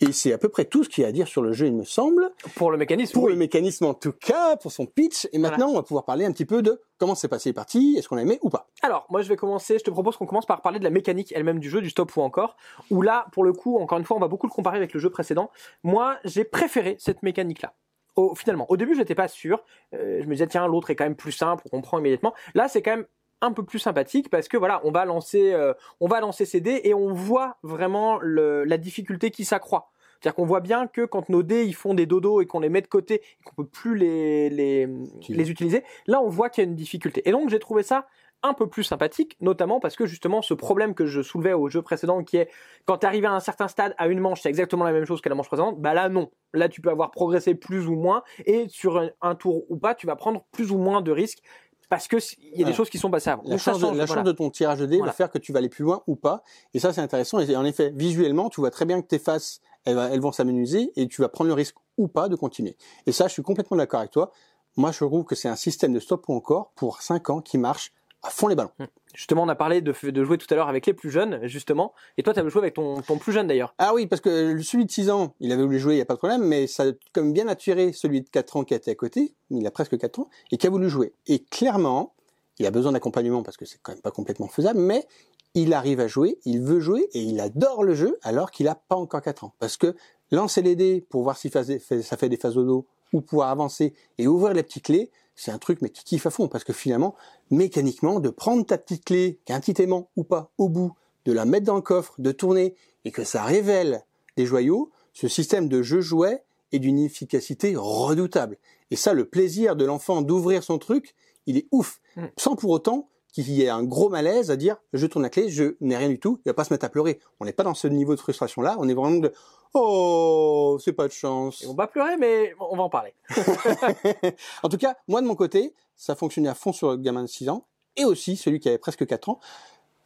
Et 0.00 0.12
c'est 0.12 0.32
à 0.32 0.38
peu 0.38 0.48
près 0.48 0.64
tout 0.64 0.84
ce 0.84 0.88
qu'il 0.88 1.02
y 1.02 1.04
a 1.04 1.08
à 1.08 1.12
dire 1.12 1.28
sur 1.28 1.42
le 1.42 1.52
jeu, 1.52 1.66
il 1.66 1.74
me 1.74 1.84
semble. 1.84 2.30
Pour 2.54 2.70
le 2.70 2.78
mécanisme. 2.78 3.12
Pour 3.12 3.24
oui. 3.24 3.32
le 3.32 3.38
mécanisme 3.38 3.86
en 3.86 3.94
tout 3.94 4.12
cas, 4.12 4.56
pour 4.56 4.72
son 4.72 4.86
pitch. 4.86 5.28
Et 5.32 5.38
maintenant, 5.38 5.70
on 5.70 5.74
va 5.74 5.82
pouvoir 5.82 6.04
parler 6.04 6.24
un 6.24 6.32
petit 6.32 6.44
peu 6.44 6.62
de 6.62 6.80
comment 7.00 7.14
s'est 7.14 7.28
passé 7.28 7.48
les 7.48 7.54
parties, 7.54 7.96
est-ce 7.98 8.08
qu'on 8.08 8.18
a 8.18 8.22
aimé 8.22 8.38
ou 8.42 8.50
pas? 8.50 8.68
Alors, 8.82 9.06
moi, 9.08 9.22
je 9.22 9.28
vais 9.28 9.36
commencer. 9.36 9.78
Je 9.78 9.84
te 9.84 9.90
propose 9.90 10.18
qu'on 10.18 10.26
commence 10.26 10.46
par 10.46 10.60
parler 10.60 10.78
de 10.78 10.84
la 10.84 10.90
mécanique 10.90 11.32
elle-même 11.34 11.58
du 11.58 11.70
jeu, 11.70 11.80
du 11.80 11.88
stop 11.88 12.14
ou 12.14 12.20
encore. 12.20 12.56
Où 12.90 13.00
là, 13.00 13.26
pour 13.32 13.42
le 13.42 13.54
coup, 13.54 13.78
encore 13.78 13.98
une 13.98 14.04
fois, 14.04 14.18
on 14.18 14.20
va 14.20 14.28
beaucoup 14.28 14.46
le 14.46 14.52
comparer 14.52 14.76
avec 14.76 14.92
le 14.92 15.00
jeu 15.00 15.08
précédent. 15.08 15.50
Moi, 15.82 16.18
j'ai 16.24 16.44
préféré 16.44 16.96
cette 16.98 17.22
mécanique-là. 17.22 17.72
Au, 18.16 18.34
finalement, 18.34 18.66
au 18.70 18.76
début, 18.76 18.94
j'étais 18.94 19.14
pas 19.14 19.28
sûr. 19.28 19.64
Euh, 19.94 20.20
je 20.20 20.26
me 20.26 20.32
disais, 20.32 20.46
tiens, 20.46 20.66
l'autre 20.66 20.90
est 20.90 20.96
quand 20.96 21.04
même 21.04 21.16
plus 21.16 21.32
simple, 21.32 21.62
on 21.66 21.70
comprend 21.70 21.98
immédiatement. 21.98 22.34
Là, 22.54 22.68
c'est 22.68 22.82
quand 22.82 22.90
même 22.90 23.06
un 23.40 23.52
peu 23.52 23.64
plus 23.64 23.78
sympathique 23.78 24.28
parce 24.28 24.48
que 24.48 24.58
voilà, 24.58 24.82
on 24.84 24.90
va 24.90 25.06
lancer, 25.06 25.54
euh, 25.54 25.72
on 26.00 26.08
va 26.08 26.20
lancer 26.20 26.44
ces 26.44 26.60
dés 26.60 26.82
et 26.84 26.92
on 26.92 27.14
voit 27.14 27.56
vraiment 27.62 28.20
la 28.20 28.76
difficulté 28.76 29.30
qui 29.30 29.46
s'accroît. 29.46 29.90
C'est-à-dire 30.20 30.34
qu'on 30.34 30.44
voit 30.46 30.60
bien 30.60 30.86
que 30.86 31.04
quand 31.04 31.28
nos 31.28 31.42
dés 31.42 31.64
ils 31.64 31.74
font 31.74 31.94
des 31.94 32.06
dodos 32.06 32.40
et 32.40 32.46
qu'on 32.46 32.60
les 32.60 32.68
met 32.68 32.82
de 32.82 32.86
côté 32.86 33.14
et 33.14 33.42
qu'on 33.44 33.54
peut 33.62 33.68
plus 33.68 33.96
les, 33.96 34.50
les, 34.50 34.88
les 35.28 35.50
utiliser, 35.50 35.82
là 36.06 36.20
on 36.22 36.28
voit 36.28 36.50
qu'il 36.50 36.62
y 36.64 36.66
a 36.66 36.70
une 36.70 36.76
difficulté. 36.76 37.26
Et 37.28 37.32
donc 37.32 37.48
j'ai 37.48 37.58
trouvé 37.58 37.82
ça 37.82 38.06
un 38.42 38.54
peu 38.54 38.68
plus 38.68 38.84
sympathique, 38.84 39.36
notamment 39.40 39.80
parce 39.80 39.96
que 39.96 40.06
justement 40.06 40.40
ce 40.40 40.54
problème 40.54 40.94
que 40.94 41.04
je 41.04 41.20
soulevais 41.20 41.52
au 41.52 41.68
jeu 41.68 41.82
précédent 41.82 42.22
qui 42.24 42.38
est 42.38 42.48
quand 42.86 42.98
tu 42.98 43.06
arrives 43.06 43.26
à 43.26 43.32
un 43.32 43.40
certain 43.40 43.68
stade 43.68 43.94
à 43.98 44.08
une 44.08 44.18
manche, 44.18 44.40
c'est 44.40 44.48
exactement 44.48 44.84
la 44.84 44.92
même 44.92 45.04
chose 45.04 45.20
que 45.20 45.28
la 45.28 45.34
manche 45.34 45.48
précédente, 45.48 45.78
bah 45.80 45.92
là 45.94 46.08
non. 46.08 46.30
Là 46.54 46.68
tu 46.68 46.80
peux 46.80 46.90
avoir 46.90 47.10
progressé 47.10 47.54
plus 47.54 47.86
ou 47.86 47.96
moins 47.96 48.22
et 48.46 48.66
sur 48.68 48.98
un, 48.98 49.10
un 49.20 49.34
tour 49.34 49.64
ou 49.70 49.76
pas, 49.76 49.94
tu 49.94 50.06
vas 50.06 50.16
prendre 50.16 50.44
plus 50.52 50.70
ou 50.72 50.78
moins 50.78 51.02
de 51.02 51.12
risques 51.12 51.42
parce 51.90 52.06
que 52.06 52.16
il 52.54 52.60
y 52.60 52.62
a 52.62 52.66
des 52.66 52.72
choses 52.72 52.88
qui 52.88 52.98
sont 52.98 53.10
passées 53.10 53.30
avant. 53.30 53.42
La, 53.42 53.50
Donc, 53.50 53.58
chance, 53.58 53.76
de, 53.78 53.80
change, 53.82 53.96
la 53.96 54.04
voilà. 54.06 54.20
chance 54.22 54.24
de 54.24 54.32
ton 54.32 54.48
tirage 54.48 54.78
de 54.78 54.86
dés 54.86 54.98
Voilà. 54.98 55.10
va 55.10 55.16
faire 55.16 55.28
que 55.28 55.38
tu 55.38 55.52
vas 55.52 55.58
aller 55.58 55.68
plus 55.68 55.82
loin 55.82 56.02
ou 56.06 56.14
pas. 56.14 56.44
Et 56.72 56.78
ça, 56.78 56.92
c'est 56.92 57.00
intéressant. 57.00 57.40
Et 57.40 57.56
en 57.56 57.64
effet, 57.64 57.92
visuellement, 57.94 58.48
tu 58.48 58.60
vois 58.60 58.70
très 58.70 58.84
bien 58.84 59.02
que 59.02 59.08
tes 59.08 59.18
faces, 59.18 59.60
elles, 59.84 60.20
vont 60.20 60.32
s'amenuiser 60.32 60.92
et 60.96 61.08
tu 61.08 61.22
vas 61.22 61.28
prendre 61.28 61.48
le 61.48 61.54
risque 61.54 61.76
ou 61.96 62.08
pas 62.08 62.28
de 62.28 62.36
continuer. 62.36 62.76
Et 63.06 63.12
ça, 63.12 63.28
je 63.28 63.32
suis 63.32 63.42
complètement 63.42 63.76
d'accord 63.76 64.00
avec 64.00 64.12
toi. 64.12 64.32
Moi, 64.76 64.92
je 64.92 65.04
trouve 65.04 65.24
que 65.24 65.34
c'est 65.34 65.48
un 65.48 65.56
système 65.56 65.92
de 65.92 66.00
stop 66.00 66.24
ou 66.28 66.34
encore 66.34 66.72
pour 66.76 67.02
5 67.02 67.30
ans 67.30 67.40
qui 67.40 67.58
marche 67.58 67.92
à 68.22 68.28
fond 68.28 68.48
les 68.48 68.54
ballons. 68.54 68.70
Justement, 69.14 69.42
on 69.42 69.48
a 69.48 69.54
parlé 69.54 69.80
de, 69.80 69.94
de 70.10 70.24
jouer 70.24 70.38
tout 70.38 70.46
à 70.50 70.54
l'heure 70.54 70.68
avec 70.68 70.86
les 70.86 70.92
plus 70.92 71.10
jeunes, 71.10 71.40
justement. 71.46 71.94
Et 72.18 72.22
toi, 72.22 72.34
tu 72.34 72.40
avais 72.40 72.50
joué 72.50 72.60
avec 72.60 72.74
ton, 72.74 73.00
ton 73.00 73.18
plus 73.18 73.32
jeune 73.32 73.46
d'ailleurs. 73.46 73.74
Ah 73.78 73.94
oui, 73.94 74.06
parce 74.06 74.20
que 74.20 74.60
celui 74.62 74.84
de 74.84 74.90
6 74.90 75.10
ans, 75.10 75.34
il 75.40 75.52
avait 75.52 75.62
voulu 75.62 75.78
jouer, 75.78 75.94
il 75.94 75.96
n'y 75.96 76.02
a 76.02 76.06
pas 76.06 76.14
de 76.14 76.18
problème, 76.18 76.42
mais 76.42 76.66
ça 76.66 76.84
a 76.84 76.86
comme 77.12 77.32
bien 77.32 77.48
attiré 77.48 77.92
celui 77.92 78.20
de 78.20 78.28
4 78.28 78.58
ans 78.58 78.64
qui 78.64 78.74
était 78.74 78.90
à 78.90 78.94
côté, 78.94 79.34
il 79.50 79.66
a 79.66 79.70
presque 79.70 79.98
4 79.98 80.20
ans, 80.20 80.28
et 80.52 80.58
qui 80.58 80.66
a 80.66 80.70
voulu 80.70 80.88
jouer. 80.88 81.14
Et 81.26 81.42
clairement, 81.44 82.14
il 82.60 82.66
a 82.66 82.70
besoin 82.70 82.92
d'accompagnement 82.92 83.42
parce 83.42 83.56
que 83.56 83.64
c'est 83.64 83.78
quand 83.82 83.92
même 83.92 84.02
pas 84.02 84.10
complètement 84.10 84.48
faisable, 84.48 84.78
mais 84.78 85.06
il 85.54 85.72
arrive 85.72 85.98
à 85.98 86.06
jouer, 86.06 86.38
il 86.44 86.60
veut 86.60 86.78
jouer, 86.78 87.08
et 87.14 87.20
il 87.20 87.40
adore 87.40 87.82
le 87.82 87.94
jeu 87.94 88.18
alors 88.22 88.50
qu'il 88.50 88.68
a 88.68 88.74
pas 88.74 88.96
encore 88.96 89.22
4 89.22 89.44
ans. 89.44 89.54
Parce 89.58 89.76
que 89.76 89.96
lancer 90.30 90.62
les 90.62 90.76
dés 90.76 91.04
pour 91.08 91.22
voir 91.22 91.36
si 91.36 91.50
ça 91.50 92.16
fait 92.16 92.28
des 92.28 92.36
phases 92.36 92.56
au 92.56 92.64
dos, 92.64 92.86
ou 93.12 93.22
pouvoir 93.22 93.48
avancer 93.48 93.94
et 94.18 94.28
ouvrir 94.28 94.54
les 94.54 94.62
petites 94.62 94.84
clés, 94.84 95.10
c'est 95.34 95.50
un 95.50 95.58
truc 95.58 95.80
mais 95.80 95.88
qui 95.88 96.04
kiffe 96.04 96.26
à 96.26 96.30
fond, 96.30 96.48
parce 96.48 96.62
que 96.62 96.72
finalement, 96.72 97.16
mécaniquement, 97.50 98.20
de 98.20 98.28
prendre 98.28 98.64
ta 98.64 98.78
petite 98.78 99.04
clé, 99.04 99.40
qui 99.44 99.82
aimant 99.82 100.10
ou 100.14 100.22
pas, 100.22 100.52
au 100.58 100.68
bout, 100.68 100.92
de 101.24 101.32
la 101.32 101.46
mettre 101.46 101.66
dans 101.66 101.76
le 101.76 101.80
coffre, 101.80 102.14
de 102.18 102.30
tourner, 102.30 102.74
et 103.04 103.10
que 103.10 103.24
ça 103.24 103.42
révèle 103.42 104.04
des 104.36 104.44
joyaux, 104.44 104.90
ce 105.14 105.28
système 105.28 105.68
de 105.68 105.82
jeu 105.82 106.02
jouet 106.02 106.44
est 106.72 106.78
d'une 106.78 106.98
efficacité 106.98 107.74
redoutable. 107.74 108.58
Et 108.90 108.96
ça, 108.96 109.14
le 109.14 109.24
plaisir 109.24 109.76
de 109.76 109.84
l'enfant 109.84 110.20
d'ouvrir 110.20 110.62
son 110.62 110.78
truc, 110.78 111.14
il 111.50 111.58
est 111.58 111.68
ouf. 111.70 112.00
Mm. 112.16 112.24
Sans 112.36 112.56
pour 112.56 112.70
autant 112.70 113.08
qu'il 113.32 113.50
y 113.50 113.62
ait 113.62 113.68
un 113.68 113.84
gros 113.84 114.08
malaise 114.08 114.50
à 114.50 114.56
dire 114.56 114.76
je 114.92 115.06
tourne 115.06 115.22
la 115.22 115.30
clé, 115.30 115.50
je 115.50 115.76
n'ai 115.80 115.96
rien 115.96 116.08
du 116.08 116.18
tout, 116.18 116.40
il 116.44 116.48
va 116.48 116.54
pas 116.54 116.64
se 116.64 116.72
mettre 116.72 116.86
à 116.86 116.88
pleurer. 116.88 117.20
On 117.38 117.44
n'est 117.44 117.52
pas 117.52 117.62
dans 117.62 117.74
ce 117.74 117.86
niveau 117.86 118.14
de 118.14 118.20
frustration 118.20 118.62
là, 118.62 118.76
on 118.78 118.88
est 118.88 118.94
vraiment 118.94 119.18
de 119.18 119.32
oh 119.74 120.78
c'est 120.82 120.92
pas 120.92 121.06
de 121.06 121.12
chance. 121.12 121.62
Et 121.62 121.66
on 121.66 121.74
va 121.74 121.86
pleurer, 121.86 122.16
mais 122.16 122.54
on 122.58 122.76
va 122.76 122.82
en 122.82 122.90
parler. 122.90 123.14
en 124.62 124.68
tout 124.68 124.78
cas, 124.78 124.96
moi 125.06 125.20
de 125.20 125.26
mon 125.26 125.36
côté, 125.36 125.74
ça 125.96 126.14
fonctionnait 126.16 126.48
à 126.48 126.54
fond 126.54 126.72
sur 126.72 126.90
le 126.90 126.96
gamin 126.96 127.22
de 127.22 127.28
6 127.28 127.50
ans 127.50 127.66
et 127.96 128.04
aussi 128.04 128.36
celui 128.36 128.60
qui 128.60 128.68
avait 128.68 128.78
presque 128.78 129.06
4 129.06 129.28
ans. 129.28 129.40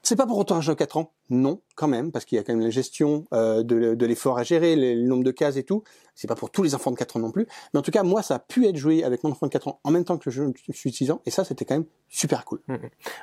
C'est 0.05 0.17
pas 0.17 0.27
pour 0.27 0.37
autant 0.37 0.57
un 0.57 0.61
jeu 0.61 0.75
de 0.75 0.79
4 0.79 0.99
ans, 0.99 1.13
non, 1.31 1.63
quand 1.77 1.89
même, 1.89 2.13
parce 2.13 2.27
qu'il 2.27 2.37
y 2.37 2.39
a 2.39 2.45
quand 2.45 2.53
même 2.53 2.63
la 2.63 2.69
gestion 2.69 3.25
euh, 3.33 3.63
de, 3.63 4.05
l'effort 4.05 4.37
à 4.37 4.43
gérer, 4.43 4.77
le, 4.77 5.01
le 5.01 5.09
nombre 5.09 5.25
de 5.25 5.31
cases 5.31 5.57
et 5.57 5.65
tout. 5.65 5.83
C'est 6.15 6.29
pas 6.29 6.35
pour 6.35 6.51
tous 6.51 6.63
les 6.63 6.75
enfants 6.75 6.91
de 6.91 6.97
4 6.97 7.17
ans 7.17 7.21
non 7.21 7.31
plus. 7.31 7.47
Mais 7.73 7.81
en 7.81 7.83
tout 7.83 7.91
cas, 7.91 8.03
moi, 8.03 8.23
ça 8.23 8.35
a 8.35 8.39
pu 8.39 8.67
être 8.67 8.77
joué 8.77 9.03
avec 9.03 9.25
mon 9.25 9.31
enfant 9.31 9.47
de 9.47 9.53
4 9.53 9.69
ans 9.69 9.81
en 9.83 9.91
même 9.91 10.05
temps 10.05 10.19
que 10.19 10.31
je 10.31 10.43
suis 10.73 10.91
de 10.91 10.95
6 10.95 11.11
ans, 11.11 11.23
et 11.25 11.31
ça, 11.31 11.43
c'était 11.45 11.65
quand 11.65 11.75
même 11.75 11.87
super 12.09 12.45
cool. 12.45 12.61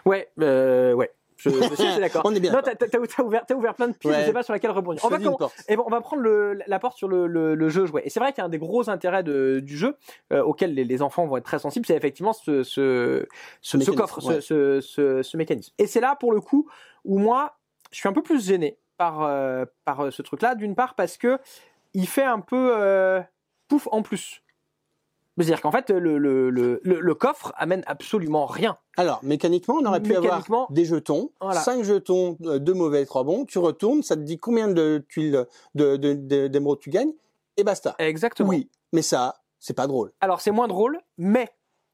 Ouais, 0.05 0.29
euh, 0.39 0.93
ouais. 0.93 1.11
Je, 1.43 1.49
je 1.49 1.73
suis 1.75 1.87
assez 1.87 1.99
d'accord. 1.99 2.21
On 2.25 2.33
est 2.35 2.39
bien 2.39 2.51
Non, 2.51 2.59
t'as, 2.63 2.75
t'as- 2.75 2.87
t'as 2.87 3.23
ouvert, 3.23 3.45
t'as 3.45 3.55
ouvert 3.55 3.73
plein 3.73 3.87
de 3.87 3.93
pistes, 3.93 4.13
Ouais. 4.13 4.21
je 4.21 4.25
sais 4.27 4.33
pas 4.33 4.43
sur 4.43 4.53
laquelle 4.53 4.71
rebondir. 4.71 5.03
On 5.03 5.09
va, 5.09 5.17
et 5.67 5.75
bon, 5.75 5.83
on 5.87 5.89
va 5.89 6.01
prendre 6.01 6.21
le, 6.21 6.59
la 6.67 6.79
porte 6.79 6.97
sur 6.97 7.07
le, 7.07 7.25
le, 7.27 7.55
le 7.55 7.69
jeu 7.69 7.85
jouet. 7.85 8.03
Et 8.05 8.09
c'est 8.09 8.19
vrai 8.19 8.31
qu'il 8.31 8.39
y 8.39 8.41
a 8.41 8.45
un 8.45 8.49
des 8.49 8.59
gros 8.59 8.89
intérêts 8.89 9.23
de, 9.23 9.59
du 9.63 9.75
jeu 9.77 9.97
euh, 10.31 10.43
auquel 10.43 10.73
les, 10.73 10.83
les 10.83 11.01
enfants 11.01 11.25
vont 11.25 11.37
être 11.37 11.45
très 11.45 11.59
sensibles, 11.59 11.85
c'est 11.85 11.95
effectivement 11.95 12.33
ce, 12.33 12.63
ce, 12.63 13.25
ce, 13.61 13.71
ce 13.71 13.77
mécanisme, 13.77 13.99
coffre, 14.01 14.25
ouais. 14.27 14.35
ce, 14.35 14.41
ce, 14.41 14.81
ce, 14.81 15.23
ce 15.23 15.37
mécanisme. 15.37 15.73
Et 15.77 15.87
c'est 15.87 15.99
là, 16.01 16.15
pour 16.15 16.31
le 16.31 16.41
coup, 16.41 16.69
où 17.05 17.17
moi, 17.17 17.57
je 17.91 17.97
suis 17.97 18.07
un 18.07 18.13
peu 18.13 18.21
plus 18.21 18.45
gêné 18.45 18.77
par, 18.97 19.23
euh, 19.23 19.65
par 19.85 20.01
euh, 20.05 20.11
ce 20.11 20.21
truc-là. 20.21 20.53
D'une 20.55 20.75
part, 20.75 20.93
parce 20.95 21.17
que 21.17 21.39
il 21.93 22.07
fait 22.07 22.23
un 22.23 22.39
peu 22.39 22.71
euh, 22.77 23.19
pouf 23.67 23.87
en 23.91 24.01
plus. 24.03 24.43
C'est-à-dire 25.37 25.61
qu'en 25.61 25.71
fait, 25.71 25.89
le, 25.89 26.17
le, 26.17 26.49
le, 26.49 26.81
le, 26.83 26.99
le 26.99 27.15
coffre 27.15 27.53
amène 27.57 27.83
absolument 27.87 28.45
rien. 28.45 28.77
Alors, 28.97 29.19
mécaniquement, 29.23 29.75
on 29.81 29.85
aurait 29.85 30.01
pu 30.01 30.15
avoir 30.15 30.43
des 30.71 30.85
jetons, 30.85 31.31
voilà. 31.39 31.61
5 31.61 31.83
jetons, 31.83 32.37
euh, 32.43 32.59
deux 32.59 32.73
mauvais, 32.73 33.05
trois 33.05 33.23
bons, 33.23 33.45
tu 33.45 33.57
retournes, 33.57 34.03
ça 34.03 34.15
te 34.15 34.21
dit 34.21 34.37
combien 34.37 34.67
de 34.67 35.03
tuiles 35.09 35.45
de, 35.73 35.95
de, 35.97 36.13
de- 36.13 36.47
d'émeraudes 36.47 36.79
tu 36.79 36.89
gagnes, 36.89 37.13
et 37.57 37.63
basta. 37.63 37.95
Exactement. 37.97 38.49
Oui, 38.49 38.69
mais 38.93 39.01
ça, 39.01 39.41
c'est 39.59 39.73
pas 39.75 39.87
drôle. 39.87 40.11
Alors 40.21 40.41
c'est 40.41 40.51
moins 40.51 40.67
drôle, 40.67 40.99
mais 41.17 41.49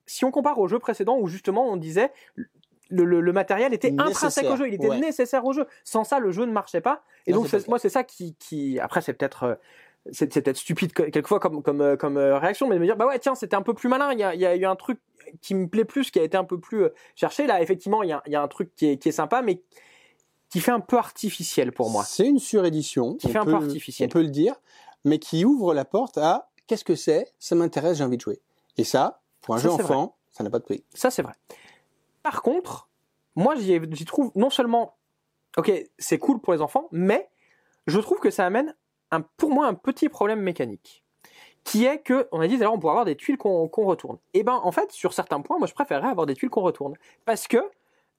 si 0.08 0.26
on 0.26 0.32
compare 0.32 0.58
au 0.60 0.68
jeu 0.68 0.80
précédent 0.80 1.18
où 1.20 1.28
justement 1.28 1.68
on 1.70 1.78
disait 1.78 2.12
le, 2.90 3.04
le- 3.06 3.22
le 3.22 3.34
matériel 3.34 3.74
était 3.74 3.94
intrinsèque 3.98 4.50
au 4.50 4.56
jeu, 4.56 4.68
il 4.68 4.74
était 4.74 4.88
ouais. 4.90 5.00
nécessaire 5.00 5.46
au 5.46 5.52
jeu. 5.54 5.68
Sans 5.84 6.04
ça, 6.06 6.20
le 6.20 6.32
jeu 6.32 6.46
ne 6.46 6.52
marchait 6.52 6.82
pas. 6.82 7.04
Et 7.28 7.34
Non, 7.34 7.42
donc 7.44 7.68
moi 7.68 7.78
c'est 7.80 7.90
ça 7.90 8.04
qui, 8.04 8.36
qui 8.36 8.80
après 8.80 9.02
c'est 9.02 9.14
peut-être 9.14 9.44
euh, 9.44 9.56
c'est 10.12 10.28
peut-être 10.28 10.58
stupide 10.58 10.94
que- 10.94 11.04
quelquefois 11.04 11.40
comme 11.40 11.62
comme 11.64 11.82
euh, 11.82 11.96
comme 11.98 12.18
euh, 12.18 12.38
réaction, 12.40 12.68
mais 12.68 12.76
de 12.76 12.80
me 12.80 12.86
dire 12.86 12.96
bah 12.98 13.08
ouais 13.08 13.20
tiens 13.20 13.36
c'était 13.36 13.56
un 13.56 13.62
peu 13.62 13.74
plus 13.74 13.90
malin. 13.90 14.12
Il 14.14 14.20
y 14.20 14.24
a, 14.24 14.34
il 14.36 14.42
y 14.42 14.46
a 14.46 14.56
eu 14.56 14.66
un 14.66 14.76
truc 14.76 15.00
qui 15.42 15.56
me 15.56 15.68
plaît 15.68 15.86
plus, 15.86 16.10
qui 16.12 16.20
a 16.20 16.24
été 16.24 16.38
un 16.38 16.44
peu 16.44 16.60
plus 16.60 16.84
euh, 16.84 16.90
cherché. 17.16 17.48
Là 17.48 17.62
effectivement 17.62 18.04
il 18.04 18.10
y 18.10 18.14
a, 18.14 18.22
il 18.26 18.32
y 18.32 18.36
a 18.36 18.42
un 18.42 18.48
truc 18.48 18.74
qui 18.76 18.88
est, 18.88 18.98
qui 18.98 19.10
est 19.10 19.14
sympa, 19.14 19.42
mais 19.42 19.62
qui 20.50 20.60
fait 20.62 20.72
un 20.72 20.80
peu 20.80 20.98
artificiel 20.98 21.72
pour 21.74 21.90
moi. 21.90 22.04
C'est 22.06 22.26
une 22.28 22.40
surédition. 22.40 23.16
Qui 23.16 23.28
on 23.28 23.30
fait 23.32 23.38
un 23.40 23.46
peu 23.46 23.52
peut- 23.58 23.66
artificiel. 23.66 24.08
On 24.10 24.12
peut 24.12 24.22
le 24.22 24.30
dire, 24.30 24.56
mais 25.04 25.20
qui 25.20 25.44
ouvre 25.46 25.74
la 25.74 25.84
porte 25.86 26.18
à 26.18 26.50
qu'est-ce 26.68 26.86
que 26.86 26.96
c'est? 26.96 27.34
Ça 27.40 27.56
m'intéresse, 27.56 27.98
j'ai 27.98 28.04
envie 28.04 28.16
de 28.18 28.22
jouer. 28.22 28.40
Et 28.78 28.84
ça, 28.86 29.22
pour 29.42 29.56
un 29.56 29.58
Ça, 29.58 29.64
jeu 29.64 29.72
enfant, 29.72 30.16
ça 30.32 30.44
n'a 30.44 30.50
pas 30.50 30.60
de 30.60 30.64
prix. 30.64 30.84
Ça, 30.94 31.12
c'est 31.12 31.22
vrai. 31.22 31.34
Par 32.24 32.42
contre, 32.42 32.88
moi, 33.36 33.56
j'y 33.56 34.06
trouve 34.06 34.32
non 34.36 34.50
seulement, 34.50 34.96
ok, 35.58 35.72
c'est 35.98 36.18
cool 36.18 36.40
pour 36.40 36.54
les 36.54 36.62
enfants, 36.62 36.88
mais 36.92 37.30
je 37.86 38.00
trouve 38.00 38.20
que 38.20 38.30
ça 38.30 38.46
amène, 38.46 38.74
un, 39.12 39.22
pour 39.22 39.52
moi, 39.52 39.68
un 39.68 39.74
petit 39.74 40.10
problème 40.10 40.42
mécanique. 40.42 41.04
Qui 41.64 41.86
est 41.86 42.00
que, 42.00 42.28
on 42.32 42.40
a 42.40 42.48
dit 42.48 42.58
d'ailleurs, 42.58 42.74
on 42.74 42.80
pourrait 42.80 42.92
avoir 42.92 43.06
des 43.06 43.18
tuiles 43.18 43.38
qu'on 43.38 43.68
retourne. 43.68 44.18
Et 44.34 44.44
ben, 44.44 44.60
en 44.64 44.72
fait, 44.72 44.92
sur 44.92 45.14
certains 45.14 45.42
points, 45.42 45.58
moi, 45.58 45.68
je 45.68 45.74
préférerais 45.74 46.08
avoir 46.08 46.26
des 46.26 46.34
tuiles 46.34 46.50
qu'on 46.50 46.62
retourne. 46.62 46.94
Parce 47.26 47.48
que, 47.48 47.58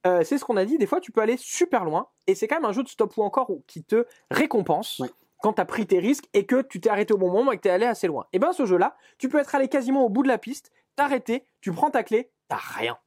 euh, 0.07 0.23
c'est 0.23 0.39
ce 0.39 0.45
qu'on 0.45 0.57
a 0.57 0.65
dit, 0.65 0.77
des 0.77 0.87
fois, 0.87 1.01
tu 1.01 1.13
peux 1.13 1.21
aller 1.21 1.37
super 1.39 1.85
loin, 1.85 2.09
et 2.27 2.35
c'est 2.35 2.47
quand 2.47 2.57
même 2.57 2.67
un 2.67 2.73
jeu 2.73 2.83
de 2.83 2.89
stop 2.89 3.17
ou 3.17 3.23
encore 3.23 3.51
qui 3.67 3.83
te 3.83 4.07
récompense. 4.31 4.99
Ouais. 4.99 5.09
Quand 5.41 5.55
tu 5.55 5.61
as 5.61 5.65
pris 5.65 5.87
tes 5.87 6.01
risques 6.01 6.29
et 6.35 6.47
que 6.47 6.63
tu 6.63 6.81
t'es 6.81 6.91
arrêté 6.91 7.15
au 7.15 7.17
bon 7.17 7.31
moment 7.31 7.53
et 7.53 7.57
que 7.57 7.63
tu 7.63 7.69
es 7.69 7.71
allé 7.71 7.87
assez 7.87 8.09
loin. 8.09 8.27
Et 8.33 8.41
ben 8.41 8.53
ce 8.53 8.67
jeu-là, 8.67 8.97
tu 9.19 9.29
peux 9.29 9.39
être 9.39 9.55
allé 9.55 9.69
quasiment 9.69 10.05
au 10.05 10.09
bout 10.09 10.25
de 10.25 10.29
la 10.29 10.37
piste, 10.37 10.73
t'arrêter, 10.97 11.45
tu 11.61 11.73
prends 11.73 11.91
ta 11.91 12.03
clé, 12.03 12.29
t'as 12.49 12.57
rien. 12.57 12.99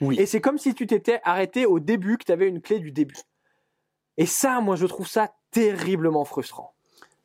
Oui. 0.00 0.18
Et 0.18 0.24
c'est 0.24 0.40
comme 0.40 0.56
si 0.56 0.74
tu 0.74 0.86
t'étais 0.86 1.20
arrêté 1.24 1.66
au 1.66 1.78
début, 1.78 2.16
que 2.16 2.24
tu 2.24 2.32
avais 2.32 2.48
une 2.48 2.62
clé 2.62 2.78
du 2.78 2.90
début. 2.90 3.18
Et 4.16 4.26
ça, 4.26 4.60
moi, 4.60 4.76
je 4.76 4.86
trouve 4.86 5.06
ça 5.06 5.30
terriblement 5.50 6.24
frustrant. 6.24 6.74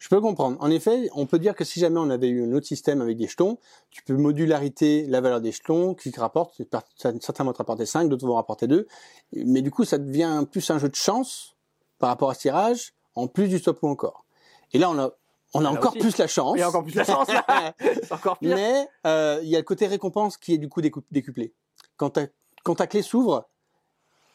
Je 0.03 0.09
peux 0.09 0.19
comprendre. 0.19 0.57
En 0.59 0.69
effet, 0.69 1.09
on 1.15 1.25
peut 1.27 1.39
dire 1.39 1.55
que 1.55 1.63
si 1.63 1.79
jamais 1.79 1.97
on 1.97 2.09
avait 2.09 2.27
eu 2.27 2.43
un 2.43 2.51
autre 2.51 2.65
système 2.65 2.99
avec 2.99 3.15
des 3.15 3.25
jetons, 3.25 3.57
tu 3.89 4.03
peux 4.03 4.17
modularité 4.17 5.05
la 5.07 5.21
valeur 5.21 5.39
des 5.39 5.53
jetons, 5.53 5.93
qui 5.93 6.11
te 6.11 6.19
rapporte, 6.19 6.61
certains 7.21 7.45
vont 7.45 7.53
te 7.53 7.59
rapporter 7.59 7.85
5, 7.85 8.09
d'autres 8.09 8.27
vont 8.27 8.35
rapporter 8.35 8.67
2. 8.67 8.85
Mais 9.31 9.61
du 9.61 9.71
coup, 9.71 9.85
ça 9.85 9.97
devient 9.97 10.43
plus 10.51 10.69
un 10.71 10.77
jeu 10.77 10.89
de 10.89 10.95
chance 10.95 11.55
par 11.99 12.09
rapport 12.09 12.29
à 12.29 12.33
ce 12.33 12.41
tirage, 12.41 12.93
en 13.15 13.27
plus 13.27 13.47
du 13.47 13.59
stop 13.59 13.81
ou 13.81 13.87
encore. 13.87 14.25
Et 14.73 14.77
là, 14.77 14.89
on 14.89 14.99
a, 14.99 15.09
on 15.53 15.61
a 15.61 15.63
Là 15.63 15.71
encore 15.71 15.91
aussi. 15.91 15.99
plus 15.99 16.17
la 16.17 16.27
chance. 16.27 16.57
Il 16.57 16.59
y 16.59 16.63
a 16.63 16.67
encore 16.67 16.83
plus 16.83 16.95
la 16.95 17.05
chance, 17.05 17.27
là. 17.29 17.73
Encore 18.11 18.39
pire. 18.39 18.57
Mais 18.57 18.85
euh, 19.07 19.39
il 19.41 19.47
y 19.47 19.55
a 19.55 19.59
le 19.59 19.63
côté 19.63 19.87
récompense 19.87 20.35
qui 20.35 20.53
est 20.53 20.57
du 20.57 20.67
coup 20.67 20.81
décuplé. 21.11 21.53
Quand 21.95 22.09
ta, 22.09 22.27
quand 22.65 22.75
ta 22.75 22.87
clé 22.87 23.03
s'ouvre 23.03 23.47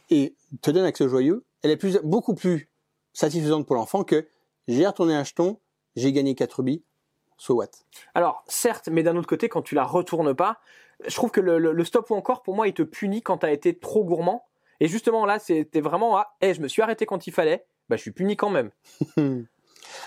et 0.08 0.34
te 0.62 0.70
donne 0.70 0.86
accès 0.86 1.04
au 1.04 1.08
joyeux, 1.08 1.44
elle 1.60 1.72
est 1.72 1.76
plus, 1.76 2.00
beaucoup 2.04 2.34
plus 2.34 2.70
satisfaisante 3.12 3.66
pour 3.66 3.76
l'enfant 3.76 4.02
que 4.02 4.26
j'ai 4.68 4.86
retourné 4.86 5.14
un 5.14 5.24
jeton, 5.24 5.58
j'ai 5.96 6.12
gagné 6.12 6.34
4 6.36 6.52
rubis, 6.58 6.84
so 7.36 7.54
what? 7.54 7.66
Alors, 8.14 8.44
certes, 8.46 8.88
mais 8.88 9.02
d'un 9.02 9.16
autre 9.16 9.26
côté, 9.28 9.48
quand 9.48 9.62
tu 9.62 9.74
la 9.74 9.84
retournes 9.84 10.34
pas, 10.34 10.58
je 11.06 11.14
trouve 11.14 11.30
que 11.30 11.40
le, 11.40 11.58
le- 11.58 11.72
le 11.72 11.84
stop 11.84 12.08
ou 12.10 12.14
encore, 12.14 12.42
pour 12.42 12.54
moi, 12.54 12.68
il 12.68 12.74
te 12.74 12.82
punit 12.82 13.22
quand 13.22 13.38
tu 13.38 13.46
as 13.46 13.52
été 13.52 13.76
trop 13.76 14.04
gourmand. 14.04 14.44
Et 14.80 14.86
justement, 14.88 15.26
là, 15.26 15.38
c'était 15.40 15.80
vraiment 15.80 16.16
à, 16.16 16.36
eh, 16.40 16.54
je 16.54 16.60
me 16.60 16.68
suis 16.68 16.82
arrêté 16.82 17.06
quand 17.06 17.26
il 17.26 17.32
fallait, 17.32 17.66
bah, 17.88 17.96
je 17.96 18.02
suis 18.02 18.12
puni 18.12 18.36
quand 18.36 18.50
même. 18.50 18.70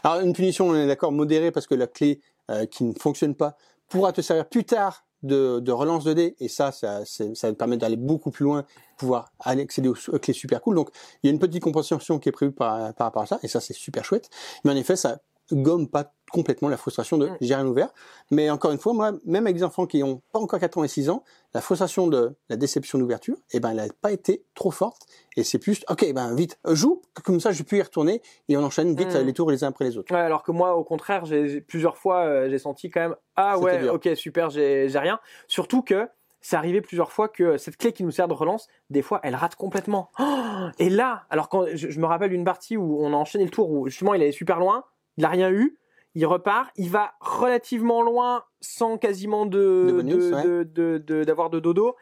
Alors 0.04 0.20
une 0.22 0.34
punition, 0.34 0.68
on 0.70 0.76
est 0.76 0.88
d'accord, 0.88 1.12
modérée 1.12 1.52
parce 1.52 1.68
que 1.68 1.76
la 1.76 1.88
clé 1.88 2.22
euh, 2.50 2.66
qui 2.66 2.84
ne 2.84 2.94
fonctionne 2.94 3.36
pas 3.36 3.58
pourra 3.90 4.14
te 4.14 4.22
servir 4.22 4.48
plus 4.48 4.64
tard 4.64 5.06
de, 5.24 5.60
de 5.60 5.72
relance 5.72 6.04
de 6.04 6.14
dés 6.14 6.36
et 6.40 6.48
ça, 6.48 6.72
ça, 6.72 7.06
ça 7.06 7.52
d'aller 7.52 7.96
beaucoup 7.96 8.32
plus 8.32 8.44
loin, 8.44 8.66
pouvoir 8.98 9.32
aller 9.40 9.64
accéder 9.64 9.88
aux, 9.88 9.96
aux 10.10 10.20
clés 10.20 10.34
super 10.34 10.62
cool. 10.62 10.76
Donc 10.76 10.90
il 11.24 11.28
y 11.28 11.30
a 11.30 11.34
une 11.34 11.40
petite 11.40 11.62
compensation 11.62 12.20
qui 12.20 12.30
est 12.30 12.32
prévue 12.32 12.52
par, 12.52 12.94
par 12.94 13.08
rapport 13.08 13.24
à 13.24 13.26
ça 13.26 13.40
et 13.44 13.48
ça 13.48 13.60
c'est 13.60 13.74
super 13.74 14.04
chouette. 14.04 14.30
Mais 14.64 14.72
en 14.72 14.76
effet, 14.76 14.96
ça 14.96 15.20
gomme 15.56 15.88
pas 15.88 16.14
complètement 16.32 16.70
la 16.70 16.78
frustration 16.78 17.18
de 17.18 17.28
Mm. 17.28 17.38
j'ai 17.42 17.56
rien 17.56 17.68
ouvert. 17.68 17.90
Mais 18.32 18.50
encore 18.50 18.72
une 18.72 18.78
fois, 18.78 18.94
moi, 18.94 19.12
même 19.26 19.46
avec 19.46 19.58
des 19.58 19.64
enfants 19.64 19.86
qui 19.86 20.02
ont 20.02 20.22
pas 20.32 20.40
encore 20.40 20.60
4 20.60 20.78
ans 20.78 20.84
et 20.86 20.88
6 20.88 21.10
ans, 21.10 21.24
la 21.54 21.60
frustration 21.60 22.08
de 22.08 22.36
la 22.50 22.56
déception 22.56 22.98
d'ouverture, 23.00 23.36
eh 23.52 23.60
ben, 23.60 23.72
elle 23.72 23.76
n'a 23.78 23.88
pas 24.02 24.12
été 24.14 24.46
trop 24.56 24.72
forte. 24.72 25.02
Et 25.36 25.44
c'est 25.44 25.60
plus, 25.60 25.84
ok, 25.90 26.14
ben 26.14 26.34
vite, 26.34 26.58
joue, 26.70 27.02
comme 27.26 27.42
ça 27.42 27.52
je 27.52 27.64
peux 27.64 27.76
y 27.76 27.82
retourner 27.82 28.22
et 28.48 28.56
on 28.56 28.64
enchaîne 28.64 28.96
vite 28.96 29.14
Mm. 29.14 29.26
les 29.26 29.34
tours 29.34 29.52
les 29.52 29.64
uns 29.66 29.68
après 29.68 29.84
les 29.86 29.98
autres. 29.98 30.14
Ouais, 30.14 30.22
alors 30.22 30.44
que 30.44 30.52
moi, 30.54 30.76
au 30.76 30.86
contraire, 30.86 31.26
j'ai 31.26 31.60
plusieurs 31.60 31.98
fois, 31.98 32.22
euh, 32.24 32.50
j'ai 32.50 32.60
senti 32.60 32.90
quand 32.90 33.02
même, 33.02 33.16
ah 33.36 33.60
ouais, 33.60 33.80
dur. 33.80 33.94
ok, 33.96 34.10
super, 34.16 34.50
j'ai 34.50 34.88
j'ai 34.88 35.00
rien. 35.00 35.20
Surtout 35.50 35.82
que 35.82 36.08
c'est 36.44 36.56
arrivé 36.56 36.82
plusieurs 36.82 37.12
fois 37.12 37.28
que 37.28 37.58
cette 37.58 37.76
clé 37.78 37.92
qui 37.92 38.04
nous 38.04 38.10
sert 38.12 38.28
de 38.28 38.34
relance, 38.34 38.68
des 38.90 39.02
fois, 39.04 39.20
elle 39.24 39.36
rate 39.36 39.56
complètement. 39.56 40.10
Oh 40.18 40.24
et 40.80 40.90
là, 40.90 41.24
alors 41.30 41.50
quand 41.50 41.66
je, 41.76 41.90
je 41.90 42.00
me 42.00 42.06
rappelle 42.06 42.32
une 42.34 42.46
partie 42.46 42.78
où 42.78 43.04
on 43.04 43.12
a 43.14 43.16
enchaîné 43.18 43.44
le 43.44 43.52
tour 43.52 43.70
où 43.70 43.88
justement 43.90 44.14
il 44.14 44.22
allait 44.22 44.32
super 44.32 44.58
loin, 44.60 44.86
il 45.18 45.26
a 45.26 45.30
rien 45.30 45.50
eu, 45.52 45.78
il 46.16 46.26
repart, 46.26 46.72
il 46.76 46.90
va 46.90 47.14
relativement 47.22 48.02
loin 48.02 48.44
sans 48.60 48.98
quasiment 48.98 49.46
de 49.46 49.86
De 49.88 49.92
bonus, 49.94 50.16
de- 50.30 50.34
ouais. 50.34 50.66
de- 50.66 51.24
d'avoir 51.24 51.50
dodo. 51.50 51.96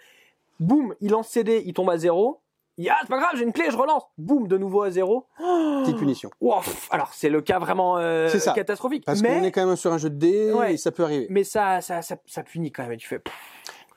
Boum, 0.59 0.93
il 0.99 1.11
lance 1.11 1.29
CD, 1.29 1.63
il 1.65 1.73
tombe 1.73 1.89
à 1.89 1.97
zéro. 1.97 2.41
Il 2.77 2.89
ah, 2.89 2.95
c'est 3.01 3.09
pas 3.09 3.17
grave, 3.19 3.31
j'ai 3.35 3.43
une 3.43 3.51
clé, 3.53 3.65
je 3.71 3.77
relance. 3.77 4.03
Boum, 4.17 4.47
de 4.47 4.57
nouveau 4.57 4.81
à 4.83 4.89
zéro. 4.91 5.27
Petite 5.83 5.97
punition. 5.97 6.29
Wow, 6.39 6.61
alors 6.91 7.13
c'est 7.13 7.29
le 7.29 7.41
cas 7.41 7.59
vraiment 7.59 7.97
euh, 7.97 8.29
C'est 8.29 8.39
ça. 8.39 8.53
catastrophique. 8.53 9.03
Parce 9.05 9.21
mais 9.21 9.37
qu'on 9.39 9.43
est 9.43 9.51
quand 9.51 9.65
même 9.65 9.75
sur 9.75 9.91
un 9.91 9.97
jeu 9.97 10.09
de 10.09 10.15
dés 10.15 10.51
Ouais. 10.53 10.73
et 10.73 10.77
ça 10.77 10.91
peut 10.91 11.03
arriver. 11.03 11.27
mais 11.29 11.43
ça, 11.43 11.81
ça, 11.81 12.01
ça, 12.01 12.15
ça 12.25 12.43
punit 12.43 12.71
quand 12.71 12.83
même. 12.83 12.93
Et 12.93 12.97
tu 12.97 13.07
fais. 13.07 13.19
pff, 13.19 13.33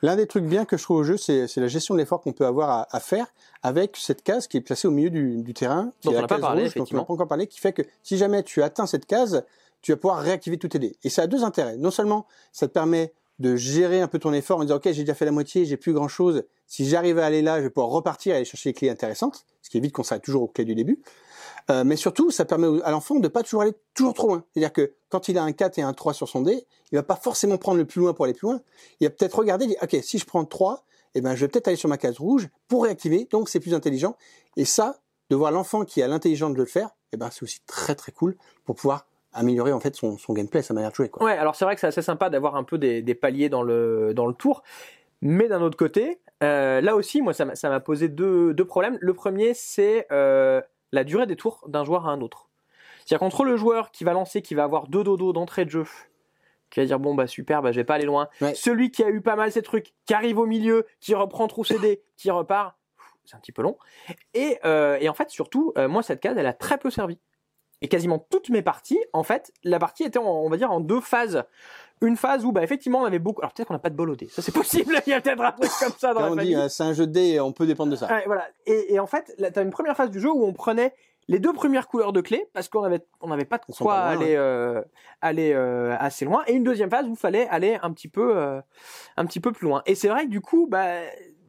L'un 0.03 0.17
des 0.17 0.27
trucs 0.27 0.43
bien 0.43 0.65
que 0.65 0.75
je 0.75 0.83
trouve 0.83 0.97
au 0.97 1.03
jeu, 1.03 1.15
c'est 1.15 1.55
la 1.55 1.67
gestion 1.67 1.95
de 1.95 1.99
l'effort 1.99 2.19
qu'on 2.19 2.33
peut 2.33 2.45
avoir 2.45 2.69
à, 2.69 2.87
à 2.91 2.99
faire 2.99 3.25
avec 3.63 3.95
cette 3.95 4.21
case 4.21 4.47
qui 4.47 4.57
est 4.57 4.61
placée 4.61 4.85
au 4.85 4.91
milieu 4.91 5.09
du, 5.09 5.37
du 5.37 5.53
terrain, 5.53 5.91
qui 6.01 6.09
Dont 6.09 6.11
est 6.11 6.15
on 6.15 6.17
la 6.17 6.21
n'a 6.23 6.27
pas 6.27 6.35
case 6.35 6.41
parlé, 6.41 6.63
rouge, 6.63 6.73
dont 6.75 6.85
on 6.91 6.95
n'a 6.97 7.03
pas 7.05 7.13
encore 7.13 7.27
parlé, 7.29 7.47
qui 7.47 7.61
fait 7.61 7.71
que 7.71 7.83
si 8.03 8.17
jamais 8.17 8.43
tu 8.43 8.61
atteins 8.61 8.85
cette 8.85 9.05
case, 9.05 9.45
tu 9.81 9.93
vas 9.93 9.97
pouvoir 9.97 10.19
réactiver 10.19 10.57
tous 10.57 10.67
tes 10.67 10.79
dés. 10.79 10.97
Et 11.05 11.09
ça 11.09 11.21
a 11.21 11.27
deux 11.27 11.45
intérêts. 11.45 11.77
Non 11.77 11.89
seulement 11.89 12.27
ça 12.51 12.67
te 12.67 12.73
permet 12.73 13.13
de 13.39 13.55
gérer 13.55 14.01
un 14.01 14.09
peu 14.09 14.19
ton 14.19 14.33
effort 14.33 14.59
en 14.59 14.63
disant 14.63 14.75
ok 14.75 14.91
j'ai 14.91 15.03
déjà 15.03 15.13
fait 15.13 15.25
la 15.25 15.31
moitié, 15.31 15.63
j'ai 15.63 15.77
plus 15.77 15.93
grand 15.93 16.09
chose. 16.09 16.43
Si 16.67 16.85
j'arrive 16.85 17.17
à 17.17 17.25
aller 17.25 17.41
là, 17.41 17.59
je 17.59 17.63
vais 17.63 17.69
pouvoir 17.69 17.89
repartir 17.89 18.33
et 18.33 18.37
aller 18.37 18.45
chercher 18.45 18.69
les 18.69 18.73
clés 18.73 18.89
intéressantes, 18.89 19.45
ce 19.61 19.69
qui 19.69 19.77
évite 19.77 19.93
qu'on 19.93 20.03
s'arrête 20.03 20.23
toujours 20.23 20.43
aux 20.43 20.47
clés 20.47 20.65
du 20.65 20.75
début. 20.75 21.01
Euh, 21.69 21.83
mais 21.83 21.95
surtout, 21.95 22.31
ça 22.31 22.45
permet 22.45 22.67
à 22.83 22.91
l'enfant 22.91 23.15
de 23.15 23.27
pas 23.27 23.43
toujours 23.43 23.61
aller 23.61 23.73
toujours 23.93 24.13
trop 24.13 24.27
loin. 24.27 24.43
C'est-à-dire 24.53 24.73
que 24.73 24.93
quand 25.09 25.27
il 25.27 25.37
a 25.37 25.43
un 25.43 25.51
4 25.51 25.79
et 25.79 25.81
un 25.81 25.93
3 25.93 26.13
sur 26.13 26.27
son 26.27 26.41
dé, 26.41 26.65
il 26.91 26.95
va 26.95 27.03
pas 27.03 27.15
forcément 27.15 27.57
prendre 27.57 27.77
le 27.77 27.85
plus 27.85 28.01
loin 28.01 28.13
pour 28.13 28.25
aller 28.25 28.33
plus 28.33 28.47
loin. 28.47 28.61
Il 28.99 29.07
va 29.07 29.11
peut-être 29.11 29.37
regarder, 29.37 29.67
dire, 29.67 29.77
ok, 29.81 29.97
si 30.01 30.17
je 30.17 30.25
prends 30.25 30.43
3, 30.45 30.83
eh 31.15 31.21
ben, 31.21 31.35
je 31.35 31.41
vais 31.41 31.47
peut-être 31.47 31.67
aller 31.67 31.77
sur 31.77 31.89
ma 31.89 31.97
case 31.97 32.17
rouge 32.17 32.49
pour 32.67 32.83
réactiver, 32.83 33.27
donc 33.31 33.49
c'est 33.49 33.59
plus 33.59 33.73
intelligent. 33.73 34.15
Et 34.57 34.65
ça, 34.65 34.99
de 35.29 35.35
voir 35.35 35.51
l'enfant 35.51 35.85
qui 35.85 36.01
a 36.01 36.07
l'intelligence 36.07 36.53
de 36.53 36.57
le 36.57 36.65
faire, 36.65 36.89
eh 37.11 37.17
ben, 37.17 37.29
c'est 37.31 37.43
aussi 37.43 37.59
très 37.65 37.95
très 37.95 38.11
cool 38.11 38.35
pour 38.65 38.75
pouvoir 38.75 39.07
améliorer 39.33 39.73
en 39.73 39.79
fait 39.79 39.95
son, 39.95 40.17
gameplay, 40.29 40.61
sa 40.61 40.73
manière 40.73 40.91
de 40.91 40.95
jouer. 40.95 41.09
Quoi. 41.09 41.25
Ouais, 41.25 41.37
alors 41.37 41.55
c'est 41.55 41.65
vrai 41.65 41.75
que 41.75 41.81
c'est 41.81 41.87
assez 41.87 42.01
sympa 42.01 42.29
d'avoir 42.29 42.55
un 42.55 42.63
peu 42.63 42.77
des, 42.77 43.15
paliers 43.15 43.49
dans 43.49 43.63
le, 43.63 44.13
dans 44.13 44.27
le 44.27 44.33
tour. 44.33 44.63
Mais 45.21 45.47
d'un 45.47 45.61
autre 45.61 45.77
côté, 45.77 46.19
euh, 46.43 46.81
là 46.81 46.95
aussi, 46.95 47.21
moi, 47.21 47.33
ça 47.33 47.45
m'a 47.45 47.79
posé 47.79 48.09
deux, 48.09 48.53
deux 48.53 48.65
problèmes. 48.65 48.97
Le 48.99 49.13
premier, 49.13 49.53
c'est 49.53 50.05
euh, 50.11 50.61
la 50.93 51.03
durée 51.03 51.25
des 51.25 51.35
tours 51.35 51.65
d'un 51.67 51.83
joueur 51.83 52.07
à 52.07 52.11
un 52.11 52.21
autre. 52.21 52.49
C'est-à-dire 52.99 53.19
qu'entre 53.19 53.43
le 53.43 53.57
joueur 53.57 53.91
qui 53.91 54.05
va 54.05 54.13
lancer, 54.13 54.41
qui 54.41 54.53
va 54.53 54.63
avoir 54.63 54.87
deux 54.87 55.03
dodos 55.03 55.33
d'entrée 55.33 55.65
de 55.65 55.71
jeu, 55.71 55.85
qui 56.69 56.79
va 56.79 56.85
dire 56.85 56.99
bon 56.99 57.15
bah 57.15 57.27
super, 57.27 57.61
bah 57.61 57.71
je 57.71 57.79
vais 57.79 57.83
pas 57.83 57.95
aller 57.95 58.05
loin. 58.05 58.29
Ouais. 58.39 58.53
Celui 58.53 58.91
qui 58.91 59.03
a 59.03 59.09
eu 59.09 59.19
pas 59.19 59.35
mal 59.35 59.51
ces 59.51 59.63
trucs, 59.63 59.93
qui 60.05 60.13
arrive 60.13 60.37
au 60.37 60.45
milieu, 60.45 60.85
qui 61.01 61.15
reprend 61.15 61.47
trop 61.47 61.63
ses 61.63 61.79
dés, 61.79 62.03
qui 62.15 62.31
repart, 62.31 62.77
c'est 63.25 63.35
un 63.35 63.39
petit 63.39 63.51
peu 63.51 63.63
long. 63.63 63.77
Et, 64.33 64.59
euh, 64.65 64.97
et 65.01 65.09
en 65.09 65.13
fait, 65.13 65.29
surtout, 65.29 65.73
euh, 65.77 65.89
moi 65.89 66.03
cette 66.03 66.21
case, 66.21 66.37
elle 66.37 66.45
a 66.45 66.53
très 66.53 66.77
peu 66.77 66.89
servi. 66.89 67.19
Et 67.81 67.87
quasiment 67.89 68.19
toutes 68.19 68.49
mes 68.49 68.61
parties, 68.61 69.03
en 69.11 69.23
fait, 69.23 69.51
la 69.63 69.79
partie 69.79 70.03
était, 70.03 70.19
en, 70.19 70.23
on 70.23 70.49
va 70.49 70.55
dire, 70.55 70.71
en 70.71 70.79
deux 70.79 71.01
phases. 71.01 71.43
Une 72.01 72.17
phase 72.17 72.43
où, 72.43 72.51
bah, 72.51 72.63
effectivement, 72.63 72.99
on 73.01 73.05
avait 73.05 73.19
beaucoup. 73.19 73.41
Alors 73.41 73.53
peut-être 73.53 73.67
qu'on 73.67 73.73
n'a 73.73 73.79
pas 73.79 73.89
de 73.89 73.95
bol 73.95 74.09
au 74.09 74.15
dé. 74.15 74.27
Ça, 74.27 74.41
c'est 74.41 74.51
possible. 74.53 75.01
Il 75.07 75.09
y 75.11 75.13
a 75.13 75.21
peut-être 75.21 75.41
un 75.41 75.51
truc 75.51 75.71
comme 75.79 75.93
ça 75.97 76.13
dans 76.13 76.19
Quand 76.19 76.25
la 76.25 76.31
on 76.31 76.35
famille. 76.35 76.55
dit 76.55 76.55
euh, 76.55 76.67
c'est 76.69 76.83
un 76.83 76.93
jeu 76.93 77.07
de 77.07 77.11
dés, 77.13 77.39
on 77.39 77.51
peut 77.53 77.65
dépendre 77.65 77.91
de 77.91 77.95
ça. 77.95 78.07
Ouais, 78.07 78.23
voilà. 78.25 78.47
Et, 78.65 78.93
et 78.93 78.99
en 78.99 79.07
fait, 79.07 79.33
là, 79.37 79.51
t'as 79.51 79.63
une 79.63 79.71
première 79.71 79.95
phase 79.95 80.09
du 80.09 80.19
jeu 80.19 80.29
où 80.31 80.43
on 80.45 80.53
prenait 80.53 80.93
les 81.29 81.39
deux 81.39 81.53
premières 81.53 81.87
couleurs 81.87 82.11
de 82.11 82.19
clés 82.19 82.45
parce 82.51 82.67
qu'on 82.67 82.83
avait 82.83 82.99
on 83.21 83.27
n'avait 83.29 83.45
pas 83.45 83.57
de 83.57 83.63
quoi 83.73 83.93
pas 83.95 84.13
loin, 84.15 84.21
aller 84.21 84.35
euh, 84.35 84.81
aller 85.21 85.53
euh, 85.53 85.95
assez 85.97 86.25
loin 86.25 86.43
et 86.47 86.53
une 86.53 86.65
deuxième 86.65 86.89
phase 86.89 87.05
où 87.07 87.11
il 87.11 87.15
fallait 87.15 87.47
aller 87.47 87.77
un 87.81 87.93
petit 87.93 88.09
peu 88.09 88.35
euh, 88.37 88.59
un 89.15 89.25
petit 89.25 89.39
peu 89.39 89.53
plus 89.53 89.65
loin. 89.67 89.81
Et 89.85 89.95
c'est 89.95 90.09
vrai 90.09 90.25
que 90.25 90.29
du 90.29 90.41
coup 90.41 90.67
bah 90.69 90.85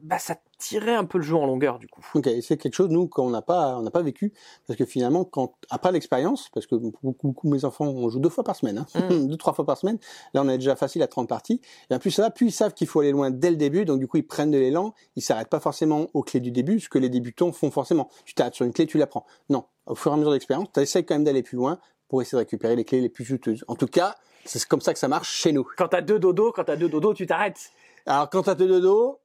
bah 0.05 0.19
ça 0.19 0.37
tirait 0.59 0.95
un 0.95 1.07
peu 1.07 1.17
le 1.17 1.25
jeu 1.25 1.35
en 1.35 1.47
longueur 1.47 1.79
du 1.79 1.89
coup. 1.89 2.05
Ok, 2.15 2.29
c'est 2.43 2.59
quelque 2.59 2.75
chose 2.75 2.91
nous 2.91 3.09
qu'on 3.09 3.31
n'a 3.31 3.41
pas, 3.41 3.79
on 3.79 3.83
n'a 3.83 3.91
pas 3.91 4.03
vécu 4.03 4.35
parce 4.67 4.79
que 4.79 4.85
finalement, 4.85 5.25
quand 5.25 5.55
après 5.71 5.93
l'expérience, 5.93 6.51
parce 6.53 6.67
que 6.67 6.75
beaucoup, 6.75 7.17
beaucoup 7.23 7.49
de 7.49 7.53
mes 7.55 7.65
enfants 7.65 7.87
on 7.87 8.11
joue 8.11 8.21
deux 8.21 8.29
fois 8.29 8.45
par 8.45 8.55
semaine, 8.55 8.79
hein, 8.79 8.87
Mm. 8.95 9.27
deux 9.29 9.37
trois 9.37 9.55
fois 9.55 9.65
par 9.65 9.79
semaine. 9.79 9.99
Là, 10.35 10.43
on 10.43 10.49
est 10.49 10.59
déjà 10.59 10.77
facile 10.77 11.03
à 11.03 11.07
30 11.07 11.29
parties. 11.29 11.55
Et 11.55 11.87
bien 11.89 11.99
plus 11.99 12.11
ça 12.11 12.23
va, 12.23 12.31
plus 12.31 12.49
ils 12.49 12.53
savent 12.53 12.75
qu'il 12.75 12.87
faut 12.87 13.01
aller 13.01 13.13
loin 13.13 13.31
dès 13.31 13.51
le 13.51 13.57
début. 13.57 13.85
Donc 13.87 13.99
du 13.99 14.07
coup, 14.07 14.19
ils 14.19 14.27
prennent 14.27 14.51
de 14.51 14.59
l'élan. 14.59 14.95
Ils 15.17 15.23
s'arrêtent 15.23 15.49
pas 15.49 15.61
forcément 15.61 16.07
aux 16.13 16.23
clés 16.23 16.41
du 16.41 16.51
début, 16.51 16.81
ce 16.81 16.89
que 16.89 16.99
les 16.99 17.09
débutants 17.09 17.53
font 17.53 17.71
forcément. 17.71 18.11
Tu 18.27 18.35
t'arrêtes 18.35 18.55
sur 18.55 18.67
une 18.67 18.73
clé, 18.73 18.87
tu 18.87 18.99
la 18.99 19.07
prends. 19.07 19.25
Non, 19.49 19.65
au 19.87 19.95
fur 19.95 20.11
et 20.11 20.15
à 20.15 20.17
mesure 20.17 20.31
de 20.31 20.37
l'expérience, 20.37 20.69
tu 20.73 20.81
essaies 20.81 21.05
quand 21.05 21.15
même 21.15 21.25
d'aller 21.25 21.43
plus 21.43 21.57
loin 21.57 21.79
pour 22.09 22.21
essayer 22.21 22.37
de 22.37 22.41
récupérer 22.41 22.77
les 22.77 22.85
clés 22.85 23.01
les 23.01 23.09
plus 23.09 23.25
juteuses. 23.25 23.65
En 23.69 23.75
tout 23.75 23.87
cas, 23.87 24.15
c'est 24.45 24.63
comme 24.67 24.83
ça 24.83 24.93
que 24.93 24.99
ça 24.99 25.09
marche 25.09 25.33
chez 25.33 25.53
nous. 25.53 25.67
Quand 25.79 25.89
t'as 25.89 26.03
deux 26.03 26.19
dodos, 26.19 26.53
quand 26.53 26.65
t'as 26.65 26.77
deux 26.77 26.91
dodos, 26.91 27.15
tu 27.15 27.27
t'arrêtes. 27.27 27.71
Alors 28.07 28.29
quand 28.29 28.43
t'as 28.43 28.55
deux 28.55 28.69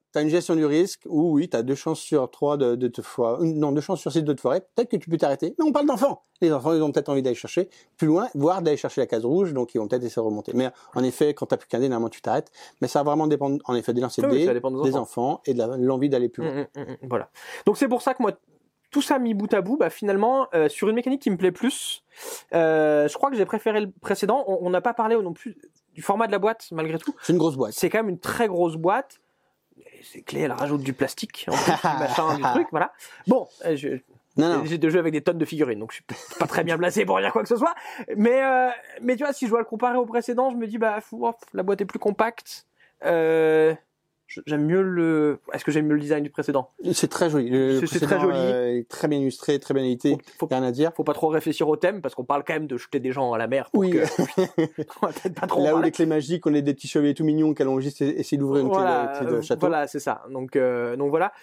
dodo, 0.09 0.13
t'as 0.13 0.21
une 0.21 0.29
gestion 0.29 0.55
du 0.55 0.65
risque 0.65 1.01
où 1.05 1.33
oui, 1.33 1.49
t'as 1.49 1.61
deux 1.61 1.75
chances 1.75 1.99
sur 1.99 2.29
trois 2.31 2.57
de, 2.57 2.75
de 2.75 2.87
te 2.87 3.01
foirer, 3.01 3.45
non 3.45 3.71
deux 3.71 3.81
chances 3.81 3.99
sur 3.99 4.11
six 4.11 4.23
de 4.23 4.33
te 4.33 4.41
foirer. 4.41 4.61
Peut-être 4.75 4.89
que 4.89 4.97
tu 4.97 5.09
peux 5.09 5.17
t'arrêter, 5.17 5.55
mais 5.57 5.65
on 5.65 5.71
parle 5.71 5.85
d'enfants. 5.85 6.23
Les 6.41 6.51
enfants, 6.53 6.73
ils 6.73 6.81
ont 6.81 6.91
peut-être 6.91 7.09
envie 7.09 7.21
d'aller 7.21 7.35
chercher 7.35 7.69
plus 7.97 8.07
loin, 8.07 8.29
voire 8.33 8.61
d'aller 8.61 8.77
chercher 8.77 9.01
la 9.01 9.07
case 9.07 9.25
rouge, 9.25 9.53
donc 9.53 9.75
ils 9.75 9.77
vont 9.77 9.87
peut-être 9.87 10.03
essayer 10.03 10.21
de 10.21 10.25
remonter. 10.25 10.53
Mais 10.55 10.69
en 10.95 11.03
effet, 11.03 11.33
quand 11.33 11.47
t'as 11.47 11.57
plus 11.57 11.67
qu'un 11.67 11.79
dé, 11.79 11.89
normalement 11.89 12.09
tu 12.09 12.21
t'arrêtes. 12.21 12.51
Mais 12.81 12.87
ça 12.87 12.99
va 12.99 13.11
vraiment 13.11 13.27
dépendre, 13.27 13.57
en 13.65 13.75
effet, 13.75 13.93
des 13.93 14.01
lancers 14.01 14.27
de 14.27 14.35
dés, 14.35 14.61
des 14.83 14.95
enfants 14.95 15.41
et 15.45 15.53
de 15.53 15.63
l'envie 15.85 16.09
d'aller 16.09 16.29
plus 16.29 16.43
loin. 16.43 16.61
Mm, 16.75 16.79
mm, 16.79 16.81
mm, 16.81 16.97
voilà. 17.09 17.29
Donc 17.65 17.77
c'est 17.77 17.87
pour 17.87 18.01
ça 18.01 18.13
que 18.13 18.21
moi, 18.21 18.31
tout 18.91 19.01
ça 19.01 19.19
mis 19.19 19.33
bout 19.33 19.53
à 19.53 19.61
bout, 19.61 19.77
bah 19.77 19.89
finalement, 19.89 20.47
euh, 20.53 20.67
sur 20.67 20.89
une 20.89 20.95
mécanique 20.95 21.21
qui 21.21 21.29
me 21.29 21.37
plaît 21.37 21.51
plus, 21.51 22.03
euh, 22.53 23.07
je 23.07 23.13
crois 23.13 23.29
que 23.29 23.35
j'ai 23.35 23.45
préféré 23.45 23.81
le 23.81 23.91
précédent. 23.91 24.43
On 24.47 24.59
on 24.61 24.69
n'a 24.69 24.81
pas 24.81 24.93
parlé 24.93 25.15
non 25.15 25.33
plus 25.33 25.57
du 25.93 26.01
format 26.01 26.27
de 26.27 26.31
la 26.31 26.39
boîte, 26.39 26.67
malgré 26.71 26.97
tout. 26.97 27.13
C'est 27.21 27.33
une 27.33 27.39
grosse 27.39 27.55
boîte. 27.55 27.73
C'est 27.73 27.89
quand 27.89 27.99
même 27.99 28.09
une 28.09 28.19
très 28.19 28.47
grosse 28.47 28.75
boîte. 28.75 29.19
Et 29.99 30.03
Ces 30.03 30.21
clés, 30.21 30.41
elle 30.41 30.51
rajoute 30.53 30.81
du 30.81 30.93
plastique, 30.93 31.45
en 31.49 31.51
plus, 31.55 31.71
du 31.71 31.71
machin, 31.99 32.35
du 32.35 32.41
truc, 32.43 32.67
voilà. 32.71 32.93
Bon, 33.27 33.47
euh, 33.65 33.75
je- 33.75 33.97
j'ai 34.65 34.77
de 34.77 34.89
jeux 34.89 34.99
avec 34.99 35.11
des 35.11 35.21
tonnes 35.21 35.37
de 35.37 35.43
figurines, 35.45 35.79
donc 35.79 35.91
je 35.91 35.95
suis 35.97 36.05
pas 36.39 36.47
très 36.47 36.63
bien 36.63 36.77
placé 36.77 37.03
pour 37.05 37.19
dire 37.19 37.33
quoi 37.33 37.41
que 37.43 37.49
ce 37.49 37.57
soit. 37.57 37.75
Mais, 38.15 38.41
euh, 38.41 38.69
mais 39.01 39.15
tu 39.17 39.23
vois, 39.23 39.33
si 39.33 39.45
je 39.45 39.49
dois 39.49 39.59
le 39.59 39.65
comparer 39.65 39.97
au 39.97 40.05
précédent, 40.05 40.49
je 40.51 40.55
me 40.55 40.65
dis, 40.67 40.77
bah, 40.77 41.01
fou, 41.01 41.27
hop, 41.27 41.35
la 41.53 41.63
boîte 41.63 41.81
est 41.81 41.85
plus 41.85 41.99
compacte. 41.99 42.65
Euh, 43.05 43.75
j'aime 44.45 44.65
mieux 44.65 44.81
le. 44.81 45.39
Est-ce 45.53 45.65
que 45.65 45.71
j'aime 45.71 45.87
mieux 45.87 45.95
le 45.95 45.99
design 46.01 46.23
du 46.23 46.29
précédent? 46.29 46.71
C'est 46.93 47.07
très 47.09 47.29
joli. 47.29 47.49
C'est- 47.87 47.99
très 47.99 48.19
joli. 48.19 48.37
euh, 48.37 48.81
très 48.87 49.07
bien 49.07 49.19
illustré, 49.19 49.59
très 49.59 49.73
bien 49.73 49.83
édité. 49.83 50.11
faut, 50.37 50.47
faut, 50.47 50.47
Rien 50.47 50.63
à 50.63 50.71
dire. 50.71 50.91
faut 50.95 51.03
pas 51.03 51.13
trop 51.13 51.27
réfléchir 51.27 51.67
au 51.67 51.75
thème 51.75 52.01
parce 52.01 52.15
qu'on 52.15 52.23
parle 52.25 52.43
quand 52.45 52.53
même 52.53 52.67
de 52.67 52.77
jeter 52.77 52.99
des 52.99 53.11
gens 53.11 53.33
à 53.33 53.37
la 53.37 53.47
mer. 53.47 53.69
Oui. 53.73 53.91
que- 53.91 53.97
on 55.01 55.07
va 55.07 55.13
pas 55.35 55.47
trop. 55.47 55.63
Là 55.63 55.75
où 55.75 55.81
les 55.81 55.91
clés 55.91 56.05
magiques, 56.05 56.45
on 56.47 56.53
est 56.53 56.61
des 56.61 56.73
petits 56.73 56.87
chevaliers 56.87 57.13
tout 57.13 57.23
mignons 57.25 57.53
qui 57.53 57.61
allons 57.61 57.79
juste 57.79 58.01
essayer 58.01 58.37
d'ouvrir 58.37 58.63
une 58.65 58.69
voilà, 58.71 59.07
clé, 59.07 59.19
de, 59.19 59.25
clé 59.25 59.31
de 59.31 59.37
euh, 59.37 59.41
château. 59.41 59.59
Voilà, 59.61 59.87
c'est 59.87 59.99
ça. 59.99 60.23
Donc, 60.31 60.55
euh, 60.55 60.95
donc 60.95 61.09
voilà. 61.09 61.33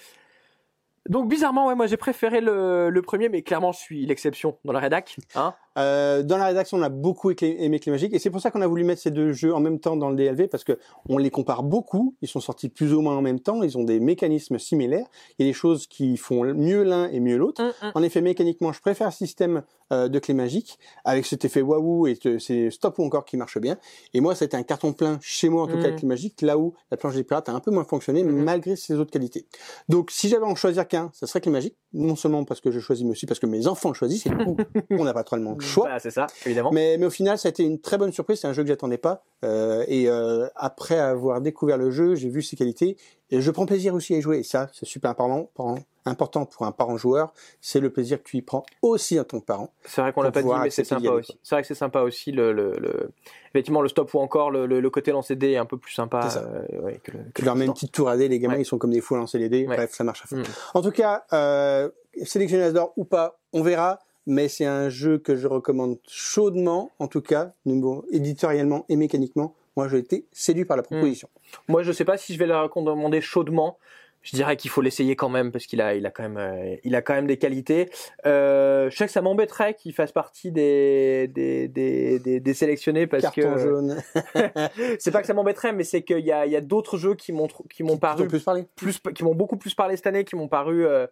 Donc 1.09 1.29
bizarrement, 1.29 1.68
ouais, 1.68 1.75
moi 1.77 1.87
j'ai 1.87 1.96
préféré 1.96 2.40
le, 2.40 2.90
le 2.90 3.03
premier, 3.03 3.29
mais 3.29 3.42
clairement 3.42 3.70
je 3.72 3.79
suis 3.79 4.07
l'exception 4.07 4.59
dans 4.64 4.72
la 4.72 4.81
rédac. 4.81 5.16
Hein 5.37 5.55
Euh, 5.78 6.22
dans 6.22 6.36
la 6.38 6.46
rédaction, 6.46 6.78
on 6.78 6.82
a 6.82 6.88
beaucoup 6.88 7.30
aimé 7.30 7.78
Clé 7.80 7.92
Magique 7.92 8.14
et 8.14 8.18
c'est 8.18 8.30
pour 8.30 8.40
ça 8.40 8.50
qu'on 8.50 8.62
a 8.62 8.66
voulu 8.66 8.84
mettre 8.84 9.02
ces 9.02 9.10
deux 9.10 9.32
jeux 9.32 9.54
en 9.54 9.60
même 9.60 9.78
temps 9.78 9.96
dans 9.96 10.10
le 10.10 10.16
DLV 10.16 10.48
parce 10.48 10.64
que 10.64 10.78
on 11.08 11.18
les 11.18 11.30
compare 11.30 11.62
beaucoup. 11.62 12.14
Ils 12.22 12.28
sont 12.28 12.40
sortis 12.40 12.68
plus 12.68 12.92
ou 12.94 13.00
moins 13.02 13.16
en 13.16 13.22
même 13.22 13.40
temps. 13.40 13.62
Ils 13.62 13.76
ont 13.76 13.84
des 13.84 14.00
mécanismes 14.00 14.58
similaires. 14.58 15.06
Il 15.38 15.46
y 15.46 15.48
a 15.48 15.50
des 15.50 15.54
choses 15.56 15.86
qui 15.86 16.16
font 16.16 16.42
mieux 16.54 16.82
l'un 16.82 17.08
et 17.10 17.20
mieux 17.20 17.36
l'autre. 17.36 17.62
Hum, 17.62 17.72
hum. 17.82 17.92
En 17.94 18.02
effet, 18.02 18.20
mécaniquement, 18.20 18.72
je 18.72 18.80
préfère 18.80 19.08
le 19.08 19.12
système 19.12 19.62
euh, 19.92 20.08
de 20.08 20.18
clé 20.18 20.34
magique 20.34 20.80
avec 21.04 21.26
cet 21.26 21.44
effet 21.44 21.62
waouh 21.62 22.08
et 22.08 22.16
ce- 22.20 22.40
c'est 22.40 22.70
stop 22.72 22.98
ou 22.98 23.04
encore 23.04 23.24
qui 23.24 23.36
marche 23.36 23.58
bien. 23.58 23.76
Et 24.14 24.20
moi, 24.20 24.34
c'était 24.34 24.56
un 24.56 24.64
carton 24.64 24.92
plein 24.92 25.18
chez 25.20 25.48
moi 25.48 25.62
en 25.62 25.66
tout 25.66 25.74
cas 25.74 25.78
Mhm. 25.78 25.84
avec 25.84 25.96
clé 25.98 26.08
magique, 26.08 26.42
là 26.42 26.58
où 26.58 26.74
la 26.90 26.96
planche 26.96 27.14
des 27.14 27.22
pirates 27.22 27.48
a 27.48 27.52
un 27.52 27.60
peu 27.60 27.70
moins 27.70 27.84
fonctionné 27.84 28.24
malgré 28.24 28.74
ses 28.74 28.94
autres 28.94 29.12
qualités. 29.12 29.46
Donc, 29.88 30.10
si 30.10 30.28
j'avais 30.28 30.44
à 30.44 30.48
en 30.48 30.56
choisir 30.56 30.88
qu'un, 30.88 31.10
ça 31.12 31.28
serait 31.28 31.40
clé 31.40 31.52
magique. 31.52 31.76
Non 31.92 32.16
seulement 32.16 32.44
parce 32.44 32.60
que 32.60 32.72
je 32.72 32.80
choisis, 32.80 33.04
mais 33.04 33.12
aussi 33.12 33.26
parce 33.26 33.38
que 33.38 33.46
mes 33.46 33.68
enfants 33.68 33.90
le 33.90 33.94
choisissent. 33.94 34.26
Et 34.26 34.30
du 34.30 34.36
coup, 34.38 34.56
on 34.90 35.04
n'a 35.04 35.14
pas 35.14 35.22
tellement 35.22 35.52
le 35.52 35.64
choix. 35.66 35.98
C'est 35.98 36.11
ça, 36.11 36.26
évidemment. 36.44 36.70
Mais, 36.72 36.96
mais 36.98 37.07
au 37.07 37.11
final, 37.11 37.38
ça 37.38 37.48
a 37.48 37.50
été 37.50 37.62
une 37.64 37.81
très 37.81 37.98
bonne 37.98 38.12
surprise. 38.12 38.40
C'est 38.40 38.46
un 38.48 38.52
jeu 38.52 38.62
que 38.62 38.68
j'attendais 38.68 38.98
pas. 38.98 39.22
Euh, 39.44 39.85
et 39.88 40.09
euh, 40.09 40.46
après 40.57 40.98
avoir 40.98 41.40
découvert 41.40 41.76
le 41.79 41.90
jeu, 41.90 42.14
j'ai 42.14 42.29
vu 42.29 42.42
ses 42.42 42.57
qualités. 42.57 42.96
Et 43.31 43.40
je 43.40 43.50
prends 43.50 43.66
plaisir 43.66 43.94
aussi 43.94 44.14
à 44.14 44.18
y 44.18 44.20
jouer. 44.20 44.38
Et 44.38 44.42
ça, 44.44 44.68
c'est 44.72 44.87
super 44.87 45.11
important 45.11 45.50
pour 45.55 45.70
un, 45.70 45.79
important 46.05 46.46
pour 46.46 46.64
un 46.64 46.70
parent 46.72 46.96
joueur. 46.96 47.33
C'est 47.61 47.81
le 47.81 47.90
plaisir 47.90 48.18
que 48.22 48.29
tu 48.29 48.37
y 48.37 48.42
prends 48.42 48.64
aussi 48.83 49.18
en 49.18 49.24
tant 49.24 49.40
que 49.40 49.44
parent. 49.44 49.72
C'est 49.85 50.00
vrai 50.00 50.12
qu'on 50.12 50.22
l'a 50.22 50.31
pas 50.31 50.42
dit, 50.42 50.48
mais 50.62 50.70
c'est 50.70 50.85
sympa 50.85 51.11
aussi. 51.11 51.37
C'est 51.42 51.57
vrai 51.57 51.62
que 51.62 51.68
c'est 51.68 51.74
sympa 51.74 52.02
aussi 52.02 52.31
le, 52.31 52.52
le, 52.52 52.72
le- 52.79 53.11
effectivement 53.50 53.83
le 53.83 53.88
stop 53.88 54.14
ou 54.14 54.20
encore 54.20 54.52
le, 54.52 54.90
côté 54.90 55.11
lancer 55.11 55.35
dé 55.35 55.52
est 55.52 55.57
un 55.57 55.66
peu 55.66 55.76
plus 55.76 55.92
sympa. 55.92 56.29
Euh, 56.37 56.81
ouais, 56.83 57.00
que 57.02 57.11
le, 57.11 57.18
que 57.18 57.33
Tu 57.35 57.42
le 57.42 57.46
leur 57.46 57.57
mets 57.57 57.64
une 57.66 57.72
petite 57.72 57.90
tour 57.92 58.09
à 58.09 58.16
dés. 58.16 58.29
Les 58.29 58.38
gamins, 58.38 58.55
Ouais. 58.55 58.62
ils 58.62 58.64
sont 58.66 58.79
comme 58.79 58.92
des 58.92 59.00
fous 59.00 59.16
à 59.16 59.18
lancer 59.18 59.38
les 59.38 59.48
dés. 59.48 59.66
Ouais. 59.66 59.74
Bref, 59.76 59.90
ça 59.92 60.05
marche 60.05 60.22
à 60.22 60.29
fond. 60.29 60.37
Mm. 60.37 60.44
En 60.74 60.83
tout 60.83 60.92
cas, 60.92 61.24
euh, 61.33 61.90
sélectionner 62.22 62.62
Asdor 62.62 62.92
ou 62.96 63.05
pas, 63.05 63.40
on 63.52 63.62
verra. 63.62 63.98
Mais 64.26 64.48
c'est 64.48 64.64
un 64.66 64.88
jeu 64.88 65.18
que 65.18 65.36
je 65.36 65.46
recommande 65.46 65.98
chaudement, 66.08 66.90
en 66.98 67.06
tout 67.06 67.20
cas, 67.20 67.52
niveau 67.64 68.04
éditorialement 68.10 68.84
et 68.88 68.96
mécaniquement. 68.96 69.54
Moi, 69.76 69.88
j'ai 69.88 69.98
été 69.98 70.26
séduit 70.32 70.64
par 70.64 70.76
la 70.76 70.82
proposition. 70.82 71.28
Moi, 71.68 71.82
je 71.82 71.92
sais 71.92 72.04
pas 72.04 72.16
si 72.16 72.34
je 72.34 72.38
vais 72.38 72.46
la 72.46 72.62
recommander 72.62 73.20
chaudement. 73.20 73.78
je 74.22 74.34
dirais 74.34 74.56
qu'il 74.56 74.70
faut 74.70 74.80
l'essayer 74.80 75.14
quand 75.14 75.28
même 75.28 75.52
parce 75.52 75.66
qu'il 75.66 75.80
a, 75.80 75.94
il 75.94 76.04
a 76.06 76.10
quand 76.10 76.24
même, 76.24 76.38
euh, 76.38 76.76
il 76.82 76.96
a 76.96 77.02
quand 77.02 77.14
même 77.14 77.26
des 77.26 77.36
qualités. 77.36 77.88
Euh, 78.24 78.90
je 78.90 78.96
sais 78.96 79.06
que 79.06 79.12
ça 79.12 79.20
m'embêterait 79.20 79.74
qu'il 79.74 79.92
fasse 79.92 80.10
partie 80.12 80.50
des 80.50 81.28
des, 81.28 81.68
des, 81.68 82.18
des, 82.18 82.40
des 82.40 82.54
sélectionnés 82.54 83.06
parce 83.06 83.22
Carton 83.22 83.54
que 83.54 83.58
jaune. 83.58 84.02
c'est 84.98 85.12
pas 85.12 85.20
que 85.20 85.26
ça 85.26 85.34
m'embêterait, 85.34 85.72
mais 85.72 85.84
c'est 85.84 86.02
qu'il 86.02 86.24
y 86.26 86.32
a, 86.32 86.46
il 86.46 86.52
y 86.52 86.56
a 86.56 86.60
d'autres 86.60 86.96
jeux 86.96 87.14
qui 87.14 87.32
m'ont 87.32 87.46
qui 87.70 87.84
m'ont 87.84 87.94
Ils 87.94 88.00
paru 88.00 88.24
ont 88.24 88.28
plus 88.28 88.42
parlé. 88.42 88.64
plus, 88.74 88.98
qui 89.14 89.22
m'ont 89.22 89.34
beaucoup 89.34 89.58
plus 89.58 89.74
parlé 89.74 89.96
cette 89.96 90.06
année, 90.08 90.24
qui 90.24 90.34
m'ont 90.34 90.48
paru 90.48 90.86
euh, 90.86 91.06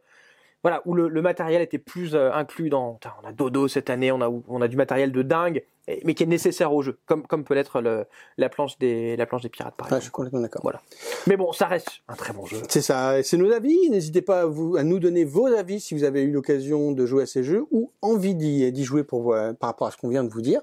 voilà 0.64 0.80
où 0.86 0.94
le, 0.94 1.20
matériel 1.20 1.60
était 1.60 1.78
plus 1.78 2.14
euh, 2.14 2.32
inclus 2.32 2.70
dans. 2.70 2.98
On 3.22 3.28
a 3.28 3.32
Dodo 3.32 3.68
cette 3.68 3.90
année, 3.90 4.10
on 4.10 4.22
a 4.22 4.30
on 4.48 4.62
a 4.62 4.66
du 4.66 4.78
matériel 4.78 5.12
de 5.12 5.20
dingue, 5.20 5.62
mais 6.04 6.14
qui 6.14 6.22
est 6.22 6.26
nécessaire 6.26 6.72
au 6.72 6.82
jeu, 6.82 6.98
comme 7.06 7.26
comme 7.26 7.44
peut 7.44 7.54
l'être 7.54 7.80
la 8.38 8.48
planche 8.48 8.78
des 8.78 9.16
la 9.16 9.26
planche 9.26 9.42
des 9.42 9.48
pirates 9.48 9.74
par 9.76 9.86
Ouais, 9.86 9.90
je 9.90 9.96
exemple. 9.96 10.02
suis 10.04 10.10
complètement 10.12 10.40
d'accord. 10.40 10.62
Voilà. 10.62 10.80
Mais 11.26 11.36
bon, 11.36 11.52
ça 11.52 11.66
reste 11.66 11.88
un 12.08 12.14
très 12.14 12.32
bon 12.32 12.46
jeu. 12.46 12.58
C'est 12.68 12.82
ça, 12.82 13.22
c'est 13.22 13.36
nos 13.36 13.50
avis. 13.52 13.90
N'hésitez 13.90 14.22
pas 14.22 14.40
à, 14.42 14.46
vous, 14.46 14.76
à 14.76 14.82
nous 14.82 14.98
donner 14.98 15.24
vos 15.24 15.46
avis 15.46 15.80
si 15.80 15.94
vous 15.94 16.04
avez 16.04 16.22
eu 16.22 16.30
l'occasion 16.32 16.92
de 16.92 17.06
jouer 17.06 17.24
à 17.24 17.26
ces 17.26 17.42
jeux 17.44 17.64
ou 17.70 17.90
envie 18.02 18.34
d'y 18.34 18.84
jouer 18.84 19.04
pour, 19.04 19.34
par 19.60 19.70
rapport 19.70 19.86
à 19.86 19.90
ce 19.90 19.96
qu'on 19.96 20.08
vient 20.08 20.24
de 20.24 20.30
vous 20.30 20.40
dire. 20.42 20.60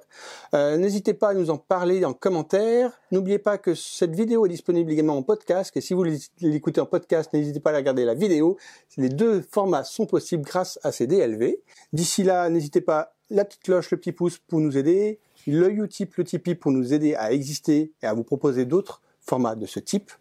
Euh, 0.53 0.77
N'hésitez 0.77 1.13
pas 1.13 1.29
à 1.29 1.33
nous 1.33 1.49
en 1.49 1.57
parler 1.57 2.03
en 2.05 2.13
commentaire. 2.13 2.99
N'oubliez 3.11 3.39
pas 3.39 3.57
que 3.57 3.75
cette 3.75 4.15
vidéo 4.15 4.45
est 4.45 4.49
disponible 4.49 4.91
également 4.91 5.17
en 5.17 5.23
podcast. 5.23 5.75
Et 5.75 5.81
si 5.81 5.93
vous 5.93 6.03
l'écoutez 6.41 6.81
en 6.81 6.85
podcast, 6.85 7.31
n'hésitez 7.33 7.59
pas 7.59 7.71
à 7.71 7.77
regarder 7.77 8.05
la 8.05 8.13
vidéo. 8.13 8.57
Les 8.97 9.09
deux 9.09 9.41
formats 9.41 9.83
sont 9.83 10.05
possibles 10.05 10.43
grâce 10.43 10.79
à 10.83 10.91
ces 10.91 11.07
DLV. 11.07 11.57
D'ici 11.93 12.23
là, 12.23 12.49
n'hésitez 12.49 12.81
pas 12.81 13.13
la 13.31 13.45
petite 13.45 13.63
cloche, 13.63 13.89
le 13.91 13.97
petit 13.97 14.11
pouce 14.11 14.37
pour 14.37 14.59
nous 14.59 14.77
aider, 14.77 15.19
le 15.47 15.71
Utip, 15.71 16.15
le 16.15 16.23
Tipeee 16.23 16.55
pour 16.55 16.71
nous 16.71 16.93
aider 16.93 17.15
à 17.15 17.31
exister 17.31 17.91
et 18.01 18.05
à 18.05 18.13
vous 18.13 18.23
proposer 18.23 18.65
d'autres 18.65 19.01
formats 19.21 19.55
de 19.55 19.65
ce 19.65 19.79
type. 19.79 20.11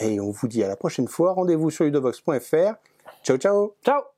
Et 0.00 0.18
on 0.18 0.30
vous 0.30 0.48
dit 0.48 0.64
à 0.64 0.68
la 0.68 0.76
prochaine 0.76 1.08
fois. 1.08 1.32
Rendez-vous 1.32 1.70
sur 1.70 1.84
udovox.fr. 1.84 2.74
Ciao, 3.22 3.36
ciao 3.36 3.76
Ciao 3.84 4.13